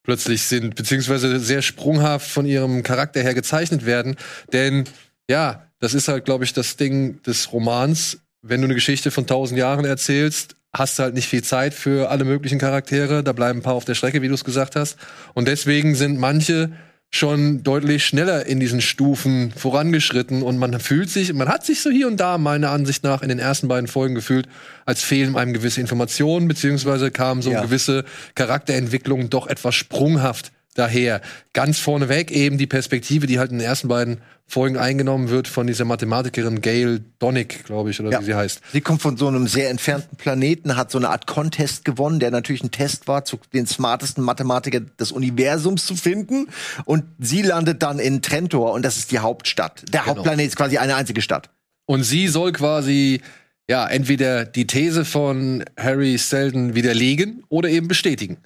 plötzlich 0.02 0.42
sind, 0.42 0.74
beziehungsweise 0.74 1.40
sehr 1.40 1.62
sprunghaft 1.62 2.30
von 2.30 2.46
ihrem 2.46 2.82
Charakter 2.82 3.22
her 3.22 3.34
gezeichnet 3.34 3.86
werden. 3.86 4.16
Denn, 4.52 4.84
ja, 5.28 5.69
das 5.80 5.94
ist 5.94 6.08
halt, 6.08 6.24
glaube 6.24 6.44
ich, 6.44 6.52
das 6.52 6.76
Ding 6.76 7.20
des 7.22 7.52
Romans. 7.52 8.18
Wenn 8.42 8.60
du 8.60 8.66
eine 8.66 8.74
Geschichte 8.74 9.10
von 9.10 9.26
tausend 9.26 9.58
Jahren 9.58 9.84
erzählst, 9.84 10.56
hast 10.72 10.98
du 10.98 11.02
halt 11.02 11.14
nicht 11.14 11.28
viel 11.28 11.42
Zeit 11.42 11.74
für 11.74 12.10
alle 12.10 12.24
möglichen 12.24 12.58
Charaktere. 12.58 13.24
Da 13.24 13.32
bleiben 13.32 13.58
ein 13.58 13.62
paar 13.62 13.74
auf 13.74 13.84
der 13.84 13.94
Strecke, 13.94 14.22
wie 14.22 14.28
du 14.28 14.34
es 14.34 14.44
gesagt 14.44 14.76
hast. 14.76 14.96
Und 15.34 15.48
deswegen 15.48 15.94
sind 15.94 16.18
manche 16.18 16.70
schon 17.12 17.64
deutlich 17.64 18.06
schneller 18.06 18.46
in 18.46 18.60
diesen 18.60 18.80
Stufen 18.80 19.52
vorangeschritten 19.56 20.42
und 20.42 20.58
man 20.58 20.78
fühlt 20.78 21.10
sich, 21.10 21.32
man 21.32 21.48
hat 21.48 21.66
sich 21.66 21.82
so 21.82 21.90
hier 21.90 22.06
und 22.06 22.18
da 22.18 22.38
meiner 22.38 22.70
Ansicht 22.70 23.02
nach 23.02 23.22
in 23.22 23.28
den 23.28 23.40
ersten 23.40 23.66
beiden 23.66 23.88
Folgen 23.88 24.14
gefühlt, 24.14 24.46
als 24.86 25.02
fehlen 25.02 25.34
einem 25.34 25.52
gewisse 25.52 25.80
Informationen, 25.80 26.46
beziehungsweise 26.46 27.10
kamen 27.10 27.42
so 27.42 27.50
Ja. 27.50 27.62
gewisse 27.62 28.04
Charakterentwicklungen 28.36 29.28
doch 29.28 29.48
etwas 29.48 29.74
sprunghaft 29.74 30.52
daher. 30.80 31.20
Ganz 31.52 31.78
vorneweg 31.78 32.30
eben 32.30 32.58
die 32.58 32.66
Perspektive, 32.66 33.26
die 33.26 33.38
halt 33.38 33.52
in 33.52 33.58
den 33.58 33.66
ersten 33.66 33.88
beiden 33.88 34.18
Folgen 34.46 34.76
eingenommen 34.76 35.28
wird 35.28 35.46
von 35.46 35.68
dieser 35.68 35.84
Mathematikerin 35.84 36.60
Gail 36.60 37.04
Donnick, 37.20 37.64
glaube 37.64 37.90
ich, 37.90 38.00
oder 38.00 38.10
Ja. 38.10 38.20
wie 38.20 38.24
sie 38.24 38.34
heißt. 38.34 38.60
Sie 38.72 38.80
kommt 38.80 39.00
von 39.00 39.16
so 39.16 39.28
einem 39.28 39.46
sehr 39.46 39.70
entfernten 39.70 40.16
Planeten, 40.16 40.74
hat 40.76 40.90
so 40.90 40.98
eine 40.98 41.08
Art 41.10 41.28
Contest 41.28 41.84
gewonnen, 41.84 42.18
der 42.18 42.32
natürlich 42.32 42.64
ein 42.64 42.72
Test 42.72 43.06
war, 43.06 43.24
zu 43.24 43.38
den 43.52 43.68
smartesten 43.68 44.24
Mathematiker 44.24 44.80
des 44.80 45.12
Universums 45.12 45.86
zu 45.86 45.94
finden. 45.94 46.48
Und 46.84 47.04
sie 47.20 47.42
landet 47.42 47.82
dann 47.84 48.00
in 48.00 48.22
Trentor 48.22 48.72
und 48.72 48.82
das 48.84 48.96
ist 48.96 49.12
die 49.12 49.20
Hauptstadt. 49.20 49.84
Der 49.92 50.00
Genau. 50.00 50.16
Hauptplanet 50.16 50.46
ist 50.48 50.56
quasi 50.56 50.78
eine 50.78 50.96
einzige 50.96 51.22
Stadt. 51.22 51.50
Und 51.86 52.02
sie 52.02 52.26
soll 52.26 52.50
quasi 52.50 53.20
ja 53.68 53.86
entweder 53.86 54.44
die 54.46 54.66
These 54.66 55.04
von 55.04 55.64
Harry 55.78 56.18
Selden 56.18 56.74
widerlegen 56.74 57.44
oder 57.48 57.68
eben 57.68 57.86
bestätigen. 57.86 58.38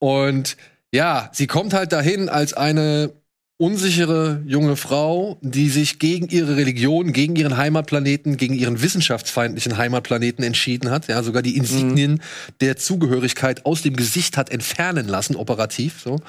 Und 0.00 0.56
ja, 0.92 1.30
sie 1.32 1.46
kommt 1.46 1.74
halt 1.74 1.92
dahin 1.92 2.28
als 2.28 2.54
eine 2.54 3.12
unsichere 3.58 4.42
junge 4.46 4.76
Frau, 4.76 5.38
die 5.40 5.70
sich 5.70 5.98
gegen 5.98 6.28
ihre 6.28 6.56
Religion, 6.56 7.14
gegen 7.14 7.36
ihren 7.36 7.56
Heimatplaneten, 7.56 8.36
gegen 8.36 8.54
ihren 8.54 8.82
wissenschaftsfeindlichen 8.82 9.78
Heimatplaneten 9.78 10.44
entschieden 10.44 10.90
hat. 10.90 11.08
Ja, 11.08 11.22
sogar 11.22 11.40
die 11.40 11.56
Insignien 11.56 12.20
der 12.60 12.76
Zugehörigkeit 12.76 13.64
aus 13.64 13.80
dem 13.80 13.96
Gesicht 13.96 14.36
hat 14.36 14.50
entfernen 14.50 15.08
lassen, 15.08 15.36
operativ. 15.36 16.02
So. 16.04 16.20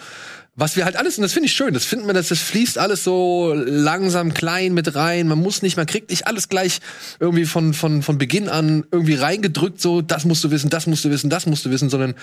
Was 0.59 0.75
wir 0.75 0.85
halt 0.85 0.95
alles, 0.95 1.19
und 1.19 1.21
das 1.21 1.33
finde 1.33 1.45
ich 1.45 1.53
schön, 1.53 1.75
das 1.75 1.85
finden 1.85 2.07
wir, 2.07 2.15
dass 2.15 2.29
das 2.29 2.39
fließt 2.39 2.79
alles 2.79 3.03
so 3.03 3.53
langsam 3.53 4.33
klein 4.33 4.73
mit 4.73 4.95
rein. 4.95 5.27
Man 5.27 5.37
muss 5.37 5.61
nicht, 5.61 5.77
man 5.77 5.85
kriegt 5.85 6.09
nicht 6.09 6.25
alles 6.25 6.49
gleich 6.49 6.79
irgendwie 7.19 7.45
von, 7.45 7.75
von, 7.75 8.01
von 8.01 8.17
Beginn 8.17 8.49
an 8.49 8.83
irgendwie 8.91 9.13
reingedrückt, 9.13 9.79
so, 9.79 10.01
das 10.01 10.25
musst 10.25 10.43
du 10.43 10.49
wissen, 10.49 10.71
das 10.71 10.87
musst 10.87 11.05
du 11.05 11.11
wissen, 11.11 11.29
das 11.29 11.45
musst 11.45 11.63
du 11.63 11.69
wissen, 11.69 11.91
sondern 11.91 12.15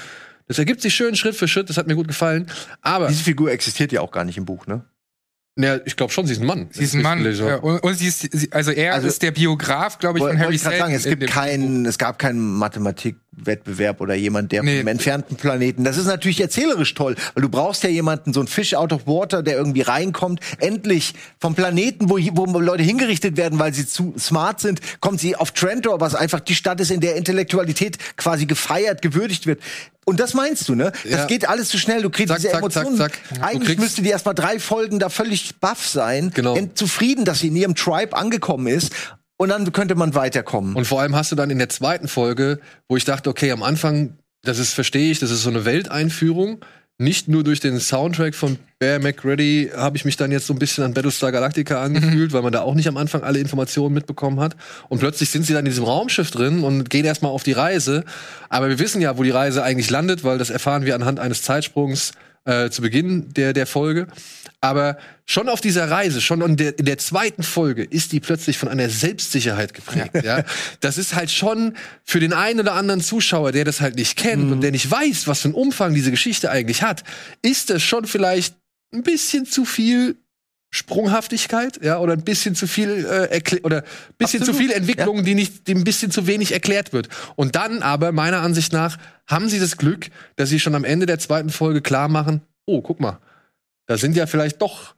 das 0.49 0.59
ergibt 0.59 0.83
sich 0.83 0.97
schön 0.97 1.15
Schritt 1.15 1.37
für 1.37 1.47
Schritt, 1.47 1.71
das 1.71 1.77
hat 1.77 1.87
mir 1.87 1.95
gut 1.95 2.09
gefallen. 2.09 2.51
Aber, 2.83 3.07
Diese 3.07 3.23
Figur 3.23 3.53
existiert 3.53 3.93
ja 3.93 4.01
auch 4.01 4.11
gar 4.11 4.25
nicht 4.25 4.37
im 4.37 4.47
Buch, 4.47 4.67
ne? 4.67 4.85
Ja, 5.57 5.79
ich 5.85 5.97
glaube 5.97 6.13
schon, 6.13 6.27
sie 6.27 6.33
ist 6.33 6.41
ein 6.41 6.47
Mann. 6.47 6.69
Sie 6.73 6.83
ist 6.85 6.95
ein 6.95 7.03
Mann. 7.03 7.25
Ja, 7.25 7.57
und, 7.57 7.79
und 7.83 7.95
sie 7.95 8.09
ist, 8.09 8.29
sie, 8.33 8.51
also 8.53 8.71
er 8.73 8.95
Also- 8.95 9.07
ist 9.07 9.23
der 9.23 9.31
Biograf, 9.31 9.99
glaube 9.99 10.19
ich, 10.19 10.25
von 10.25 10.39
Harry 10.39 10.57
ich 10.57 10.63
gerade 10.63 10.79
sagen, 10.79 10.95
es 10.95 11.07
in 11.07 11.19
gibt 11.19 11.31
keinen, 11.31 11.87
es 11.87 11.97
gab 11.99 12.19
keinen 12.19 12.41
Mathematikwettbewerb 12.57 14.01
oder 14.01 14.15
jemand, 14.15 14.53
der 14.53 14.63
Nee. 14.63 14.81
vom 14.81 14.89
entfernten 14.89 15.37
Planeten. 15.37 15.85
Das 15.85 15.97
ist 15.97 16.07
natürlich 16.07 16.41
erzählerisch 16.41 16.95
toll, 16.95 17.15
weil 17.35 17.43
du 17.43 17.49
brauchst 17.49 17.83
ja 17.85 17.89
jemanden, 17.91 18.33
so 18.33 18.41
ein 18.41 18.47
Fish 18.49 18.75
out 18.75 18.93
of 18.93 19.07
water, 19.07 19.43
der 19.43 19.57
irgendwie 19.57 19.83
reinkommt. 19.83 20.41
Endlich 20.59 21.15
vom 21.39 21.55
Planeten, 21.55 22.09
wo, 22.11 22.19
wo 22.19 22.61
Leute 22.61 22.83
hingerichtet 22.83 23.37
werden, 23.37 23.59
weil 23.59 23.73
sie 23.75 23.87
zu 23.87 24.15
smart 24.19 24.61
sind, 24.61 24.81
kommt 25.01 25.21
sie 25.21 25.37
auf 25.37 25.53
Trentor, 25.53 26.01
was 26.01 26.15
einfach 26.15 26.41
die 26.41 26.55
Stadt 26.55 26.81
ist, 26.81 26.91
in 26.91 27.01
der 27.01 27.17
Intellektualität 27.17 27.99
quasi 28.17 28.47
gefeiert, 28.47 29.03
gewürdigt 29.03 29.47
wird. 29.47 29.61
Und 30.05 30.21
das 30.21 30.35
meinst 30.35 30.69
du, 30.69 30.75
ne? 30.75 30.93
Das 31.05 31.11
Ja. 31.13 31.27
geht 31.27 31.49
alles 31.49 31.69
zu 31.69 31.79
schnell. 31.79 32.03
Du 32.03 32.11
kriegst 32.11 32.29
Zack, 32.29 32.39
diese 32.39 32.51
zack, 32.51 32.59
Emotionen. 32.61 32.97
zack, 32.97 33.19
zack. 33.29 33.43
Eigentlich 33.43 33.79
müsste 33.79 34.03
die 34.03 34.11
erst 34.11 34.27
mal 34.27 34.35
drei 34.35 34.59
Folgen 34.59 34.99
da 34.99 35.09
völlig 35.09 35.57
baff 35.61 35.87
sein, 35.87 36.31
Genau. 36.35 36.57
zufrieden, 36.75 37.25
dass 37.25 37.41
sie 37.41 37.49
in 37.49 37.57
ihrem 37.57 37.75
Tribe 37.75 38.17
angekommen 38.17 38.67
ist. 38.67 38.93
Und 39.37 39.49
dann 39.49 39.73
könnte 39.73 39.95
man 39.97 40.15
weiterkommen. 40.15 40.77
Und 40.77 40.87
vor 40.87 41.01
allem 41.01 41.17
hast 41.17 41.33
du 41.33 41.37
dann 41.37 41.51
in 41.51 41.59
der 41.59 41.69
zweiten 41.69 42.07
Folge, 42.07 42.61
wo 42.89 42.97
ich 42.97 43.05
dachte, 43.05 43.29
okay, 43.31 43.51
am 43.51 43.63
Anfang, 43.65 44.17
das 44.43 44.59
ist, 44.59 44.73
verstehe 44.75 45.11
ich, 45.11 45.19
das 45.19 45.31
ist 45.31 45.43
so 45.43 45.51
eine 45.51 45.65
Welteinführung. 45.65 46.61
Nicht 46.99 47.27
nur 47.27 47.43
durch 47.43 47.59
den 47.59 47.81
Soundtrack 47.81 48.37
von 48.37 48.57
Bear 48.79 49.01
McCready 49.01 49.73
habe 49.75 49.97
ich 49.97 50.05
mich 50.05 50.17
dann 50.17 50.31
jetzt 50.31 50.47
so 50.47 50.53
ein 50.53 50.61
bisschen 50.61 50.85
an 50.85 50.95
Battlestar 50.95 51.33
Galactica 51.33 51.83
angefühlt, 51.83 52.33
weil 52.33 52.43
man 52.43 52.53
da 52.53 52.61
auch 52.61 52.77
nicht 52.77 52.87
am 52.87 52.97
Anfang 52.97 53.25
alle 53.25 53.41
Informationen 53.41 53.93
mitbekommen 53.93 54.39
hat. 54.39 54.55
Und 54.89 55.01
plötzlich 55.01 55.29
sind 55.31 55.45
sie 55.45 55.55
dann 55.55 55.67
in 55.67 55.73
diesem 55.73 55.87
Raumschiff 55.87 56.31
drin 56.31 56.63
und 56.63 56.91
gehen 56.91 57.05
erstmal 57.05 57.33
auf 57.33 57.43
die 57.43 57.51
Reise. 57.51 58.05
Aber 58.49 58.69
wir 58.69 58.79
wissen 58.79 59.03
ja, 59.03 59.19
wo 59.19 59.25
die 59.25 59.31
Reise 59.31 59.65
eigentlich 59.65 59.91
landet, 59.91 60.23
weil 60.23 60.39
das 60.39 60.51
erfahren 60.51 60.85
wir 60.85 60.95
anhand 60.95 61.19
eines 61.19 61.43
Zeitsprungs 61.43 62.13
äh, 62.45 62.71
zu 62.71 62.83
Beginn 62.83 63.33
der, 63.35 63.53
der 63.53 63.67
Folge. 63.67 64.07
Aber 64.61 64.97
schon 65.27 65.49
auf 65.49 65.61
dieser 65.61 65.91
Reise, 65.91 66.21
schon 66.21 66.41
in 66.43 66.57
der, 66.57 66.79
in 66.79 66.85
der 66.85 66.99
zweiten 66.99 67.43
Folge, 67.43 67.85
ist 67.85 68.13
die 68.13 68.21
plötzlich 68.21 68.59
von 68.59 68.69
einer 68.69 68.89
Selbstsicherheit 68.89 69.75
geprägt. 69.75 70.25
Ja. 70.25 70.45
Das 70.81 70.99
ist 70.99 71.15
halt 71.15 71.31
schon 71.31 71.77
für 72.05 72.21
den 72.21 72.33
einen 72.33 72.61
oder 72.61 72.75
anderen 72.75 73.01
Zuschauer, 73.01 73.53
der 73.53 73.65
das 73.65 73.81
halt 73.81 73.97
nicht 73.97 74.17
kennt 74.17 74.51
und 74.53 74.61
der 74.61 74.71
nicht 74.71 74.91
weiß, 74.91 75.27
was 75.27 75.41
für 75.41 75.49
einen 75.49 75.55
Umfang 75.55 75.95
diese 75.95 76.11
Geschichte 76.11 76.51
eigentlich 76.51 76.83
hat, 76.83 77.05
ist 77.43 77.71
das 77.71 77.83
schon 77.83 78.07
vielleicht 78.07 78.57
ein 78.93 79.03
bisschen 79.03 79.45
zu 79.45 79.65
viel 79.65 80.17
Sprunghaftigkeit, 80.75 81.85
ja, 81.85 82.01
oder 82.01 82.15
ein 82.15 82.25
bisschen 82.25 82.57
zu 82.57 82.67
viel 82.67 83.07
äh, 83.07 83.41
oder 83.63 83.79
ein 83.79 83.85
bisschen 84.19 84.41
Absolut, 84.41 84.47
zu 84.47 84.55
viel 84.55 84.73
Entwicklung, 84.73 85.25
die 85.25 85.37
nicht, 85.37 85.69
die 85.69 85.75
ein 85.75 85.85
bisschen 85.85 86.11
zu 86.11 86.27
wenig 86.27 86.51
erklärt 86.51 86.93
wird. 86.93 87.09
Und 87.37 87.55
dann 87.55 87.81
aber 87.83 88.11
meiner 88.11 88.41
Ansicht 88.41 88.73
nach 88.73 88.99
haben 89.29 89.49
sie 89.49 89.61
das 89.61 89.77
Glück, 89.77 90.09
dass 90.35 90.49
sie 90.49 90.59
schon 90.59 90.75
am 90.75 90.83
Ende 90.83 91.07
der 91.07 91.21
zweiten 91.21 91.51
Folge 91.51 91.81
klar 91.81 92.09
machen, 92.09 92.43
oh, 92.67 92.83
guck 92.83 92.99
mal, 92.99 93.21
da 93.87 93.97
sind 93.97 94.17
ja 94.17 94.27
vielleicht 94.27 94.61
doch 94.63 94.97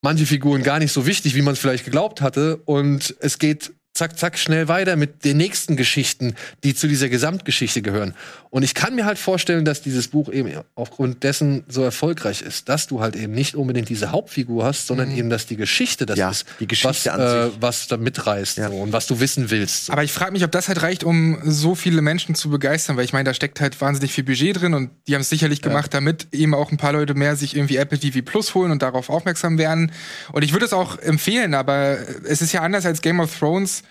manche 0.00 0.26
Figuren 0.26 0.62
gar 0.62 0.78
nicht 0.78 0.92
so 0.92 1.06
wichtig, 1.06 1.34
wie 1.34 1.42
man 1.42 1.54
es 1.54 1.58
vielleicht 1.58 1.84
geglaubt 1.84 2.20
hatte. 2.20 2.58
Und 2.58 3.16
es 3.18 3.40
geht 3.40 3.72
zack, 3.96 4.18
zack, 4.18 4.38
schnell 4.38 4.68
weiter 4.68 4.96
mit 4.96 5.24
den 5.24 5.36
nächsten 5.38 5.76
Geschichten, 5.76 6.34
die 6.64 6.74
zu 6.74 6.86
dieser 6.86 7.08
Gesamtgeschichte 7.08 7.82
gehören. 7.82 8.14
Und 8.50 8.62
ich 8.62 8.74
kann 8.74 8.94
mir 8.94 9.04
halt 9.04 9.18
vorstellen, 9.18 9.64
dass 9.64 9.82
dieses 9.82 10.08
Buch 10.08 10.30
eben 10.32 10.50
aufgrund 10.74 11.22
dessen 11.24 11.64
so 11.68 11.82
erfolgreich 11.82 12.42
ist, 12.42 12.68
dass 12.68 12.86
du 12.86 13.00
halt 13.00 13.16
eben 13.16 13.32
nicht 13.32 13.54
unbedingt 13.54 13.88
diese 13.88 14.12
Hauptfigur 14.12 14.64
hast, 14.64 14.86
sondern 14.86 15.10
eben, 15.10 15.30
dass 15.30 15.46
die 15.46 15.56
Geschichte 15.56 16.06
das 16.06 16.18
Ja, 16.18 16.30
ist, 16.30 16.46
die 16.60 16.66
Geschichte 16.66 17.10
was, 17.12 17.18
äh, 17.18 17.50
was 17.60 17.86
da 17.88 17.96
mitreißt 17.96 18.58
Ja. 18.58 18.68
so, 18.68 18.76
und 18.76 18.92
was 18.92 19.06
du 19.06 19.20
wissen 19.20 19.50
willst. 19.50 19.86
So. 19.86 19.92
Aber 19.92 20.04
ich 20.04 20.12
frage 20.12 20.32
mich, 20.32 20.44
ob 20.44 20.52
das 20.52 20.68
halt 20.68 20.82
reicht, 20.82 21.04
um 21.04 21.38
so 21.44 21.74
viele 21.74 22.02
Menschen 22.02 22.34
zu 22.34 22.48
begeistern, 22.50 22.96
weil 22.96 23.04
ich 23.04 23.12
meine, 23.12 23.24
da 23.24 23.34
steckt 23.34 23.60
halt 23.60 23.80
wahnsinnig 23.80 24.12
viel 24.12 24.24
Budget 24.24 24.60
drin 24.60 24.74
und 24.74 24.90
die 25.06 25.14
haben 25.14 25.22
es 25.22 25.28
sicherlich 25.28 25.62
gemacht, 25.62 25.92
damit 25.92 26.28
eben 26.32 26.54
auch 26.54 26.70
ein 26.70 26.76
paar 26.76 26.92
Leute 26.92 27.14
mehr 27.14 27.36
sich 27.36 27.56
irgendwie 27.56 27.76
Apple 27.76 27.98
TV 27.98 28.20
Plus 28.22 28.54
holen 28.54 28.70
und 28.70 28.82
darauf 28.82 29.10
aufmerksam 29.10 29.58
werden. 29.58 29.92
Und 30.32 30.42
ich 30.44 30.52
würde 30.52 30.66
es 30.66 30.72
auch 30.72 30.98
empfehlen, 30.98 31.54
aber 31.54 31.98
es 32.24 32.42
ist 32.42 32.52
ja 32.52 32.62
anders 32.62 32.86
als 32.86 33.02
Game 33.02 33.20
of 33.20 33.36
Thrones. 33.38 33.82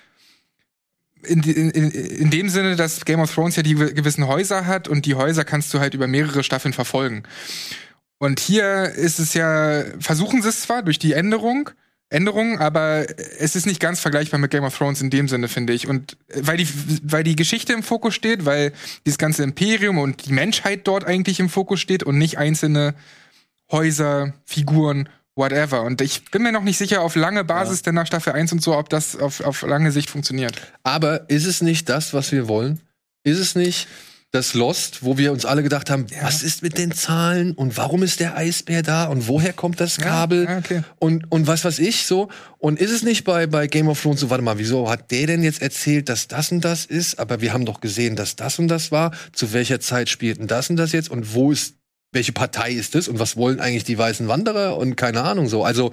In, 1.28 1.44
in, 1.44 1.92
in, 1.92 2.30
dem 2.30 2.50
Sinne, 2.50 2.76
dass 2.76 3.06
Game 3.06 3.20
of 3.20 3.34
Thrones 3.34 3.56
ja 3.56 3.64
die 3.64 3.76
gewissen 3.76 4.28
Häuser 4.28 4.66
hat 4.66 4.88
und 4.88 5.06
die 5.06 5.16
Häuser 5.16 5.44
kannst 5.46 5.74
du 5.74 5.80
halt 5.80 5.94
über 5.94 6.08
mehrere 6.08 6.44
Staffeln 6.44 6.74
verfolgen. 6.74 7.24
Und 8.18 8.40
hier 8.40 8.86
ist 8.96 9.20
es 9.20 9.34
ja, 9.34 9.84
versuchen 10.00 10.42
sie 10.42 10.50
es 10.50 10.62
zwar 10.62 10.84
durch 10.84 11.00
die 11.00 11.14
Änderung, 11.14 11.70
Änderungen, 12.10 12.60
aber 12.60 13.06
es 13.40 13.56
ist 13.56 13.66
nicht 13.66 13.80
ganz 13.80 14.00
vergleichbar 14.00 14.40
mit 14.40 14.52
Game 14.52 14.64
of 14.64 14.78
Thrones 14.78 15.02
in 15.02 15.10
dem 15.10 15.28
Sinne, 15.28 15.48
finde 15.48 15.74
ich. 15.74 15.88
Und 15.88 16.18
äh, 16.28 16.42
weil 16.44 16.58
die, 16.58 16.68
weil 17.04 17.24
die 17.24 17.36
Geschichte 17.36 17.74
im 17.74 17.84
Fokus 17.84 18.14
steht, 18.14 18.46
weil 18.46 18.74
dieses 19.06 19.18
ganze 19.18 19.44
Imperium 19.44 19.98
und 19.98 20.26
die 20.26 20.34
Menschheit 20.34 20.88
dort 20.88 21.06
eigentlich 21.06 21.40
im 21.40 21.50
Fokus 21.50 21.80
steht 21.80 22.04
und 22.04 22.18
nicht 22.18 22.38
einzelne 22.38 22.96
Häuser, 23.72 24.34
Figuren, 24.46 25.10
whatever. 25.36 25.84
Und 25.84 26.02
ich 26.02 26.26
bin 26.32 26.44
mir 26.44 26.52
noch 26.52 26.64
nicht 26.64 26.78
sicher 26.78 27.02
auf 27.02 27.16
lange 27.16 27.44
Basis 27.44 27.82
denn 27.82 27.96
nach 27.96 28.08
Staffel 28.08 28.34
1 28.34 28.52
und 28.54 28.62
so, 28.62 28.76
ob 28.78 28.90
das 28.90 29.16
auf, 29.16 29.42
auf 29.42 29.62
lange 29.62 29.92
Sicht 29.92 30.10
funktioniert. 30.10 30.56
Aber 30.84 31.30
ist 31.30 31.46
es 31.46 31.62
nicht 31.62 31.90
das, 31.90 32.14
was 32.14 32.32
wir 32.32 32.48
wollen? 32.48 32.82
Ist 33.24 33.40
es 33.40 33.56
nicht, 33.56 33.88
das 34.36 34.54
Lost, 34.54 35.04
wo 35.04 35.18
wir 35.18 35.32
uns 35.32 35.46
alle 35.46 35.64
gedacht 35.64 35.90
haben, 35.90 36.08
was 36.22 36.44
ist 36.44 36.62
mit 36.62 36.78
den 36.78 36.92
Zahlen 36.92 37.54
und 37.54 37.78
warum 37.78 38.04
ist 38.04 38.20
der 38.20 38.36
Eisbär 38.36 38.84
da 38.84 39.06
und 39.06 39.30
woher 39.30 39.54
kommt 39.54 39.80
das 39.80 39.98
Kabel 39.98 40.44
ja, 40.44 40.58
okay. 40.58 40.84
und 41.00 41.32
und 41.32 41.48
was 41.48 41.64
weiß 41.64 41.80
ich 41.80 42.06
so 42.06 42.28
und 42.58 42.78
ist 42.80 42.92
es 42.92 43.02
nicht 43.02 43.24
bei 43.24 43.48
bei 43.48 43.68
Game 43.68 43.88
of 43.88 44.02
Thrones 44.02 44.20
so 44.20 44.30
warte 44.30 44.44
mal 44.44 44.58
wieso 44.58 44.90
hat 44.90 45.10
der 45.12 45.28
denn 45.28 45.42
jetzt 45.42 45.62
erzählt 45.62 46.10
dass 46.10 46.28
das 46.28 46.52
und 46.52 46.66
das 46.66 46.86
ist 46.86 47.18
aber 47.18 47.40
wir 47.40 47.54
haben 47.54 47.66
doch 47.66 47.80
gesehen 47.80 48.18
dass 48.18 48.36
das 48.36 48.60
und 48.60 48.68
das 48.68 48.92
war 48.92 49.12
zu 49.32 49.54
welcher 49.54 49.80
Zeit 49.80 50.10
spielten 50.10 50.48
das 50.48 50.70
und 50.70 50.76
das 50.76 50.92
jetzt 50.92 51.10
und 51.10 51.34
wo 51.34 51.54
ist 51.54 51.76
welche 52.16 52.32
Partei 52.32 52.72
ist 52.72 52.96
das 52.96 53.08
und 53.08 53.20
was 53.20 53.38
wollen 53.38 53.60
eigentlich 53.60 53.84
die 53.84 53.98
weißen 53.98 54.28
Wanderer 54.28 54.78
und 54.78 54.96
keine 54.96 55.22
Ahnung 55.22 55.48
so 55.48 55.64
also 55.64 55.92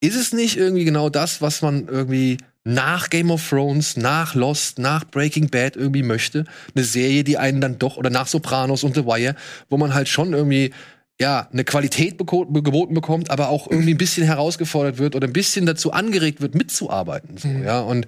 ist 0.00 0.16
es 0.16 0.32
nicht 0.32 0.56
irgendwie 0.56 0.84
genau 0.84 1.10
das 1.10 1.42
was 1.42 1.60
man 1.60 1.86
irgendwie 1.88 2.38
nach 2.62 3.08
Game 3.08 3.30
of 3.30 3.48
Thrones, 3.48 3.96
nach 3.96 4.34
Lost, 4.34 4.78
nach 4.78 5.04
Breaking 5.04 5.48
Bad 5.48 5.76
irgendwie 5.76 6.02
möchte. 6.02 6.44
Eine 6.74 6.84
Serie, 6.84 7.24
die 7.24 7.38
einen 7.38 7.60
dann 7.60 7.78
doch, 7.78 7.96
oder 7.96 8.10
nach 8.10 8.26
Sopranos 8.26 8.84
und 8.84 8.94
The 8.94 9.06
Wire, 9.06 9.34
wo 9.70 9.78
man 9.78 9.94
halt 9.94 10.08
schon 10.08 10.34
irgendwie 10.34 10.72
ja, 11.20 11.48
eine 11.52 11.64
Qualität 11.64 12.16
geboten 12.16 12.94
bekommt, 12.94 13.30
aber 13.30 13.50
auch 13.50 13.70
irgendwie 13.70 13.92
ein 13.92 13.98
bisschen 13.98 14.24
herausgefordert 14.24 14.96
wird 14.96 15.14
oder 15.14 15.26
ein 15.26 15.34
bisschen 15.34 15.66
dazu 15.66 15.92
angeregt 15.92 16.40
wird, 16.40 16.54
mitzuarbeiten. 16.54 17.36
So, 17.36 17.48
ja, 17.48 17.80
und 17.80 18.06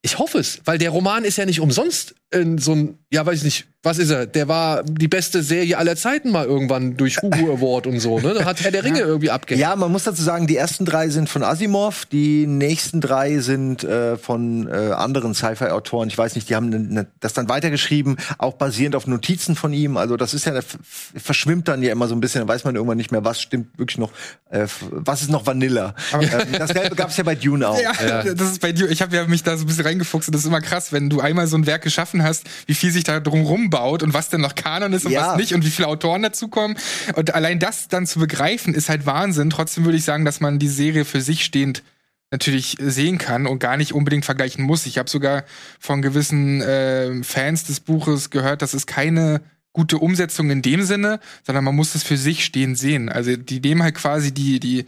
ich 0.00 0.18
hoffe 0.18 0.38
es, 0.38 0.62
weil 0.64 0.78
der 0.78 0.88
Roman 0.88 1.24
ist 1.24 1.36
ja 1.36 1.44
nicht 1.44 1.60
umsonst 1.60 2.14
in 2.30 2.56
so 2.56 2.72
ein, 2.72 2.98
ja, 3.12 3.26
weiß 3.26 3.38
ich 3.38 3.44
nicht, 3.44 3.66
was 3.82 3.96
ist 3.96 4.10
er? 4.10 4.26
Der 4.26 4.46
war 4.46 4.82
die 4.84 5.08
beste 5.08 5.42
Serie 5.42 5.78
aller 5.78 5.96
Zeiten 5.96 6.30
mal 6.30 6.44
irgendwann 6.44 6.98
durch 6.98 7.22
Hugo 7.22 7.50
Award 7.54 7.86
und 7.86 7.98
so, 8.00 8.18
ne? 8.20 8.34
Da 8.34 8.44
hat 8.44 8.60
Herr 8.62 8.70
der 8.70 8.84
Ringe 8.84 9.00
irgendwie 9.00 9.30
abgehängt. 9.30 9.62
Ja, 9.62 9.74
man 9.74 9.90
muss 9.90 10.04
dazu 10.04 10.22
sagen, 10.22 10.46
die 10.46 10.56
ersten 10.56 10.84
drei 10.84 11.08
sind 11.08 11.30
von 11.30 11.42
Asimov, 11.42 12.04
die 12.04 12.46
nächsten 12.46 13.00
drei 13.00 13.38
sind 13.38 13.82
äh, 13.82 14.18
von 14.18 14.68
äh, 14.68 14.92
anderen 14.92 15.32
Sci-Fi-Autoren. 15.32 16.08
Ich 16.08 16.18
weiß 16.18 16.34
nicht, 16.34 16.50
die 16.50 16.56
haben 16.56 16.68
ne, 16.68 16.78
ne, 16.78 17.06
das 17.20 17.32
dann 17.32 17.48
weitergeschrieben, 17.48 18.18
auch 18.36 18.54
basierend 18.54 18.96
auf 18.96 19.06
Notizen 19.06 19.56
von 19.56 19.72
ihm. 19.72 19.96
Also 19.96 20.18
das 20.18 20.34
ist 20.34 20.44
ja, 20.44 20.54
f- 20.56 20.76
verschwimmt 21.16 21.66
dann 21.68 21.82
ja 21.82 21.90
immer 21.92 22.06
so 22.06 22.14
ein 22.14 22.20
bisschen, 22.20 22.40
dann 22.42 22.48
weiß 22.48 22.64
man 22.64 22.74
irgendwann 22.76 22.98
nicht 22.98 23.12
mehr, 23.12 23.24
was 23.24 23.40
stimmt 23.40 23.78
wirklich 23.78 23.96
noch, 23.96 24.10
äh, 24.50 24.66
was 24.90 25.22
ist 25.22 25.30
noch 25.30 25.46
Vanilla. 25.46 25.94
ähm, 26.12 26.28
dasselbe 26.58 26.96
gab's 26.96 27.16
ja 27.16 27.24
bei 27.24 27.34
Dune 27.34 27.66
auch. 27.66 27.78
Ja, 28.06 28.22
das 28.34 28.50
ist 28.52 28.60
bei 28.60 28.72
dir. 28.72 28.90
Ich 28.90 29.00
habe 29.02 29.14
ja 29.16 29.26
mich 29.26 29.42
da 29.42 29.56
so 29.56 29.64
ein 29.64 29.66
bisschen 29.66 29.84
reingefuchst 29.86 30.28
und 30.28 30.34
das 30.34 30.42
ist 30.42 30.46
immer 30.48 30.60
krass, 30.60 30.92
wenn 30.92 31.08
du 31.10 31.20
einmal 31.20 31.46
so 31.46 31.56
ein 31.56 31.66
Werk 31.66 31.82
geschaffen 31.82 32.22
hast, 32.22 32.44
wie 32.66 32.74
viel 32.74 32.90
sich 32.90 33.04
da 33.04 33.20
drum 33.20 33.44
rumbaut 33.70 34.02
und 34.02 34.14
was 34.14 34.28
denn 34.28 34.40
noch 34.40 34.54
Kanon 34.54 34.92
ist 34.92 35.06
und 35.06 35.12
Ja. 35.12 35.28
was 35.32 35.36
nicht 35.36 35.54
und 35.54 35.64
wie 35.64 35.70
viele 35.70 35.88
Autoren 35.88 36.22
dazukommen. 36.22 36.76
Und 37.14 37.34
allein 37.34 37.58
das 37.58 37.88
dann 37.88 38.06
zu 38.06 38.18
begreifen, 38.18 38.74
ist 38.74 38.88
halt 38.88 39.06
Wahnsinn. 39.06 39.50
Trotzdem 39.50 39.84
würde 39.84 39.96
ich 39.98 40.04
sagen, 40.04 40.24
dass 40.24 40.40
man 40.40 40.58
die 40.58 40.68
Serie 40.68 41.04
für 41.04 41.20
sich 41.20 41.44
stehend 41.44 41.82
natürlich 42.30 42.76
sehen 42.80 43.18
kann 43.18 43.46
und 43.46 43.58
gar 43.58 43.76
nicht 43.76 43.92
unbedingt 43.92 44.24
vergleichen 44.24 44.64
muss. 44.64 44.86
Ich 44.86 44.98
habe 44.98 45.10
sogar 45.10 45.44
von 45.80 46.00
gewissen 46.00 46.60
äh, 46.62 47.22
Fans 47.24 47.64
des 47.64 47.80
Buches 47.80 48.30
gehört, 48.30 48.62
dass 48.62 48.72
es 48.74 48.86
keine 48.86 49.40
gute 49.72 49.98
Umsetzung 49.98 50.50
in 50.50 50.62
dem 50.62 50.82
Sinne, 50.82 51.20
sondern 51.44 51.64
man 51.64 51.74
muss 51.74 51.94
es 51.94 52.02
für 52.02 52.16
sich 52.16 52.44
stehend 52.44 52.78
sehen. 52.78 53.08
Also 53.08 53.36
die 53.36 53.60
nehmen 53.60 53.82
halt 53.82 53.94
quasi 53.96 54.32
die 54.32 54.60
die 54.60 54.86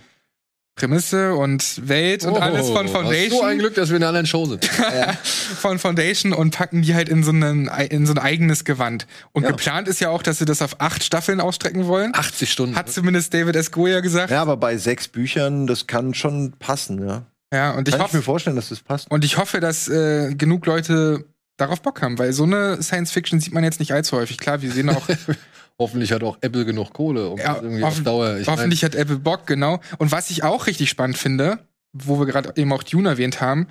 Prämisse 0.75 1.35
und 1.35 1.87
Welt 1.89 2.25
und 2.25 2.37
alles 2.39 2.69
von 2.71 2.87
Oh, 2.87 2.91
Foundation 2.91 3.39
So 3.41 3.45
ein 3.45 3.59
Glück, 3.59 3.75
dass 3.75 3.91
wir 3.91 3.97
in 3.99 4.03
einer 4.03 4.09
anderen 4.09 4.27
Show 4.27 4.47
sind. 4.47 4.65
von 5.61 5.79
Foundation 5.79 6.33
und 6.33 6.55
packen 6.57 6.81
die 6.83 6.95
halt 6.95 7.09
in 7.11 7.23
so, 7.23 7.31
einen, 7.31 7.69
in 7.69 8.07
so 8.07 8.15
ein 8.15 8.19
eigenes 8.19 8.65
Gewand. 8.65 9.07
Und 9.33 9.43
Ja. 9.43 9.51
geplant 9.51 9.87
ist 9.87 10.01
ja 10.01 10.09
auch, 10.09 10.23
dass 10.23 10.39
sie 10.39 10.45
das 10.47 10.63
auf 10.63 10.81
acht 10.81 11.05
Staffeln 11.05 11.41
ausstrecken 11.41 11.87
wollen. 11.87 12.13
80 12.15 12.51
Stunden. 12.51 12.75
Hat 12.77 12.91
zumindest 12.91 13.35
David 13.35 13.55
S. 13.57 13.71
Goya 13.71 14.01
gesagt. 14.01 14.31
Ja, 14.31 14.37
Ja, 14.37 14.43
aber 14.43 14.57
bei 14.57 14.77
sechs 14.79 15.09
Büchern, 15.09 15.67
das 15.67 15.87
kann 15.87 16.15
schon 16.15 16.53
passen, 16.59 17.07
ja. 17.07 17.73
und 17.73 17.87
ich 17.89 17.93
Kann 17.95 18.01
ich 18.07 18.13
mir 18.13 18.19
hoffe, 18.19 18.23
vorstellen, 18.23 18.57
dass 18.57 18.71
das 18.71 18.81
passt. 18.81 19.11
und 19.11 19.25
ich 19.27 19.37
hoffe, 19.37 19.61
dass 19.61 19.89
äh, 19.89 20.35
genug 20.35 20.65
Leute 20.65 21.27
darauf 21.59 21.83
Bock 21.83 22.01
haben, 22.01 22.19
weil 22.19 22.33
so 22.33 22.45
eine 22.45 22.83
Science 22.83 23.13
Fiction 23.13 23.39
sieht 23.41 23.53
man 23.53 23.63
jetzt 23.63 23.79
nicht 23.79 23.93
allzu 23.93 24.17
häufig. 24.17 24.39
Klar, 24.39 24.63
wir 24.63 24.73
sehen 24.73 24.89
auch, 24.89 25.07
Hoffentlich 25.83 26.13
hat 26.13 26.23
auch 26.23 26.39
Apple 26.41 26.65
genug 26.65 26.93
Kohle, 26.93 27.29
um 27.29 27.39
Ja, 27.39 27.57
irgendwie 27.61 27.85
auf 27.85 28.03
Dauer. 28.03 28.39
Ich 28.39 28.49
hoffentlich 28.49 28.85
hat 28.85 28.95
Apple 28.95 29.19
Bock, 29.19 29.47
genau. 29.47 29.81
Und 29.99 30.13
was 30.13 30.31
ich 30.31 30.45
auch 30.45 30.67
richtig 30.67 30.91
spannend 30.91 31.19
finde, 31.19 31.59
wo 31.93 32.19
wir 32.19 32.27
gerade 32.27 32.53
eben 32.57 32.73
auch 32.73 32.83
Dune 32.83 33.09
erwähnt 33.09 33.41
haben, 33.41 33.67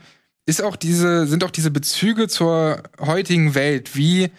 ist 0.46 0.62
auch 0.64 0.76
diese, 0.76 1.28
sind 1.28 1.44
auch 1.44 1.52
diese 1.52 1.72
Bezüge 1.72 2.28
zur 2.28 2.84
heutigen 3.00 3.56
Welt, 3.56 3.96
wie 3.96 4.32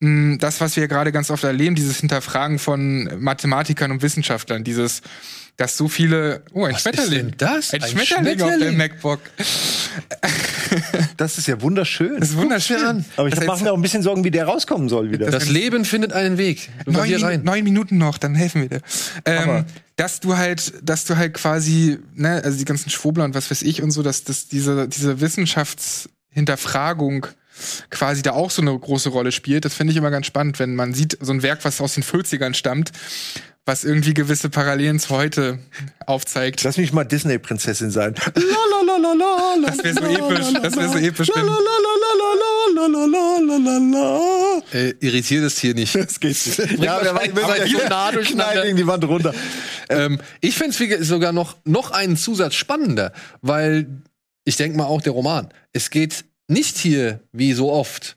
mh, 0.00 0.38
das, 0.38 0.60
was 0.60 0.76
wir 0.76 0.88
gerade 0.88 1.12
ganz 1.12 1.30
oft 1.30 1.44
erleben, 1.44 1.74
dieses 1.74 2.00
Hinterfragen 2.00 2.58
von 2.58 3.10
Mathematikern 3.18 3.90
und 3.90 4.02
Wissenschaftlern, 4.02 4.64
dieses, 4.64 5.02
dass 5.56 5.76
so 5.76 5.86
viele, 5.88 6.42
oh, 6.52 6.64
ein 6.64 6.74
Was 6.74 6.82
Schmetterling. 6.82 7.28
ist 7.30 7.40
denn 7.40 7.48
das? 7.48 7.72
Ein, 7.72 7.80
Ein 7.82 7.88
Schmetterling, 7.90 8.42
auf 8.42 8.48
dem 8.48 8.58
Schmetterling? 8.58 8.76
MacBook. 8.76 9.20
Das 11.16 11.38
ist 11.38 11.46
ja 11.46 11.62
wunderschön. 11.62 12.18
Das 12.18 12.30
ist 12.30 12.36
wunderschön. 12.36 12.84
an. 12.84 13.04
aber 13.16 13.28
ich 13.28 13.34
Das 13.34 13.46
mache 13.46 13.62
mir 13.62 13.70
auch 13.72 13.76
ein 13.76 13.82
bisschen 13.82 14.02
Sorgen, 14.02 14.24
wie 14.24 14.32
der 14.32 14.46
rauskommen 14.46 14.88
soll 14.88 15.12
wieder. 15.12 15.30
Das 15.30 15.48
Leben 15.48 15.84
findet 15.84 16.12
einen 16.12 16.38
Weg. 16.38 16.70
Neun, 16.86 17.14
rein. 17.22 17.44
neun 17.44 17.62
Minuten 17.62 17.98
noch, 17.98 18.18
dann 18.18 18.34
helfen 18.34 18.62
wir 18.62 18.68
dir. 18.68 18.80
Ähm, 19.24 19.64
dass 19.94 20.18
du 20.18 20.36
halt, 20.36 20.72
dass 20.82 21.04
du 21.04 21.16
halt 21.16 21.34
quasi, 21.34 22.00
ne, 22.14 22.42
also 22.44 22.58
die 22.58 22.64
ganzen 22.64 22.90
Schwurbler 22.90 23.22
und 23.24 23.34
was 23.36 23.48
weiß 23.50 23.62
ich 23.62 23.80
und 23.82 23.92
so, 23.92 24.02
dass, 24.02 24.24
dass 24.24 24.48
diese, 24.48 24.88
diese 24.88 25.20
Wissenschaftshinterfragung 25.20 27.28
quasi 27.90 28.22
da 28.22 28.32
auch 28.32 28.50
so 28.50 28.60
eine 28.62 28.76
große 28.76 29.10
Rolle 29.10 29.30
spielt. 29.30 29.64
Das 29.64 29.74
finde 29.74 29.92
ich 29.92 29.96
immer 29.96 30.10
ganz 30.10 30.26
spannend, 30.26 30.58
wenn 30.58 30.74
man 30.74 30.92
sieht, 30.92 31.16
so 31.20 31.30
ein 31.32 31.44
Werk, 31.44 31.64
was 31.64 31.80
aus 31.80 31.94
den 31.94 32.02
40ern 32.02 32.54
stammt, 32.54 32.90
was 33.66 33.84
irgendwie 33.84 34.12
gewisse 34.12 34.50
Parallelen 34.50 34.98
zu 34.98 35.10
heute 35.10 35.58
aufzeigt. 36.06 36.62
Lass 36.64 36.76
mich 36.76 36.92
mal 36.92 37.04
Disney-Prinzessin 37.04 37.90
sein. 37.90 38.14
Das 38.14 39.82
wäre 39.82 39.94
so 39.94 40.04
episch. 40.04 40.52
Das 40.62 40.76
wäre 40.76 40.88
so 40.88 40.98
episch. 40.98 41.28
Äh, 44.72 44.94
irritiert 45.00 45.44
es 45.44 45.58
hier 45.58 45.74
nicht. 45.74 45.94
Das 45.94 46.20
geht 46.20 46.46
nicht. 46.46 46.82
Ja, 46.82 47.02
wir 47.02 47.14
waren 47.14 47.68
so 47.68 47.88
nah 47.88 48.12
durcheinander. 48.12 48.62
gegen 48.64 48.76
die 48.76 48.86
Wand 48.86 49.04
runter. 49.04 49.34
Ich 50.40 50.56
finde 50.56 50.96
es 50.96 51.08
sogar 51.08 51.32
noch, 51.32 51.56
noch 51.64 51.90
einen 51.90 52.16
Zusatz 52.16 52.54
spannender, 52.54 53.12
weil 53.40 54.02
ich 54.44 54.56
denke 54.56 54.76
mal 54.76 54.84
auch 54.84 55.00
der 55.00 55.12
Roman. 55.12 55.48
Es 55.72 55.90
geht 55.90 56.24
nicht 56.48 56.76
hier, 56.76 57.20
wie 57.32 57.54
so 57.54 57.72
oft, 57.72 58.16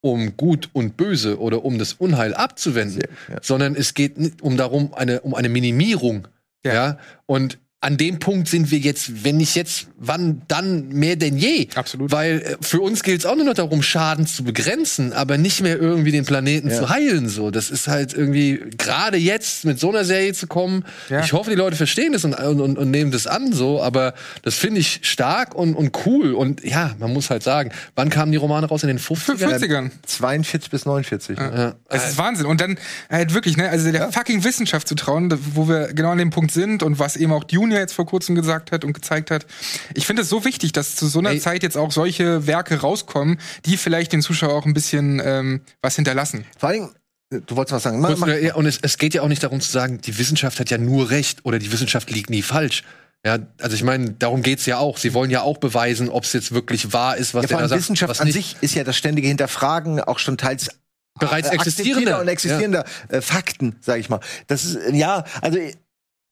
um 0.00 0.36
Gut 0.36 0.70
und 0.72 0.96
Böse 0.96 1.40
oder 1.40 1.64
um 1.64 1.78
das 1.78 1.94
Unheil 1.94 2.34
abzuwenden, 2.34 3.02
Ja. 3.28 3.38
sondern 3.42 3.74
es 3.74 3.94
geht 3.94 4.42
um 4.42 4.56
darum, 4.56 4.94
eine, 4.94 5.20
um 5.22 5.34
eine 5.34 5.48
Minimierung. 5.48 6.28
Ja. 6.64 6.72
Ja. 6.74 6.98
Und 7.26 7.58
an 7.80 7.96
dem 7.96 8.18
Punkt 8.18 8.48
sind 8.48 8.72
wir 8.72 8.78
jetzt, 8.78 9.22
wenn 9.24 9.36
nicht 9.36 9.54
jetzt, 9.54 9.86
wann 9.98 10.42
dann 10.48 10.88
mehr 10.88 11.14
denn 11.14 11.36
je. 11.38 11.68
Absolut. 11.76 12.10
Weil 12.10 12.40
äh, 12.40 12.56
für 12.60 12.80
uns 12.80 13.04
gilt 13.04 13.20
es 13.20 13.26
auch 13.26 13.36
nur 13.36 13.44
noch 13.44 13.54
darum, 13.54 13.82
Schaden 13.84 14.26
zu 14.26 14.42
begrenzen, 14.42 15.12
aber 15.12 15.38
nicht 15.38 15.60
mehr 15.62 15.78
irgendwie 15.78 16.10
den 16.10 16.24
Planeten 16.24 16.70
Ja. 16.70 16.76
zu 16.76 16.88
heilen. 16.88 17.28
So, 17.28 17.52
das 17.52 17.70
ist 17.70 17.86
halt 17.86 18.14
irgendwie 18.14 18.60
gerade 18.76 19.16
jetzt 19.16 19.64
mit 19.64 19.78
so 19.78 19.90
einer 19.90 20.04
Serie 20.04 20.32
zu 20.32 20.48
kommen. 20.48 20.84
Ja. 21.08 21.20
Ich 21.20 21.32
hoffe, 21.32 21.50
die 21.50 21.56
Leute 21.56 21.76
verstehen 21.76 22.12
das 22.12 22.24
und, 22.24 22.34
und, 22.34 22.60
und, 22.60 22.78
und 22.78 22.90
nehmen 22.90 23.12
das 23.12 23.28
an. 23.28 23.52
So, 23.52 23.80
aber 23.80 24.14
das 24.42 24.56
finde 24.56 24.80
ich 24.80 24.98
stark 25.02 25.54
und, 25.54 25.74
und 25.74 25.96
cool. 26.04 26.32
Und 26.34 26.64
ja, 26.64 26.96
man 26.98 27.12
muss 27.12 27.30
halt 27.30 27.44
sagen, 27.44 27.70
wann 27.94 28.10
kamen 28.10 28.32
die 28.32 28.38
Romane 28.38 28.66
raus 28.66 28.82
in 28.82 28.88
den 28.88 28.98
50ern? 28.98 29.56
40ern. 29.56 29.90
42 30.04 30.70
bis 30.70 30.84
49. 30.84 31.38
ne? 31.38 31.74
Ja. 31.88 31.96
Es 31.96 32.08
ist 32.10 32.18
Wahnsinn. 32.18 32.46
Und 32.46 32.60
dann 32.60 32.76
halt 33.08 33.34
wirklich, 33.34 33.56
ne, 33.56 33.68
also 33.68 33.92
der 33.92 34.10
fucking 34.10 34.42
Wissenschaft 34.42 34.88
zu 34.88 34.96
trauen, 34.96 35.32
wo 35.54 35.68
wir 35.68 35.92
genau 35.92 36.10
an 36.10 36.18
dem 36.18 36.30
Punkt 36.30 36.50
sind 36.50 36.82
und 36.82 36.98
was 36.98 37.14
eben 37.16 37.32
auch 37.32 37.44
Dune 37.44 37.67
ja 37.70 37.78
jetzt 37.78 37.92
vor 37.92 38.06
kurzem 38.06 38.34
gesagt 38.34 38.72
hat 38.72 38.84
und 38.84 38.92
gezeigt 38.92 39.30
hat. 39.30 39.46
Ich 39.94 40.06
finde 40.06 40.22
es 40.22 40.28
so 40.28 40.44
wichtig, 40.44 40.72
dass 40.72 40.96
zu 40.96 41.06
so 41.06 41.18
einer 41.18 41.30
Ey. 41.30 41.40
Zeit 41.40 41.62
jetzt 41.62 41.76
auch 41.76 41.92
solche 41.92 42.46
Werke 42.46 42.80
rauskommen, 42.80 43.38
die 43.66 43.76
vielleicht 43.76 44.12
den 44.12 44.22
Zuschauer 44.22 44.54
auch 44.54 44.66
ein 44.66 44.74
bisschen 44.74 45.20
ähm, 45.24 45.60
was 45.82 45.96
hinterlassen. 45.96 46.44
Vor 46.58 46.68
allem, 46.70 46.90
du 47.30 47.56
wolltest 47.56 47.74
was 47.74 47.82
sagen. 47.82 48.00
Mach, 48.00 48.16
mach, 48.16 48.28
ja, 48.28 48.54
Und 48.54 48.66
es, 48.66 48.78
es 48.82 48.98
geht 48.98 49.14
ja 49.14 49.22
auch 49.22 49.28
nicht 49.28 49.42
darum 49.42 49.60
zu 49.60 49.70
sagen, 49.70 50.00
die 50.00 50.18
Wissenschaft 50.18 50.60
hat 50.60 50.70
ja 50.70 50.78
nur 50.78 51.10
recht 51.10 51.44
oder 51.44 51.58
die 51.58 51.72
Wissenschaft 51.72 52.10
liegt 52.10 52.30
nie 52.30 52.42
falsch. 52.42 52.82
Ja, 53.26 53.38
also 53.60 53.74
ich 53.74 53.82
meine, 53.82 54.12
darum 54.12 54.42
geht's 54.42 54.64
ja 54.66 54.78
auch. 54.78 54.96
Sie 54.96 55.12
wollen 55.12 55.30
ja 55.30 55.42
auch 55.42 55.58
beweisen, 55.58 56.08
ob 56.08 56.22
es 56.22 56.32
jetzt 56.32 56.52
wirklich 56.52 56.92
wahr 56.92 57.16
ist, 57.16 57.34
was 57.34 57.42
ja, 57.42 57.48
der 57.48 57.58
da 57.58 57.68
sagt. 57.68 57.80
Wissenschaft 57.80 58.10
was 58.10 58.20
an 58.20 58.28
nicht. 58.28 58.34
sich 58.34 58.56
ist 58.60 58.74
ja 58.74 58.84
das 58.84 58.96
ständige 58.96 59.26
Hinterfragen 59.26 60.00
auch 60.00 60.20
schon 60.20 60.38
teils 60.38 60.70
Bereits 61.18 61.48
äh, 61.48 61.54
existierender. 61.54 62.20
und 62.20 62.28
existierender 62.28 62.84
äh, 63.08 63.20
Fakten, 63.20 63.76
sag 63.80 63.98
ich 63.98 64.08
mal. 64.08 64.20
Das 64.46 64.64
ist 64.64 64.76
äh, 64.76 64.94
ja, 64.94 65.24
also 65.40 65.58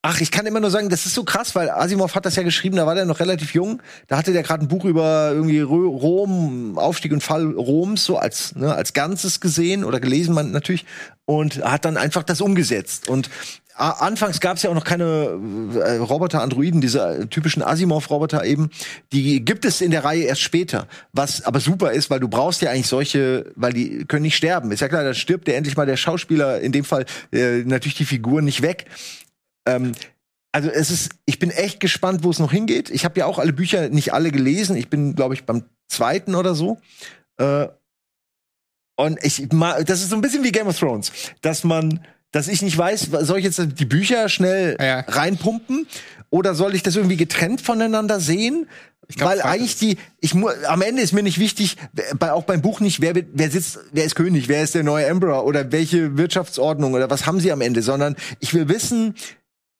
Ach, 0.09 0.20
ich 0.20 0.30
kann 0.30 0.46
immer 0.46 0.61
nur 0.61 0.70
sagen, 0.70 0.88
das 0.88 1.04
ist 1.04 1.14
so 1.14 1.24
krass, 1.24 1.57
weil 1.57 1.68
Asimov 1.68 2.14
hat 2.14 2.24
das 2.26 2.36
ja 2.36 2.44
geschrieben, 2.44 2.76
da 2.76 2.86
war 2.86 2.94
der 2.94 3.07
noch 3.07 3.18
relativ 3.18 3.54
jung. 3.54 3.82
Da 4.07 4.16
hatte 4.16 4.32
der 4.32 4.44
gerade 4.44 4.64
ein 4.64 4.68
Buch 4.68 4.84
über 4.84 5.32
irgendwie 5.32 5.59
Rom, 5.59 6.78
Aufstieg 6.78 7.11
und 7.11 7.24
Fall 7.24 7.44
Roms, 7.50 8.04
so 8.04 8.16
als, 8.16 8.54
ne, 8.54 8.72
als 8.72 8.92
Ganzes 8.92 9.40
gesehen 9.40 9.82
oder 9.82 9.98
gelesen, 9.98 10.32
man 10.32 10.52
natürlich, 10.52 10.86
und 11.24 11.64
hat 11.64 11.84
dann 11.84 11.96
einfach 11.96 12.22
das 12.22 12.40
umgesetzt. 12.40 13.09
Und 13.09 13.30
anfangs 13.74 14.38
gab 14.38 14.59
es 14.59 14.62
ja 14.62 14.70
auch 14.70 14.74
noch 14.74 14.84
keine 14.84 15.40
äh, 15.74 15.96
Roboter, 15.96 16.40
Androiden, 16.40 16.80
diese 16.80 17.00
äh, 17.00 17.26
typischen 17.26 17.64
Asimov-Roboter 17.64 18.44
eben. 18.44 18.70
Die 19.12 19.44
gibt 19.44 19.64
es 19.64 19.80
in 19.80 19.90
der 19.90 20.04
Reihe 20.04 20.22
erst 20.22 20.40
später. 20.40 20.86
Was 21.14 21.42
aber 21.42 21.59
super 21.59 21.90
ist, 21.90 22.11
weil 22.11 22.20
du 22.20 22.28
brauchst 22.28 22.62
ja 22.62 22.70
eigentlich 22.70 22.86
solche, 22.86 23.50
weil 23.57 23.72
die 23.72 24.04
können 24.04 24.22
nicht 24.22 24.36
sterben. 24.36 24.70
Ist 24.70 24.78
ja 24.78 24.88
klar, 24.88 25.02
da 25.02 25.14
stirbt 25.14 25.48
der 25.48 25.57
endlich 25.57 25.76
mal 25.76 25.84
der 25.84 25.96
Schauspieler, 25.96 26.61
in 26.61 26.70
dem 26.70 26.84
Fall 26.84 27.07
äh, 27.32 27.64
natürlich 27.64 27.96
die 27.96 28.04
Figur 28.04 28.40
nicht 28.40 28.62
weg. 28.62 28.86
Ähm, 29.67 29.93
also 30.53 30.71
es 30.71 30.91
ist, 30.91 31.11
ich 31.27 31.39
bin 31.39 31.51
echt 31.51 31.81
gespannt, 31.81 32.25
wo 32.25 32.31
es 32.31 32.39
noch 32.39 32.51
hingeht. 32.53 32.89
Ich 32.91 33.05
habe 33.05 33.19
ja 33.21 33.27
auch 33.27 33.39
alle 33.39 33.53
Bücher 33.53 33.89
nicht 33.91 34.12
alle 34.14 34.31
gelesen. 34.31 34.77
Ich 34.77 34.89
bin, 34.89 35.14
glaube 35.14 35.35
ich, 35.35 35.45
beim 35.45 35.64
zweiten 35.89 36.35
oder 36.35 36.55
so. 36.55 36.79
Äh, 37.39 37.69
Und 38.99 39.19
ich, 39.23 39.47
das 39.51 40.01
ist 40.01 40.09
so 40.11 40.17
ein 40.17 40.23
bisschen 40.23 40.43
wie 40.45 40.53
Game 40.53 40.67
of 40.69 40.79
Thrones, 40.79 41.12
dass 41.43 41.64
man, 41.64 42.01
dass 42.33 42.49
ich 42.49 42.62
nicht 42.62 42.77
weiß, 42.79 43.09
soll 43.21 43.39
ich 43.39 43.45
jetzt 43.45 43.61
die 43.79 43.85
Bücher 43.85 44.29
schnell 44.31 44.77
Ja. 44.81 45.01
reinpumpen 45.01 45.87
oder 46.31 46.55
soll 46.55 46.75
ich 46.75 46.83
das 46.83 46.97
irgendwie 46.97 47.19
getrennt 47.19 47.61
voneinander 47.61 48.19
sehen? 48.21 48.67
glaub, 49.14 49.29
Weil 49.31 49.43
eigentlich 49.43 49.77
die, 49.77 49.99
ich 50.21 50.35
am 50.35 50.81
Ende 50.83 51.03
ist 51.03 51.12
mir 51.12 51.23
nicht 51.23 51.39
wichtig, 51.39 51.77
bei, 52.19 52.33
auch 52.33 52.45
beim 52.45 52.62
Buch 52.62 52.81
nicht, 52.81 53.01
wer, 53.03 53.12
wer 53.14 53.51
sitzt, 53.51 53.79
wer 53.93 54.05
ist 54.07 54.14
König, 54.17 54.49
wer 54.49 54.62
ist 54.62 54.75
der 54.75 54.83
neue 54.83 55.05
Emperor 55.07 55.45
oder 55.45 55.71
welche 55.73 56.17
Wirtschaftsordnung 56.17 56.95
oder 56.95 57.11
was 57.11 57.27
haben 57.27 57.39
sie 57.39 57.53
am 57.53 57.61
Ende, 57.61 57.83
sondern 57.83 58.17
ich 58.41 58.55
will 58.55 58.69
wissen, 58.69 59.14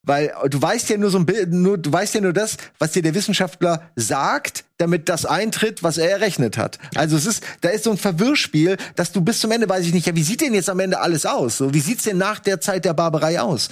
weil 0.07 0.33
du 0.49 0.63
weißt 0.63 0.89
ja 0.89 0.97
nur 0.97 1.11
so 1.11 1.19
ein 1.19 1.27
Bild, 1.27 1.53
nur, 1.53 1.77
du 1.77 1.93
weißt 1.93 2.15
ja 2.15 2.21
nur 2.23 2.33
das, 2.33 2.57
was 2.79 2.93
dir 2.93 3.03
der 3.03 3.15
Wissenschaftler 3.15 3.91
sagt, 3.97 4.65
damit 4.79 5.09
das 5.09 5.27
eintritt, 5.27 5.83
was 5.83 5.99
er 5.99 6.11
errechnet 6.11 6.57
hat. 6.57 6.79
Also 6.95 7.17
es 7.17 7.27
ist, 7.27 7.45
da 7.61 7.69
ist 7.69 7.85
so 7.85 7.91
ein 7.91 7.99
Verwirrspiel, 7.99 8.77
dass 8.95 9.13
du 9.13 9.21
bis 9.21 9.41
zum 9.41 9.51
Ende 9.51 9.69
weiß 9.69 9.85
ich 9.85 9.93
nicht, 9.93 10.07
ja, 10.07 10.15
wie 10.15 10.23
sieht 10.23 10.41
denn 10.41 10.55
jetzt 10.55 10.71
am 10.71 10.81
Ende 10.81 11.01
alles 11.01 11.27
aus? 11.27 11.59
So, 11.59 11.75
wie 11.75 11.81
sieht's 11.81 12.05
denn 12.05 12.19
nach 12.19 12.39
der 12.39 12.61
Zeit 12.61 12.85
der 12.85 12.95
Barbarei 12.95 13.41
aus? 13.41 13.69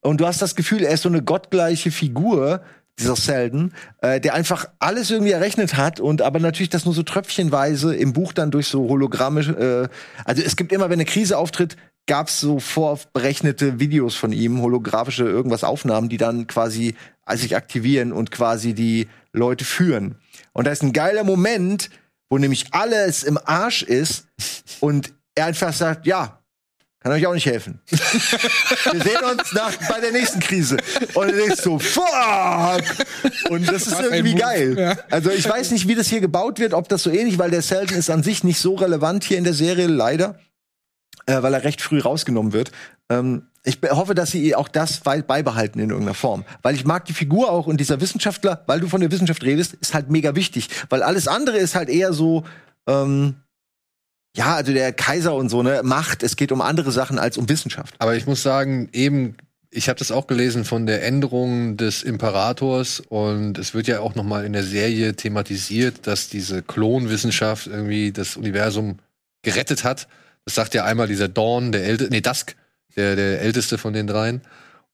Und 0.00 0.20
du 0.20 0.26
hast 0.26 0.40
das 0.40 0.54
Gefühl, 0.54 0.82
er 0.82 0.94
ist 0.94 1.02
so 1.02 1.08
eine 1.08 1.22
gottgleiche 1.22 1.90
Figur, 1.90 2.62
dieser 2.98 3.16
Selden, 3.16 3.72
äh, 4.02 4.20
der 4.20 4.34
einfach 4.34 4.66
alles 4.78 5.10
irgendwie 5.10 5.32
errechnet 5.32 5.76
hat 5.76 5.98
und 5.98 6.20
aber 6.22 6.40
natürlich 6.40 6.68
das 6.68 6.84
nur 6.84 6.94
so 6.94 7.02
tröpfchenweise 7.02 7.94
im 7.94 8.12
Buch 8.12 8.32
dann 8.32 8.50
durch 8.50 8.68
so 8.68 8.88
hologrammische, 8.88 9.88
äh, 9.90 10.22
also 10.24 10.42
es 10.42 10.56
gibt 10.56 10.72
immer, 10.72 10.84
wenn 10.84 10.94
eine 10.94 11.06
Krise 11.06 11.38
auftritt, 11.38 11.76
gab 12.06 12.28
es 12.28 12.40
so 12.40 12.58
vorberechnete 12.58 13.78
Videos 13.78 14.14
von 14.14 14.32
ihm, 14.32 14.60
holographische 14.60 15.24
irgendwas 15.24 15.64
Aufnahmen, 15.64 16.08
die 16.08 16.16
dann 16.16 16.46
quasi 16.46 16.94
äh, 17.26 17.36
sich 17.36 17.56
aktivieren 17.56 18.12
und 18.12 18.30
quasi 18.30 18.74
die 18.74 19.08
Leute 19.32 19.64
führen. 19.64 20.16
Und 20.52 20.66
da 20.66 20.72
ist 20.72 20.82
ein 20.82 20.92
geiler 20.92 21.24
Moment, 21.24 21.90
wo 22.28 22.38
nämlich 22.38 22.72
alles 22.72 23.22
im 23.22 23.38
Arsch 23.44 23.82
ist 23.82 24.26
und 24.80 25.12
er 25.34 25.46
einfach 25.46 25.72
sagt, 25.72 26.06
ja, 26.06 26.42
kann 27.02 27.12
euch 27.12 27.26
auch 27.26 27.34
nicht 27.34 27.46
helfen. 27.46 27.80
Wir 27.90 29.02
sehen 29.02 29.24
uns 29.28 29.52
nach, 29.52 29.72
bei 29.88 29.98
der 30.00 30.12
nächsten 30.12 30.38
Krise. 30.38 30.76
Und 31.14 31.32
du 31.32 31.36
denkst 31.36 31.60
so, 31.60 31.80
fuck! 31.80 32.82
Und 33.50 33.68
das 33.68 33.88
ist 33.88 34.00
irgendwie 34.00 34.36
geil. 34.36 34.96
Also 35.10 35.30
ich 35.30 35.48
weiß 35.48 35.72
nicht, 35.72 35.88
wie 35.88 35.96
das 35.96 36.06
hier 36.06 36.20
gebaut 36.20 36.60
wird, 36.60 36.74
ob 36.74 36.88
das 36.88 37.02
so 37.02 37.10
ähnlich, 37.10 37.38
weil 37.38 37.50
der 37.50 37.62
Selden 37.62 37.96
ist 37.96 38.08
an 38.08 38.22
sich 38.22 38.44
nicht 38.44 38.60
so 38.60 38.76
relevant 38.76 39.24
hier 39.24 39.36
in 39.36 39.44
der 39.44 39.54
Serie, 39.54 39.88
leider. 39.88 40.38
Äh, 41.26 41.42
weil 41.42 41.54
er 41.54 41.64
recht 41.64 41.80
früh 41.80 42.00
rausgenommen 42.00 42.52
wird. 42.52 42.72
Ähm, 43.08 43.46
ich 43.64 43.78
hoffe, 43.90 44.14
dass 44.14 44.32
sie 44.32 44.56
auch 44.56 44.68
das 44.68 45.00
beibehalten 45.00 45.78
in 45.78 45.90
irgendeiner 45.90 46.14
Form. 46.14 46.44
Weil 46.62 46.74
ich 46.74 46.84
mag 46.84 47.04
die 47.04 47.12
Figur 47.12 47.50
auch 47.50 47.66
und 47.66 47.78
dieser 47.78 48.00
Wissenschaftler, 48.00 48.64
weil 48.66 48.80
du 48.80 48.88
von 48.88 49.00
der 49.00 49.12
Wissenschaft 49.12 49.44
redest, 49.44 49.74
ist 49.74 49.94
halt 49.94 50.10
mega 50.10 50.34
wichtig. 50.34 50.68
Weil 50.88 51.02
alles 51.02 51.28
andere 51.28 51.58
ist 51.58 51.76
halt 51.76 51.88
eher 51.88 52.12
so, 52.12 52.44
ähm, 52.88 53.36
ja, 54.36 54.56
also 54.56 54.72
der 54.72 54.92
Kaiser 54.92 55.34
und 55.34 55.48
so, 55.48 55.62
ne, 55.62 55.82
Macht, 55.84 56.22
es 56.24 56.36
geht 56.36 56.50
um 56.50 56.60
andere 56.60 56.90
Sachen 56.90 57.18
als 57.18 57.36
um 57.36 57.48
Wissenschaft. 57.48 57.94
Aber 57.98 58.16
ich 58.16 58.26
muss 58.26 58.42
sagen, 58.42 58.88
eben, 58.92 59.36
ich 59.70 59.88
habe 59.88 59.98
das 59.98 60.10
auch 60.10 60.26
gelesen 60.26 60.64
von 60.64 60.86
der 60.86 61.04
Änderung 61.04 61.76
des 61.76 62.02
Imperators 62.02 63.00
und 63.00 63.58
es 63.58 63.74
wird 63.74 63.86
ja 63.86 64.00
auch 64.00 64.16
noch 64.16 64.24
mal 64.24 64.44
in 64.44 64.52
der 64.54 64.64
Serie 64.64 65.14
thematisiert, 65.14 66.06
dass 66.06 66.28
diese 66.28 66.62
Klonwissenschaft 66.62 67.68
irgendwie 67.68 68.10
das 68.10 68.36
Universum 68.36 68.98
gerettet 69.42 69.84
hat. 69.84 70.08
Das 70.44 70.54
sagt 70.54 70.74
ja 70.74 70.84
einmal 70.84 71.06
dieser 71.08 71.28
Dawn, 71.28 71.72
der 71.72 71.84
älteste, 71.84 72.12
nee, 72.12 72.20
Dusk, 72.20 72.56
der, 72.96 73.16
der 73.16 73.40
älteste 73.40 73.78
von 73.78 73.92
den 73.92 74.06
dreien. 74.06 74.42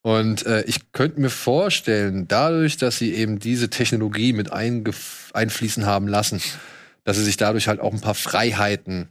Und 0.02 0.46
äh, 0.46 0.62
ich 0.62 0.92
könnte 0.92 1.20
mir 1.20 1.30
vorstellen, 1.30 2.28
dadurch, 2.28 2.76
dass 2.76 2.98
sie 2.98 3.14
eben 3.14 3.38
diese 3.40 3.68
Technologie 3.68 4.32
mit 4.32 4.52
einfließen 4.52 5.86
haben 5.86 6.06
lassen, 6.08 6.40
dass 7.04 7.16
sie 7.16 7.24
sich 7.24 7.36
dadurch 7.36 7.68
halt 7.68 7.80
auch 7.80 7.92
ein 7.92 8.00
paar 8.00 8.14
Freiheiten 8.14 9.08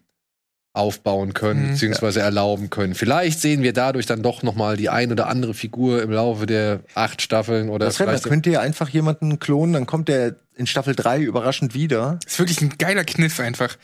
aufbauen 0.73 1.33
können, 1.33 1.65
Mhm. 1.67 1.71
beziehungsweise 1.71 2.19
erlauben 2.21 2.69
können. 2.69 2.93
Vielleicht 2.93 3.41
sehen 3.41 3.63
wir 3.63 3.73
dadurch 3.73 4.05
dann 4.05 4.21
doch 4.21 4.43
noch 4.43 4.53
mal 4.53 4.77
die 4.77 4.89
ein 4.89 5.11
oder 5.11 5.27
andere 5.27 5.55
Figur 5.55 6.03
im 6.03 6.11
Laufe 6.11 6.45
der 6.45 6.81
acht 6.93 7.21
Staffeln 7.23 7.69
oder 7.69 7.87
Das 7.87 7.99
wäre, 7.99 8.09
vielleicht 8.11 8.25
könnt 8.25 8.45
ihr 8.45 8.61
einfach 8.61 8.87
jemanden 8.89 9.39
klonen, 9.39 9.73
dann 9.73 9.87
kommt 9.87 10.07
der 10.07 10.35
in 10.55 10.67
Staffel 10.67 10.95
3 10.95 11.19
überraschend 11.21 11.73
wieder. 11.73 12.19
Ist 12.25 12.37
wirklich 12.37 12.61
ein 12.61 12.77
geiler 12.77 13.03
Kniff 13.05 13.39
einfach. 13.39 13.75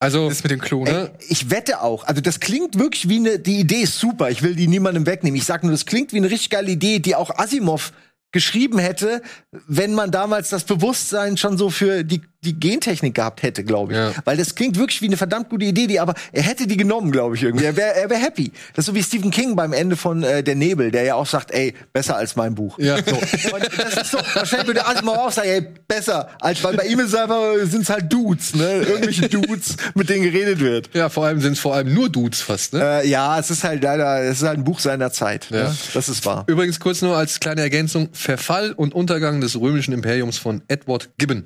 Also 0.00 0.28
Das 0.28 0.42
mit 0.42 0.50
dem 0.50 0.60
Klon. 0.60 0.84
ne? 0.84 1.10
Ich 1.28 1.50
wette 1.50 1.82
auch, 1.82 2.04
also 2.04 2.20
das 2.20 2.40
klingt 2.40 2.78
wirklich 2.78 3.08
wie 3.08 3.18
eine, 3.18 3.38
die 3.38 3.60
Idee 3.60 3.82
ist 3.82 3.98
super, 3.98 4.30
ich 4.30 4.42
will 4.42 4.56
die 4.56 4.66
niemandem 4.66 5.06
wegnehmen. 5.06 5.36
Ich 5.36 5.44
sag 5.44 5.62
nur, 5.62 5.70
das 5.72 5.86
klingt 5.86 6.12
wie 6.12 6.16
eine 6.16 6.30
richtig 6.30 6.50
geile 6.50 6.70
Idee, 6.70 6.98
die 6.98 7.14
auch 7.14 7.30
Asimov 7.38 7.92
geschrieben 8.32 8.78
hätte, 8.78 9.22
wenn 9.66 9.92
man 9.94 10.10
damals 10.10 10.48
das 10.48 10.64
Bewusstsein 10.64 11.36
schon 11.36 11.58
so 11.58 11.68
für 11.68 12.04
die, 12.04 12.22
die 12.42 12.58
Gentechnik 12.58 13.14
gehabt 13.14 13.42
hätte, 13.42 13.64
glaube 13.64 13.92
ich. 13.92 13.98
Ja. 13.98 14.12
Weil 14.24 14.36
das 14.36 14.54
klingt 14.54 14.78
wirklich 14.78 15.02
wie 15.02 15.06
eine 15.06 15.18
verdammt 15.18 15.50
gute 15.50 15.66
Idee, 15.66 15.86
die 15.86 16.00
aber 16.00 16.14
er 16.32 16.42
hätte 16.42 16.66
die 16.66 16.76
genommen, 16.76 17.12
glaube 17.12 17.36
ich 17.36 17.42
irgendwie. 17.42 17.66
Er 17.66 17.76
wäre 17.76 17.94
er 17.94 18.08
wär 18.08 18.18
happy. 18.18 18.50
Das 18.74 18.84
ist 18.84 18.86
so 18.86 18.94
wie 18.94 19.02
Stephen 19.02 19.30
King 19.30 19.56
beim 19.56 19.72
Ende 19.72 19.96
von 19.96 20.22
äh, 20.22 20.42
Der 20.42 20.54
Nebel, 20.54 20.90
der 20.90 21.02
ja 21.02 21.14
auch 21.16 21.26
sagt, 21.26 21.50
ey, 21.50 21.74
besser 21.92 22.16
als 22.16 22.36
mein 22.36 22.54
Buch. 22.54 22.78
Ja. 22.78 22.96
So. 22.96 23.14
Und 23.54 23.68
das 23.76 23.96
ist 23.96 24.10
so, 24.12 24.18
wahrscheinlich 24.34 24.68
würde 24.68 24.86
Asimov 24.86 25.18
auch 25.18 25.32
sagen, 25.32 25.48
ey, 25.48 25.66
besser 25.86 26.30
als, 26.40 26.64
weil 26.64 26.76
bei 26.76 26.84
ihm 26.84 27.00
ist 27.00 27.08
es 27.08 27.14
einfach, 27.14 27.42
sind's 27.64 27.90
halt 27.90 28.10
Dudes, 28.10 28.54
ne? 28.54 28.82
Irgendwelche 28.82 29.28
Dudes, 29.28 29.76
mit 29.94 30.08
denen 30.08 30.22
geredet 30.22 30.60
wird. 30.60 30.90
ja, 30.94 31.08
vor 31.08 31.26
allem 31.26 31.40
sind 31.40 31.52
es 31.52 31.58
vor 31.58 31.74
allem 31.74 31.92
nur 31.92 32.08
Dudes 32.08 32.40
fast, 32.40 32.72
ne? 32.72 33.02
Äh, 33.02 33.08
ja, 33.08 33.38
es 33.38 33.50
ist 33.50 33.64
halt 33.64 33.82
leider, 33.82 34.22
es 34.22 34.40
ist 34.40 34.48
halt 34.48 34.58
ein 34.58 34.64
Buch 34.64 34.80
seiner 34.80 35.12
Zeit. 35.12 35.48
Ja. 35.50 35.64
Ne? 35.64 35.76
Das 35.92 36.08
ist 36.08 36.24
wahr. 36.24 36.44
Übrigens 36.46 36.80
kurz 36.80 37.02
nur 37.02 37.16
als 37.16 37.40
kleine 37.40 37.60
Ergänzung: 37.60 38.08
Verfall 38.12 38.72
und 38.72 38.94
Untergang 38.94 39.40
des 39.40 39.60
römischen 39.60 39.92
Imperiums 39.92 40.38
von 40.38 40.62
Edward 40.68 41.10
Gibbon 41.18 41.44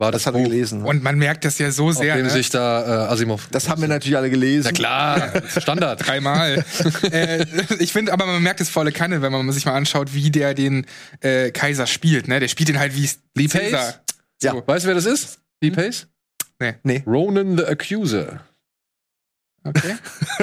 war 0.00 0.10
das, 0.10 0.22
Das 0.22 0.26
habe 0.28 0.38
ich 0.40 0.44
gelesen. 0.48 0.82
Und 0.82 1.02
man 1.02 1.18
merkt 1.18 1.44
das 1.44 1.58
ja 1.58 1.70
so 1.70 1.88
auf 1.88 1.96
sehr. 1.96 2.16
dem 2.16 2.24
Ne? 2.26 2.30
sich 2.30 2.48
da 2.50 3.06
äh, 3.06 3.12
Asimov. 3.12 3.48
Das 3.50 3.68
haben 3.68 3.80
wir 3.82 3.88
natürlich 3.88 4.16
alle 4.16 4.30
gelesen. 4.30 4.64
Na 4.64 4.72
klar, 4.72 5.42
Standard. 5.60 6.06
Dreimal. 6.06 6.64
äh, 7.12 7.46
ich 7.78 7.92
finde, 7.92 8.12
aber 8.12 8.26
man 8.26 8.42
merkt 8.42 8.60
es 8.60 8.70
volle 8.70 8.92
Kanne, 8.92 9.22
wenn 9.22 9.30
man 9.30 9.50
sich 9.52 9.66
mal 9.66 9.74
anschaut, 9.74 10.14
wie 10.14 10.30
der 10.30 10.54
den 10.54 10.86
äh, 11.20 11.50
Kaiser 11.50 11.86
spielt. 11.86 12.28
Ne? 12.28 12.40
Der 12.40 12.48
spielt 12.48 12.70
ihn 12.70 12.78
halt 12.78 12.96
wie 12.96 13.08
Lee. 13.36 13.48
Pace? 13.48 14.00
Ja. 14.42 14.52
So. 14.52 14.62
Weißt 14.66 14.84
du, 14.84 14.88
wer 14.88 14.94
das 14.94 15.06
ist? 15.06 15.38
Lee 15.60 15.70
Pace? 15.70 16.08
Nee. 16.58 16.74
Nee. 16.82 17.02
Ronan 17.06 17.56
the 17.58 17.64
Accuser. 17.64 18.40
Okay. 19.62 19.96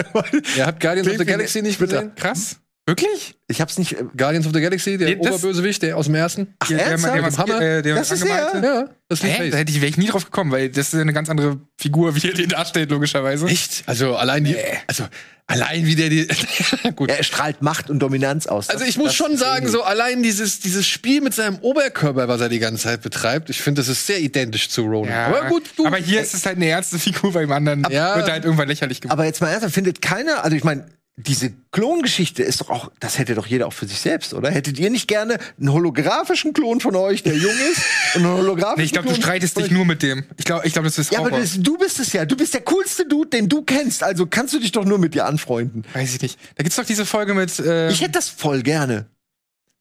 Er 0.57 0.67
hat 0.67 0.79
Guardians 0.79 1.09
of 1.09 1.17
the 1.17 1.25
Galaxy 1.25 1.63
nicht 1.63 1.79
gesehen? 1.79 2.13
Krass. 2.15 2.57
Wirklich? 2.87 3.35
Ich 3.49 3.59
hab's 3.61 3.77
nicht. 3.77 3.93
äh, 3.93 4.03
Guardians 4.15 4.47
of 4.47 4.53
the 4.53 4.61
Galaxy, 4.61 4.97
der 4.97 5.15
das- 5.15 5.27
Oberbösewicht, 5.33 5.81
der 5.83 5.97
aus 5.97 6.05
dem 6.05 6.15
ersten. 6.15 6.55
Ach, 6.59 6.67
Der, 6.67 6.77
der, 6.77 6.87
ernsthaft? 6.87 7.15
der, 7.15 7.21
Mit 7.21 7.33
dem 7.33 7.37
Hammer? 7.37 7.61
äh, 7.61 7.81
der 7.81 7.95
Das 7.95 8.11
ist 8.11 8.23
er? 8.25 8.51
angemalte? 8.53 8.67
Ja, 8.85 8.89
das 9.09 9.19
ist 9.19 9.25
Hä? 9.25 9.31
Da 9.37 9.43
Pace. 9.43 9.55
hätte 9.59 9.71
ich, 9.71 9.81
wäre 9.81 9.89
ich 9.89 9.97
nie 9.97 10.07
drauf 10.07 10.23
gekommen, 10.25 10.51
weil 10.51 10.69
das 10.69 10.93
ist 10.93 10.99
eine 10.99 11.11
ganz 11.13 11.29
andere 11.29 11.59
Figur, 11.77 12.15
wie 12.15 12.27
er 12.29 12.33
den 12.33 12.49
darstellt, 12.49 12.89
logischerweise. 12.89 13.45
Echt? 13.47 13.83
Also 13.87 14.15
allein 14.15 14.45
die, 14.45 14.55
also 14.87 15.05
allein 15.47 15.85
wie 15.85 15.95
der 15.95 16.09
die. 16.09 16.27
Gut. 16.95 17.09
Er 17.09 17.23
strahlt 17.23 17.61
Macht 17.61 17.89
und 17.89 17.99
Dominanz 17.99 18.47
aus. 18.47 18.69
Also 18.69 18.79
Das- 18.79 18.89
ich 18.89 18.97
muss 18.97 19.07
das 19.07 19.15
schon 19.15 19.35
sagen, 19.37 19.67
so 19.67 19.83
allein 19.83 20.23
dieses, 20.23 20.59
dieses 20.61 20.87
Spiel 20.87 21.19
mit 21.21 21.33
seinem 21.33 21.57
Oberkörper, 21.59 22.27
was 22.29 22.39
er 22.41 22.47
die 22.49 22.59
ganze 22.59 22.83
Zeit 22.83 23.01
betreibt, 23.01 23.49
ich 23.49 23.61
finde, 23.61 23.81
das 23.81 23.89
ist 23.89 24.07
sehr 24.07 24.19
identisch 24.21 24.69
zu 24.69 24.83
Ronan. 24.83 25.09
Ja, 25.11 25.25
Aber 25.27 25.49
gut, 25.49 25.63
du. 25.75 25.85
aber 25.85 25.97
hier 25.97 26.21
ist 26.21 26.33
es 26.33 26.45
halt 26.45 26.55
eine 26.55 26.67
ernste 26.69 26.99
Figur, 26.99 27.33
beim 27.33 27.51
anderen 27.51 27.85
Ja. 27.89 28.15
wird 28.15 28.27
er 28.27 28.33
halt 28.33 28.45
irgendwann 28.45 28.67
lächerlich 28.69 29.01
gemacht. 29.01 29.13
Aber 29.13 29.25
jetzt 29.25 29.41
mal 29.41 29.49
ernsthaft, 29.49 29.73
findet 29.73 30.01
keiner, 30.01 30.43
also 30.45 30.55
ich 30.55 30.63
meine, 30.63 30.85
diese 31.19 31.51
Klongeschichte 31.71 32.43
ist 32.43 32.61
doch 32.61 32.69
auch, 32.69 32.91
das 32.99 33.17
hätte 33.17 33.33
doch 33.33 33.47
jeder 33.47 33.65
auch 33.65 33.73
für 33.73 33.87
sich 33.87 33.99
selbst, 33.99 34.35
oder? 34.35 34.51
Hättet 34.51 34.77
ihr 34.77 34.91
nicht 34.91 35.07
gerne 35.07 35.39
einen 35.59 35.73
holographischen 35.73 36.53
Klon 36.53 36.79
von 36.79 36.95
euch, 36.95 37.23
der 37.23 37.35
jung 37.35 37.55
ist? 37.71 37.81
Und 38.15 38.23
einen 38.25 38.37
holographischen 38.37 38.77
Nee, 38.77 38.83
ich 38.85 38.91
glaube, 38.93 39.09
du 39.09 39.15
streitest 39.15 39.57
dich 39.57 39.71
nur 39.71 39.83
mit 39.83 40.03
dem. 40.03 40.25
Ich 40.37 40.45
glaube, 40.45 40.67
ich 40.67 40.73
glaub, 40.73 40.85
das 40.85 40.99
ist 40.99 41.11
Ja, 41.11 41.19
aber 41.19 41.31
das, 41.31 41.59
du 41.59 41.75
bist 41.79 41.99
es 41.99 42.13
ja. 42.13 42.25
Du 42.25 42.37
bist 42.37 42.53
der 42.53 42.61
coolste 42.61 43.07
Dude, 43.07 43.29
den 43.31 43.49
du 43.49 43.63
kennst. 43.63 44.03
Also 44.03 44.27
kannst 44.27 44.53
du 44.53 44.59
dich 44.59 44.71
doch 44.71 44.85
nur 44.85 44.99
mit 44.99 45.15
dir 45.15 45.25
anfreunden. 45.25 45.83
Weiß 45.93 46.13
ich 46.13 46.21
nicht. 46.21 46.39
Da 46.55 46.61
gibt's 46.61 46.75
doch 46.75 46.85
diese 46.85 47.05
Folge 47.05 47.33
mit. 47.33 47.57
Äh, 47.59 47.89
Ich 47.89 48.01
hätte 48.01 48.11
das 48.11 48.29
voll 48.29 48.61
gerne. 48.61 49.07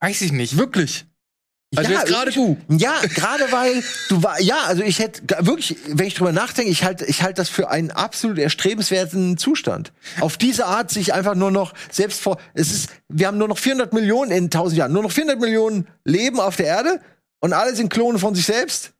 weiß 0.01 0.23
ich 0.23 0.33
nicht. 0.33 0.57
wirklich. 0.57 1.05
Also 1.75 1.91
jetzt 1.91 2.07
gerade 2.07 2.31
du. 2.31 2.57
Ja, 2.69 3.01
gerade 3.15 3.51
weil 3.51 3.83
du 4.09 4.23
war, 4.23 4.41
ja, 4.41 4.63
also 4.67 4.83
ich 4.83 5.01
hätte 5.01 5.45
wirklich, 5.45 5.77
wenn 5.89 6.07
ich 6.07 6.15
drüber 6.15 6.31
nachdenke, 6.33 6.71
ich 6.71 6.85
halte 6.85 7.05
ich 7.07 7.23
halt 7.23 7.39
das 7.39 7.49
für 7.49 7.69
einen 7.71 7.91
absolut 7.91 8.39
erstrebenswerten 8.39 9.37
Zustand. 9.37 9.93
Auf 10.21 10.37
diese 10.37 10.67
Art 10.67 10.91
sich 10.91 11.13
einfach 11.13 11.35
nur 11.35 11.51
noch 11.51 11.75
selbst 11.91 12.21
vor, 12.21 12.39
es 12.55 12.71
ist, 12.71 12.91
wir 13.09 13.27
haben 13.27 13.39
nur 13.39 13.49
noch 13.49 13.59
400 13.59 13.93
Millionen 13.93 14.31
in 14.31 14.45
1000 14.45 14.79
Jahren, 14.79 14.93
nur 14.93 15.03
noch 15.03 15.11
400 15.13 15.41
Millionen 15.41 15.89
Leben 16.05 16.39
auf 16.39 16.55
der 16.57 16.67
Erde 16.67 17.01
und 17.41 17.53
alle 17.53 17.75
sind 17.75 17.89
Klone 17.93 18.19
von 18.21 18.35
sich 18.35 18.47
selbst. 18.47 18.93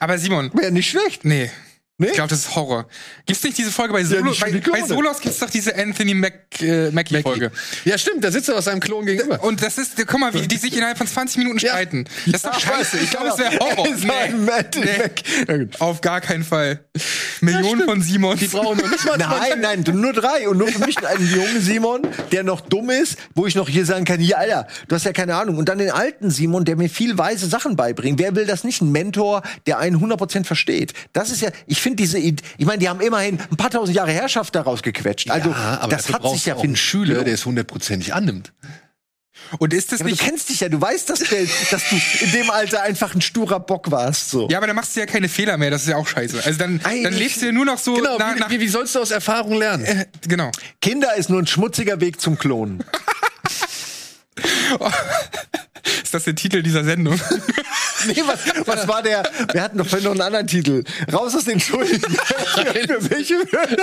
Aber 0.00 0.16
Simon, 0.16 0.50
Wäre 0.54 0.72
nicht 0.72 0.88
schlecht. 0.88 1.24
nee. 1.24 1.50
Nee? 2.02 2.08
Ich 2.08 2.14
glaube, 2.14 2.28
das 2.30 2.40
ist 2.40 2.56
Horror. 2.56 2.86
Gibt's 3.26 3.42
nicht 3.44 3.56
diese 3.56 3.70
Folge 3.70 3.92
bei 3.92 4.02
Solo? 4.02 4.32
für 4.32 4.44
bei, 4.50 4.60
bei 4.80 4.82
Solos 4.86 5.20
gibt's 5.20 5.38
doch 5.38 5.50
diese 5.50 5.74
Anthony 5.76 6.14
Mac, 6.14 6.32
äh, 6.60 6.90
Mackie-Folge. 6.90 7.52
Ja, 7.84 7.96
stimmt, 7.96 8.24
da 8.24 8.30
sitzt 8.32 8.48
er 8.48 8.56
aus 8.56 8.64
seinem 8.64 8.80
Klon 8.80 9.06
gegenüber. 9.06 9.42
Und 9.42 9.62
das 9.62 9.78
ist, 9.78 9.92
guck 10.06 10.18
mal, 10.18 10.34
wie 10.34 10.48
die 10.48 10.56
sich 10.56 10.76
innerhalb 10.76 10.98
von 10.98 11.06
20 11.06 11.38
Minuten 11.38 11.58
Ja. 11.58 11.70
streiten. 11.70 12.04
Das 12.26 12.36
ist 12.42 12.46
doch 12.46 12.58
scheiße. 12.60 12.98
Ich 12.98 13.10
glaube, 13.10 13.28
es 13.28 13.38
wäre 13.38 13.56
Horror. 13.58 13.86
Matt- 14.38 14.76
Nee. 14.76 15.68
Auf 15.78 16.00
gar 16.00 16.20
keinen 16.20 16.42
Fall. 16.44 16.80
Millionen 17.40 17.84
von 17.84 18.02
Simons. 18.02 18.40
Die 18.40 18.46
brauchen 18.48 18.78
noch 18.78 18.90
nicht 18.90 19.04
mal 19.04 19.16
Nein, 19.18 19.60
nein, 19.60 19.84
nur 19.94 20.12
drei. 20.12 20.48
Und 20.48 20.58
nur 20.58 20.68
für 20.68 20.84
mich 20.84 20.98
einen 21.06 21.26
jungen 21.34 21.60
Simon, 21.60 22.02
der 22.32 22.42
noch 22.42 22.60
dumm 22.60 22.90
ist, 22.90 23.16
wo 23.34 23.46
ich 23.46 23.54
noch 23.54 23.68
hier 23.68 23.84
sagen 23.86 24.04
kann, 24.04 24.18
hier, 24.20 24.38
Alter, 24.38 24.66
du 24.88 24.94
hast 24.94 25.04
ja 25.04 25.12
keine 25.12 25.34
Ahnung. 25.36 25.56
Und 25.58 25.68
dann 25.68 25.78
den 25.78 25.90
alten 25.90 26.30
Simon, 26.30 26.64
der 26.64 26.76
mir 26.76 26.88
viel 26.88 27.16
weise 27.18 27.46
Sachen 27.46 27.76
beibringt. 27.76 28.18
Wer 28.18 28.34
will 28.34 28.46
das 28.46 28.64
nicht? 28.64 28.80
Ein 28.82 28.92
Mentor, 28.92 29.42
der 29.66 29.78
einen 29.78 29.96
100% 30.02 30.44
versteht. 30.44 30.92
Das 31.12 31.30
ist 31.30 31.40
ja, 31.42 31.50
ich 31.66 31.80
finde 31.80 31.91
finde 31.92 32.02
diese, 32.02 32.18
ich 32.18 32.66
meine, 32.66 32.78
die 32.78 32.88
haben 32.88 33.00
immerhin 33.00 33.38
ein 33.50 33.56
paar 33.56 33.70
tausend 33.70 33.96
Jahre 33.96 34.12
Herrschaft 34.12 34.54
daraus 34.54 34.82
gequetscht. 34.82 35.30
Also 35.30 35.50
ja, 35.50 35.78
aber 35.80 35.94
das 35.96 36.12
hat 36.12 36.26
sich 36.28 36.46
ja 36.46 36.54
für 36.56 36.62
einen 36.62 36.76
Schüler, 36.76 37.24
der 37.24 37.34
es 37.34 37.44
hundertprozentig 37.46 38.14
annimmt. 38.14 38.52
Und 39.58 39.74
ist 39.74 39.92
das 39.92 39.98
Ja, 39.98 40.04
aber 40.04 40.10
du 40.10 40.14
nicht. 40.14 40.24
kennst 40.24 40.48
dich 40.48 40.60
ja, 40.60 40.68
du 40.68 40.80
weißt 40.80 41.10
das, 41.10 41.20
Geld, 41.28 41.50
dass 41.70 41.82
du 41.90 41.96
in 42.24 42.32
dem 42.32 42.50
Alter 42.50 42.82
einfach 42.82 43.14
ein 43.14 43.20
sturer 43.20 43.60
Bock 43.60 43.90
warst. 43.90 44.30
So. 44.30 44.48
Ja, 44.48 44.56
aber 44.58 44.66
dann 44.66 44.76
machst 44.76 44.96
du 44.96 45.00
ja 45.00 45.06
keine 45.06 45.28
Fehler 45.28 45.58
mehr, 45.58 45.70
das 45.70 45.82
ist 45.82 45.88
ja 45.88 45.96
auch 45.96 46.06
scheiße. 46.06 46.42
Also 46.44 46.58
dann, 46.58 46.80
dann 46.82 47.12
lebst 47.12 47.42
du 47.42 47.46
ja 47.46 47.52
nur 47.52 47.64
noch 47.66 47.78
so 47.78 47.94
Genau, 47.94 48.16
nach, 48.18 48.34
wie, 48.36 48.40
nach, 48.40 48.50
wie, 48.50 48.60
wie 48.60 48.68
sollst 48.68 48.94
du 48.94 49.00
aus 49.00 49.10
Erfahrung 49.10 49.54
lernen? 49.58 49.84
äh, 49.84 50.06
genau. 50.26 50.50
Kinder 50.80 51.14
ist 51.16 51.28
nur 51.28 51.40
ein 51.40 51.46
schmutziger 51.46 52.00
Weg 52.00 52.20
zum 52.20 52.38
Klonen. 52.38 52.82
Ist 56.02 56.14
das 56.14 56.24
der 56.24 56.34
Titel 56.34 56.62
dieser 56.62 56.84
Sendung? 56.84 57.14
Nee, 58.06 58.22
was, 58.26 58.66
was 58.66 58.88
war 58.88 59.02
der? 59.02 59.22
Wir 59.52 59.62
hatten 59.62 59.78
doch 59.78 59.86
vorhin 59.86 60.04
noch 60.04 60.12
einen 60.12 60.22
anderen 60.22 60.46
Titel. 60.46 60.84
Raus 61.12 61.34
aus 61.34 61.44
den 61.44 61.60
Schulden. 61.60 62.00
Für 62.00 63.10
welche? 63.10 63.36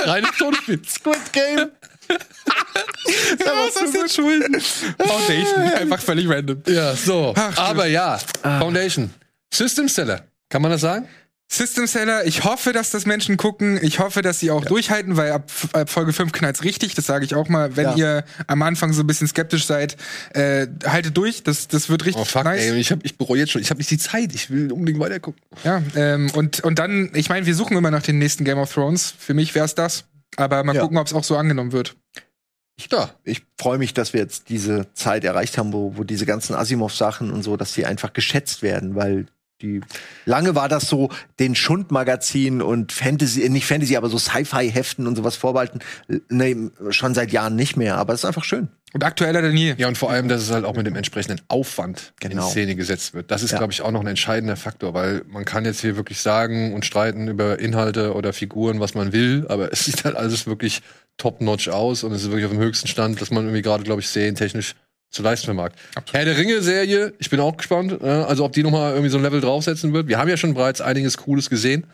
Reines 0.06 0.32
Todesspiel. 0.38 0.82
Squid 0.88 1.34
Game. 1.34 1.72
Was 2.10 3.82
ist 3.82 3.96
denn 3.96 4.10
Schulden? 4.10 4.60
Foundation, 4.60 5.62
einfach 5.74 6.02
völlig 6.02 6.28
random. 6.30 6.62
Ja, 6.68 6.96
so. 6.96 7.34
Ach, 7.38 7.58
aber 7.58 7.86
ja, 7.86 8.20
Foundation. 8.42 9.14
System 9.54 9.88
Seller. 9.88 10.26
Kann 10.50 10.62
man 10.62 10.72
das 10.72 10.82
sagen? 10.82 11.08
System 11.52 11.88
Seller, 11.88 12.26
ich 12.26 12.44
hoffe, 12.44 12.74
dass 12.74 12.92
das 12.92 13.08
Menschen 13.08 13.36
gucken. 13.36 13.80
Ich 13.82 13.98
hoffe, 13.98 14.22
dass 14.22 14.40
sie 14.40 14.52
auch 14.52 14.64
durchhalten, 14.64 15.18
weil 15.18 15.32
ab, 15.32 15.50
ab 15.74 15.90
Folge 15.90 16.14
5 16.14 16.32
knallt's 16.32 16.64
richtig. 16.64 16.94
Das 16.94 17.08
sage 17.08 17.26
ich 17.26 17.34
auch 17.34 17.50
mal. 17.50 17.76
Wenn 17.76 17.86
Ja. 17.86 17.96
ihr 17.96 18.26
am 18.46 18.62
Anfang 18.62 18.94
so 18.94 19.02
ein 19.02 19.08
bisschen 19.08 19.28
skeptisch 19.28 19.66
seid, 19.66 19.98
äh, 20.36 20.68
haltet 20.86 21.18
durch. 21.18 21.42
Das, 21.42 21.68
das 21.68 21.90
wird 21.90 22.06
richtig 22.06 22.22
Oh 22.22 22.26
fuck, 22.26 22.44
nice. 22.44 22.62
ey, 22.62 22.78
ich, 22.80 22.92
hab, 22.92 23.04
ich 23.04 23.18
bereue 23.18 23.40
jetzt 23.40 23.52
schon. 23.52 23.62
Ich 23.64 23.72
habe 23.72 23.80
nicht 23.80 23.90
die 23.90 23.98
Zeit. 23.98 24.36
Ich 24.36 24.52
will 24.52 24.72
unbedingt 24.72 25.00
weitergucken. 25.00 25.42
Ja, 25.64 25.82
ähm, 25.96 26.30
und, 26.36 26.60
und 26.64 26.78
dann, 26.78 27.10
ich 27.16 27.30
meine, 27.30 27.48
wir 27.48 27.56
suchen 27.56 27.76
immer 27.76 27.90
nach 27.90 28.04
den 28.04 28.20
nächsten 28.20 28.46
Game 28.46 28.60
of 28.60 28.72
Thrones. 28.72 29.12
Für 29.18 29.34
mich 29.34 29.56
wär's 29.56 29.74
das. 29.74 30.06
Aber 30.38 30.64
mal 30.64 30.76
Ja. 30.76 30.82
gucken, 30.82 30.98
ob 31.00 31.08
es 31.08 31.14
auch 31.14 31.24
so 31.24 31.36
angenommen 31.36 31.72
wird. 31.72 31.96
Da. 32.90 33.10
Ich 33.24 33.42
freue 33.60 33.80
mich, 33.80 33.96
dass 33.96 34.14
wir 34.14 34.22
jetzt 34.22 34.50
diese 34.50 34.86
Zeit 34.94 35.24
erreicht 35.26 35.58
haben, 35.58 35.74
wo, 35.74 35.98
wo 35.98 36.04
diese 36.04 36.26
ganzen 36.28 36.54
Asimov-Sachen 36.54 37.32
und 37.32 37.42
so, 37.44 37.58
dass 37.58 37.74
die 37.74 37.86
einfach 37.88 38.14
geschätzt 38.14 38.62
werden, 38.62 38.96
weil 38.96 39.26
die 39.62 39.82
lange 40.26 40.56
war 40.56 40.70
das 40.70 40.88
so, 40.88 41.10
den 41.40 41.56
Schundmagazin 41.56 42.62
und 42.62 42.92
Fantasy, 42.92 43.48
nicht 43.50 43.66
Fantasy, 43.66 43.98
aber 43.98 44.10
so 44.10 44.18
Sci-Fi-Heften 44.18 45.08
und 45.08 45.16
sowas 45.16 45.36
vorbehalten. 45.36 45.80
Nee, 46.30 46.56
schon 46.90 47.14
seit 47.14 47.32
Jahren 47.32 47.56
nicht 47.56 47.76
mehr, 47.78 47.98
aber 47.98 48.14
es 48.14 48.22
ist 48.22 48.26
einfach 48.26 48.44
schön. 48.44 48.70
Und 48.94 49.04
aktueller 49.04 49.42
denn 49.44 49.56
je. 49.56 49.76
Ja, 49.78 49.88
und 49.88 49.98
vor 50.00 50.10
allem, 50.10 50.28
dass 50.30 50.42
es 50.42 50.50
halt 50.52 50.66
auch 50.66 50.76
mit 50.76 50.88
dem 50.88 50.96
entsprechenden 50.96 51.42
Aufwand 51.48 52.14
Genau. 52.20 52.46
in 52.46 52.50
Szene 52.52 52.76
gesetzt 52.76 53.14
wird. 53.14 53.30
Das 53.30 53.44
ist, 53.44 53.52
Ja. 53.52 53.58
glaube 53.60 53.72
ich, 53.72 53.82
auch 53.84 53.92
noch 53.92 54.02
ein 54.02 54.08
entscheidender 54.08 54.56
Faktor, 54.56 54.94
weil 54.96 55.24
man 55.28 55.46
kann 55.46 55.64
jetzt 55.66 55.82
hier 55.82 55.96
wirklich 55.96 56.20
sagen 56.22 56.74
und 56.74 56.86
streiten 56.86 57.28
über 57.28 57.60
Inhalte 57.60 58.16
oder 58.16 58.34
Figuren, 58.34 58.80
was 58.80 58.96
man 58.96 59.12
will, 59.14 59.46
aber 59.48 59.72
es 59.72 59.86
sieht 59.86 60.06
halt 60.06 60.16
alles 60.16 60.48
wirklich 60.48 60.82
top-notch 61.18 61.70
aus 61.70 62.04
und 62.04 62.14
es 62.14 62.22
ist 62.24 62.28
wirklich 62.30 62.46
auf 62.46 62.52
dem 62.52 62.60
höchsten 62.62 62.88
Stand, 62.88 63.22
dass 63.22 63.30
man 63.30 63.44
irgendwie 63.44 63.62
gerade, 63.62 63.84
glaube 63.84 64.02
ich, 64.02 64.10
serientechnisch 64.10 64.74
zu 65.10 65.24
leisten 65.24 65.46
vermag. 65.46 65.72
Herr 66.12 66.26
der 66.26 66.38
Ringe-Serie, 66.38 67.14
ich 67.20 67.30
bin 67.30 67.40
auch 67.40 67.58
gespannt, 67.58 67.98
äh, 68.02 68.06
also 68.06 68.46
ob 68.46 68.54
die 68.54 68.64
nochmal 68.64 68.92
irgendwie 68.92 69.10
so 69.10 69.18
ein 69.18 69.24
Level 69.24 69.42
draufsetzen 69.42 69.94
wird. 69.94 70.08
Wir 70.08 70.18
haben 70.18 70.30
ja 70.30 70.38
schon 70.38 70.54
bereits 70.54 70.82
einiges 70.82 71.18
Cooles 71.18 71.50
gesehen. 71.50 71.88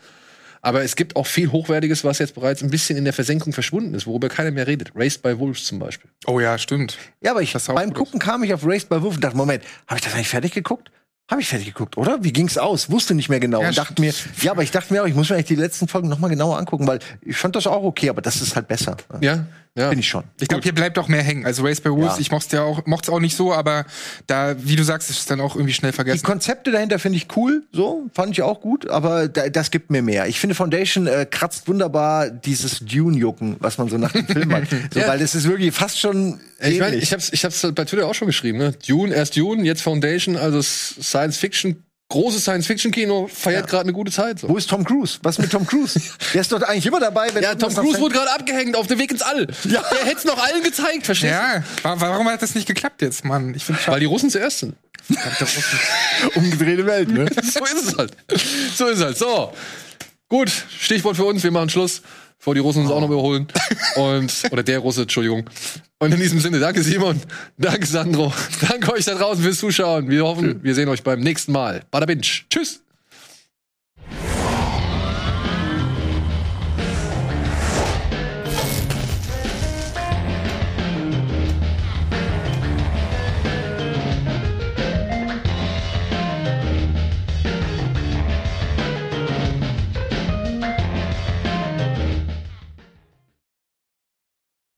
Aber 0.62 0.82
es 0.82 0.96
gibt 0.96 1.14
auch 1.14 1.28
viel 1.28 1.52
Hochwertiges, 1.52 2.02
was 2.02 2.18
jetzt 2.18 2.34
bereits 2.34 2.60
ein 2.60 2.70
bisschen 2.70 2.98
in 2.98 3.04
der 3.04 3.12
Versenkung 3.12 3.52
verschwunden 3.52 3.94
ist, 3.94 4.04
worüber 4.04 4.28
keiner 4.28 4.50
mehr 4.50 4.66
redet. 4.66 4.90
Raised 4.96 5.22
by 5.22 5.38
Wolves 5.38 5.64
zum 5.64 5.78
Beispiel. 5.78 6.10
Oh 6.26 6.40
ja, 6.40 6.58
stimmt. 6.58 6.98
Ja, 7.20 7.30
aber 7.30 7.42
ich, 7.42 7.52
beim. 7.52 7.94
Gucken 7.94 8.18
kam 8.18 8.42
ich 8.42 8.52
auf 8.52 8.66
Raised 8.66 8.88
by 8.88 9.00
Wolf 9.00 9.14
und 9.14 9.22
dachte, 9.22 9.36
Moment, 9.36 9.62
habe 9.86 9.98
ich 9.98 10.04
das 10.04 10.14
eigentlich 10.14 10.28
fertig 10.28 10.52
geguckt? 10.52 10.90
Habe 11.30 11.40
ich 11.40 11.48
fertig 11.48 11.66
geguckt, 11.66 11.96
oder? 11.96 12.22
Wie 12.22 12.32
ging's 12.32 12.58
aus? 12.58 12.90
Wusste 12.90 13.14
nicht 13.14 13.28
mehr 13.28 13.38
genau. 13.38 13.60
Ja, 13.60 13.68
und 13.68 13.78
dachte 13.78 14.00
mir, 14.00 14.12
ja, 14.42 14.52
aber 14.52 14.62
ich 14.62 14.70
dachte 14.72 14.92
mir 14.92 15.02
auch, 15.02 15.06
ich 15.06 15.14
muss 15.14 15.28
mir 15.28 15.36
eigentlich 15.36 15.46
die 15.46 15.56
letzten 15.56 15.86
Folgen 15.86 16.08
noch 16.08 16.18
mal 16.18 16.28
genauer 16.28 16.58
angucken, 16.58 16.86
weil 16.86 17.00
ich 17.20 17.36
fand 17.36 17.54
das 17.54 17.66
auch 17.66 17.82
okay, 17.82 18.08
aber 18.08 18.22
das 18.22 18.40
ist 18.40 18.56
halt 18.56 18.68
besser. 18.68 18.96
Ja, 19.20 19.46
ja. 19.76 19.90
Bin 19.90 19.98
ich 19.98 20.08
schon. 20.08 20.24
Ich 20.40 20.48
glaube, 20.48 20.62
hier 20.62 20.74
bleibt 20.74 20.98
auch 20.98 21.06
mehr 21.08 21.22
hängen. 21.22 21.44
Also 21.46 21.62
Race 21.64 21.80
by 21.80 21.90
Wolves, 21.90 22.14
Ja. 22.14 22.20
ich 22.20 22.30
mochte 22.30 22.56
ja 22.56 22.62
auch, 22.62 22.84
mochte 22.86 23.10
es 23.10 23.14
auch 23.14 23.20
nicht 23.20 23.36
so, 23.36 23.52
aber 23.52 23.84
da, 24.26 24.56
wie 24.58 24.74
du 24.74 24.82
sagst, 24.82 25.10
ist 25.10 25.18
es 25.20 25.26
dann 25.26 25.40
auch 25.40 25.54
irgendwie 25.54 25.74
schnell 25.74 25.92
Die 25.92 25.96
vergessen. 25.96 26.24
Konzepte 26.24 26.70
dahinter 26.70 26.98
finde 26.98 27.18
ich 27.18 27.28
cool, 27.36 27.62
so 27.72 28.06
fand 28.14 28.32
ich 28.32 28.42
auch 28.42 28.60
gut, 28.60 28.88
aber 28.88 29.28
da, 29.28 29.48
das 29.48 29.70
gibt 29.70 29.90
mir 29.90 30.02
mehr. 30.02 30.26
Ich 30.26 30.40
finde 30.40 30.54
Foundation 30.54 31.06
äh, 31.06 31.26
kratzt 31.30 31.68
wunderbar 31.68 32.30
dieses 32.30 32.80
Dune-Jucken, 32.80 33.56
was 33.60 33.78
man 33.78 33.88
so 33.88 33.98
nach 33.98 34.12
dem 34.12 34.26
Film 34.26 34.52
hat, 34.52 34.64
so, 34.92 35.00
Ja. 35.00 35.08
weil 35.08 35.20
es 35.20 35.34
ist 35.34 35.48
wirklich 35.48 35.72
fast 35.74 36.00
schon 36.00 36.40
Ich 36.60 36.80
meine, 36.80 36.96
ich 36.96 37.12
hab's, 37.12 37.30
ich 37.32 37.44
hab's 37.44 37.66
bei 37.74 37.84
Twitter 37.84 38.06
auch 38.06 38.14
schon 38.14 38.26
geschrieben, 38.26 38.58
ne? 38.58 38.72
Dune, 38.86 39.14
erst 39.14 39.36
Dune, 39.36 39.62
jetzt 39.64 39.82
Foundation, 39.82 40.36
also 40.36 40.62
Science 40.62 41.36
Fiction, 41.36 41.82
großes 42.08 42.42
Science 42.42 42.66
Fiction 42.66 42.92
Kino, 42.92 43.28
feiert 43.32 43.66
gerade 43.68 43.82
eine 43.84 43.92
gute 43.92 44.12
Zeit. 44.12 44.38
So. 44.40 44.48
Wo 44.48 44.56
ist 44.56 44.70
Tom 44.70 44.84
Cruise? 44.84 45.18
Was 45.22 45.38
mit 45.38 45.50
Tom 45.50 45.66
Cruise? 45.66 46.00
Der 46.34 46.40
ist 46.40 46.52
doch 46.52 46.62
eigentlich 46.62 46.86
immer 46.86 47.00
dabei, 47.00 47.28
wenn 47.32 47.42
Ja, 47.42 47.54
Tom 47.54 47.74
Cruise 47.74 47.98
wurde 48.00 48.14
gerade 48.14 48.30
abgehängt 48.32 48.76
auf 48.76 48.86
dem 48.86 48.98
Weg 48.98 49.10
ins 49.10 49.22
All. 49.22 49.46
Ja. 49.64 49.82
Der 49.90 50.04
hätte 50.04 50.18
es 50.18 50.24
noch 50.24 50.38
allen 50.42 50.62
gezeigt, 50.62 51.04
verstehst 51.04 51.32
Ja, 51.32 51.62
wa- 51.82 51.96
warum 51.98 52.28
hat 52.28 52.42
das 52.42 52.54
nicht 52.54 52.66
geklappt 52.68 53.02
jetzt, 53.02 53.24
Mann? 53.24 53.54
Ich 53.54 53.64
finde 53.64 53.80
du? 53.84 53.90
Weil 53.90 54.00
die 54.00 54.06
Russen 54.06 54.30
zuerst 54.30 54.60
sind. 54.60 54.76
umgedrehte 56.34 56.86
Welt, 56.86 57.08
ne? 57.10 57.26
so 57.42 57.64
ist 57.64 57.88
es 57.88 57.96
halt. 57.96 58.12
So 58.76 58.86
ist 58.86 58.98
es 58.98 59.04
halt. 59.04 59.18
So. 59.18 59.52
Gut, 60.28 60.50
Stichwort 60.80 61.16
für 61.16 61.24
uns, 61.24 61.42
wir 61.44 61.50
machen 61.52 61.70
Schluss, 61.70 62.02
bevor 62.46 62.54
die 62.54 62.60
Russen 62.60 62.82
uns 62.82 62.92
auch 62.92 63.00
noch 63.00 63.08
überholen. 63.08 63.48
Und, 63.96 64.32
oder 64.52 64.62
der 64.62 64.78
Russe, 64.78 65.02
Entschuldigung. 65.02 65.50
Und 65.98 66.14
in 66.14 66.20
diesem 66.20 66.38
Sinne, 66.38 66.60
danke 66.60 66.80
Simon, 66.80 67.20
danke 67.58 67.84
Sandro, 67.86 68.32
danke 68.68 68.92
euch 68.92 69.04
da 69.04 69.16
draußen 69.16 69.42
fürs 69.42 69.58
Zuschauen. 69.58 70.08
Wir 70.08 70.24
hoffen, 70.24 70.62
wir 70.62 70.74
sehen 70.76 70.88
euch 70.88 71.02
beim 71.02 71.18
nächsten 71.18 71.50
Mal. 71.50 71.82
Bada 71.90 72.06
Binge. 72.06 72.22
Tschüss. 72.48 72.85